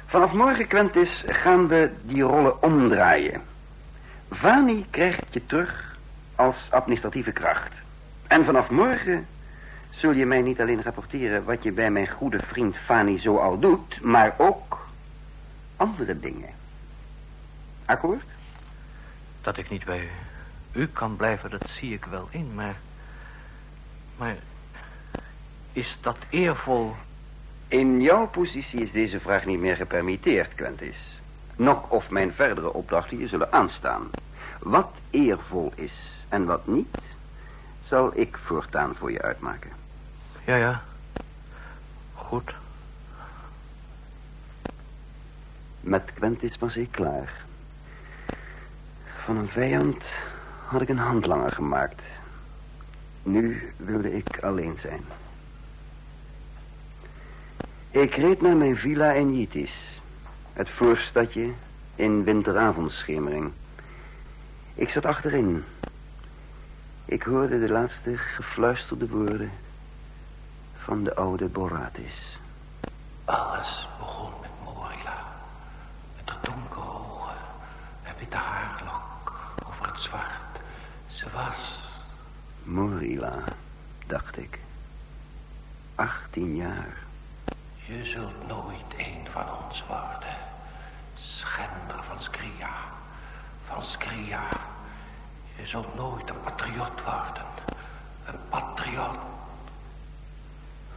Vanaf 0.09 0.33
morgen, 0.33 0.67
Quentis, 0.67 1.23
gaan 1.27 1.67
we 1.67 1.91
die 2.01 2.21
rollen 2.21 2.63
omdraaien. 2.63 3.41
Vani 4.29 4.85
krijgt 4.89 5.25
je 5.31 5.45
terug 5.45 5.97
als 6.35 6.71
administratieve 6.71 7.31
kracht. 7.31 7.71
En 8.27 8.45
vanaf 8.45 8.69
morgen 8.69 9.27
zul 9.89 10.11
je 10.11 10.25
mij 10.25 10.41
niet 10.41 10.61
alleen 10.61 10.83
rapporteren 10.83 11.43
wat 11.43 11.63
je 11.63 11.71
bij 11.71 11.91
mijn 11.91 12.07
goede 12.07 12.39
vriend 12.39 12.77
Fani 12.77 13.19
zo 13.19 13.37
al 13.37 13.59
doet, 13.59 14.01
maar 14.01 14.33
ook 14.37 14.87
andere 15.75 16.19
dingen. 16.19 16.49
Akkoord? 17.85 18.25
Dat 19.41 19.57
ik 19.57 19.69
niet 19.69 19.85
bij 19.85 20.09
u 20.71 20.87
kan 20.87 21.15
blijven, 21.15 21.49
dat 21.49 21.69
zie 21.69 21.93
ik 21.93 22.05
wel 22.05 22.27
in, 22.31 22.51
maar... 22.55 22.75
Maar... 24.17 24.35
Is 25.71 25.97
dat 26.01 26.17
eervol? 26.29 26.95
In 27.67 28.01
jouw 28.01 28.27
positie 28.27 28.81
is 28.81 28.91
deze 28.91 29.19
vraag 29.19 29.45
niet 29.45 29.59
meer 29.59 29.75
gepermitteerd, 29.75 30.55
Quentis. 30.55 31.19
Nog 31.55 31.89
of 31.89 32.09
mijn 32.09 32.33
verdere 32.33 32.73
opdrachten 32.73 33.17
je 33.17 33.27
zullen 33.27 33.51
aanstaan. 33.51 34.09
Wat 34.59 34.91
eervol 35.09 35.71
is 35.75 36.25
en 36.29 36.45
wat 36.45 36.67
niet, 36.67 36.97
zal 37.81 38.11
ik 38.17 38.37
voortaan 38.45 38.95
voor 38.95 39.11
je 39.11 39.21
uitmaken. 39.21 39.71
Ja, 40.45 40.55
ja. 40.55 40.83
Goed. 42.13 42.53
Met 45.79 46.11
Quentis 46.13 46.57
was 46.57 46.75
ik 46.75 46.91
klaar. 46.91 47.45
Van 49.23 49.37
een 49.37 49.49
vijand 49.49 50.03
had 50.65 50.81
ik 50.81 50.89
een 50.89 50.97
handlanger 50.97 51.51
gemaakt. 51.51 52.01
Nu 53.23 53.73
wilde 53.77 54.15
ik 54.15 54.39
alleen 54.41 54.77
zijn. 54.79 55.01
Ik 57.97 58.15
reed 58.15 58.41
naar 58.41 58.55
mijn 58.55 58.77
villa 58.77 59.11
in 59.11 59.37
Jitis. 59.37 60.01
Het 60.53 60.69
voorstadje 60.69 61.51
in 61.95 62.23
winteravondschemering. 62.23 63.51
Ik 64.73 64.89
zat 64.89 65.05
achterin. 65.05 65.63
Ik 67.05 67.23
hoorde 67.23 67.59
de 67.59 67.69
laatste 67.69 68.17
gefluisterde 68.17 69.07
woorden 69.07 69.51
van 70.77 71.03
de 71.03 71.15
oude 71.15 71.45
Boratis. 71.45 72.37
Alles 73.25 73.87
begon 73.99 74.31
met 74.41 74.49
Morila. 74.63 75.25
Met 76.15 76.29
haar 76.29 76.41
donkere 76.41 76.89
ogen 76.89 77.35
en 78.03 78.13
witte 78.19 78.37
haarlok 78.37 79.33
over 79.67 79.87
het 79.91 80.01
zwart. 80.01 80.59
Ze 81.07 81.25
was... 81.33 81.79
Morila, 82.63 83.43
dacht 84.07 84.37
ik. 84.37 84.59
Achttien 85.95 86.55
jaar. 86.55 87.06
Je 87.87 88.05
zult 88.05 88.47
nooit 88.47 88.93
een 88.97 89.27
van 89.31 89.45
ons 89.65 89.83
worden. 89.87 90.35
Schender 91.15 92.03
van 92.03 92.21
Skria. 92.21 92.69
Van 93.67 93.83
Skria. 93.83 94.43
Je 95.55 95.67
zult 95.67 95.95
nooit 95.95 96.29
een 96.29 96.41
patriot 96.43 97.03
worden. 97.03 97.45
Een 98.25 98.39
patriot. 98.49 99.17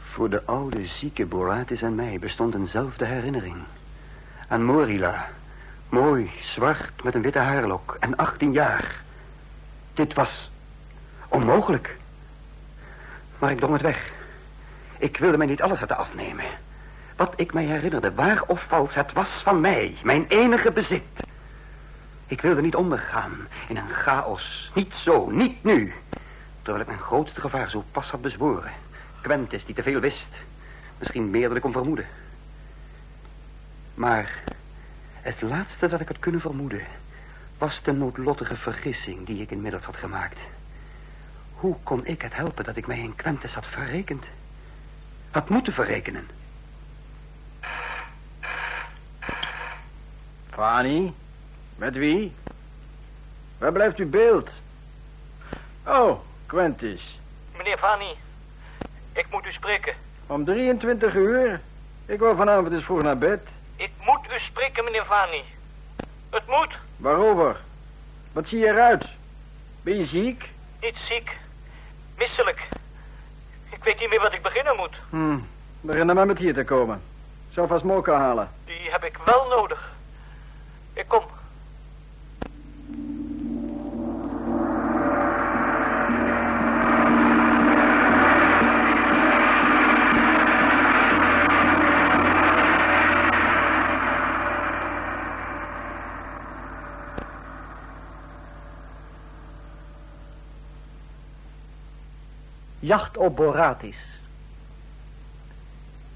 Voor 0.00 0.30
de 0.30 0.44
oude, 0.44 0.86
zieke 0.86 1.26
Boratis 1.26 1.82
en 1.82 1.94
mij 1.94 2.18
bestond 2.18 2.54
eenzelfde 2.54 3.04
herinnering. 3.04 3.56
Aan 4.48 4.64
Morila. 4.64 5.28
Mooi, 5.88 6.30
zwart, 6.40 7.02
met 7.02 7.14
een 7.14 7.22
witte 7.22 7.38
haarlok 7.38 7.96
en 8.00 8.16
18 8.16 8.52
jaar. 8.52 9.02
Dit 9.94 10.14
was 10.14 10.50
onmogelijk. 11.28 11.96
Maar 13.38 13.50
ik 13.50 13.58
drong 13.58 13.72
het 13.72 13.82
weg. 13.82 14.12
Ik 14.98 15.16
wilde 15.16 15.36
mij 15.36 15.46
niet 15.46 15.62
alles 15.62 15.80
laten 15.80 15.96
afnemen. 15.96 16.44
Wat 17.20 17.32
ik 17.36 17.52
mij 17.52 17.64
herinnerde, 17.64 18.14
waar 18.14 18.42
of 18.46 18.62
vals, 18.68 18.94
het 18.94 19.12
was 19.12 19.28
van 19.28 19.60
mij, 19.60 19.96
mijn 20.02 20.26
enige 20.28 20.72
bezit. 20.72 21.02
Ik 22.26 22.40
wilde 22.40 22.60
niet 22.60 22.74
ondergaan 22.74 23.48
in 23.68 23.76
een 23.76 23.88
chaos. 23.88 24.70
Niet 24.74 24.96
zo, 24.96 25.30
niet 25.30 25.64
nu. 25.64 25.92
Terwijl 26.62 26.84
ik 26.84 26.86
mijn 26.86 27.02
grootste 27.02 27.40
gevaar 27.40 27.70
zo 27.70 27.84
pas 27.90 28.10
had 28.10 28.22
bezworen. 28.22 28.72
Quentis, 29.20 29.64
die 29.64 29.74
te 29.74 29.82
veel 29.82 30.00
wist. 30.00 30.28
Misschien 30.98 31.30
meer 31.30 31.48
dan 31.48 31.56
ik 31.56 31.62
kon 31.62 31.72
vermoeden. 31.72 32.06
Maar 33.94 34.42
het 35.20 35.42
laatste 35.42 35.88
dat 35.88 36.00
ik 36.00 36.08
had 36.08 36.18
kunnen 36.18 36.40
vermoeden... 36.40 36.82
was 37.58 37.82
de 37.82 37.92
noodlottige 37.92 38.56
vergissing 38.56 39.26
die 39.26 39.42
ik 39.42 39.50
inmiddels 39.50 39.84
had 39.84 39.96
gemaakt. 39.96 40.38
Hoe 41.54 41.76
kon 41.82 42.06
ik 42.06 42.22
het 42.22 42.36
helpen 42.36 42.64
dat 42.64 42.76
ik 42.76 42.86
mij 42.86 42.98
in 42.98 43.16
Quentis 43.16 43.54
had 43.54 43.66
verrekend? 43.66 44.24
Had 45.30 45.48
moeten 45.48 45.72
verrekenen. 45.72 46.38
Fanny? 50.60 51.12
Met 51.76 51.94
wie? 51.94 52.34
Waar 53.58 53.72
blijft 53.72 53.98
uw 53.98 54.08
beeld? 54.10 54.50
Oh, 55.86 56.20
Quentis. 56.46 57.18
Meneer 57.56 57.78
Fanny, 57.78 58.16
ik 59.12 59.26
moet 59.30 59.46
u 59.46 59.52
spreken. 59.52 59.94
Om 60.26 60.44
23 60.44 61.14
uur? 61.14 61.60
Ik 62.06 62.18
wil 62.18 62.36
vanavond 62.36 62.72
eens 62.72 62.84
vroeg 62.84 63.02
naar 63.02 63.18
bed. 63.18 63.40
Ik 63.76 63.90
moet 64.04 64.32
u 64.34 64.38
spreken, 64.38 64.84
meneer 64.84 65.04
Fanny. 65.04 65.44
Het 66.30 66.46
moet. 66.46 66.78
Waarover? 66.96 67.60
Wat 68.32 68.48
zie 68.48 68.58
je 68.58 68.66
eruit? 68.66 69.04
Ben 69.82 69.96
je 69.96 70.04
ziek? 70.04 70.48
Niet 70.80 70.98
ziek. 70.98 71.36
Misselijk. 72.18 72.68
Ik 73.70 73.84
weet 73.84 74.00
niet 74.00 74.08
meer 74.08 74.20
wat 74.20 74.32
ik 74.32 74.42
beginnen 74.42 74.76
moet. 74.76 74.96
Hm, 75.10 75.38
begin 75.80 76.06
dan 76.06 76.16
maar 76.16 76.26
met 76.26 76.38
hier 76.38 76.54
te 76.54 76.64
komen. 76.64 77.02
Zal 77.50 77.66
vast 77.66 77.84
mocha 77.84 78.16
halen. 78.16 78.50
Die 78.64 78.90
heb 78.90 79.04
ik 79.04 79.18
wel 79.24 79.48
nodig. 79.48 79.98
Jacht 102.90 103.16
op 103.16 103.36
Boratis. 103.36 104.20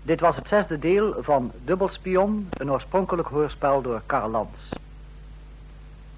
Dit 0.02 0.20
was 0.20 0.36
het 0.36 0.48
zesde 0.48 0.78
deel 0.78 1.22
van 1.22 1.52
Dubbelspion, 1.64 2.48
een 2.56 2.70
oorspronkelijk 2.70 3.28
hoorspel 3.28 3.82
door 3.82 4.02
Karl 4.06 4.30
Lans. 4.30 4.83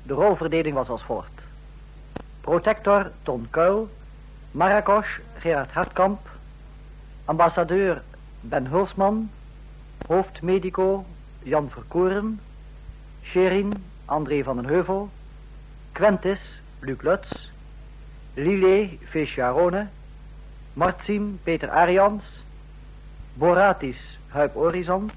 De 0.06 0.14
rolverdeling 0.14 0.74
was 0.74 0.88
als 0.88 1.02
volgt. 1.02 1.42
Protector 2.40 3.10
Ton 3.22 3.46
Kuil, 3.50 3.88
Marrakesh 4.50 5.20
Gerard 5.38 5.72
Hartkamp, 5.72 6.28
ambassadeur 7.24 8.02
Ben 8.40 8.66
Hulsman, 8.66 9.30
hoofdmedico 10.06 11.04
Jan 11.42 11.70
Verkoeren, 11.70 12.40
Sherin 13.22 13.84
André 14.06 14.44
van 14.44 14.56
den 14.56 14.68
Heuvel, 14.68 15.08
Quentis 15.92 16.60
Luc 16.80 17.02
Lutz, 17.02 17.50
Lillet 18.34 18.98
Fesciarone, 19.10 19.88
Martsim 20.72 21.40
Peter 21.42 21.70
Arians, 21.70 22.44
Boratis 23.34 24.18
Huip 24.28 24.56
Orizont, 24.56 25.12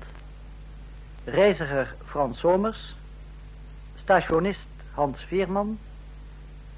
reiziger 1.26 1.96
Frans 2.06 2.40
Somers, 2.40 2.96
stationist 3.96 4.79
Hans 5.00 5.24
Veerman, 5.30 5.80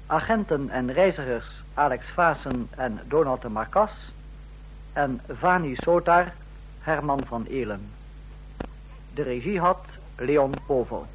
agenten 0.06 0.70
en 0.70 0.92
reizigers 0.92 1.62
Alex 1.74 2.10
Vaassen 2.10 2.68
en 2.76 3.00
Donald 3.08 3.42
de 3.42 3.48
Marcas 3.48 4.12
en 4.92 5.20
Vani 5.26 5.74
Sotar 5.76 6.32
Herman 6.82 7.24
van 7.28 7.46
Elen. 7.50 7.90
De 9.14 9.22
regie 9.22 9.60
had 9.60 9.84
Leon 10.16 10.54
Povel. 10.66 11.06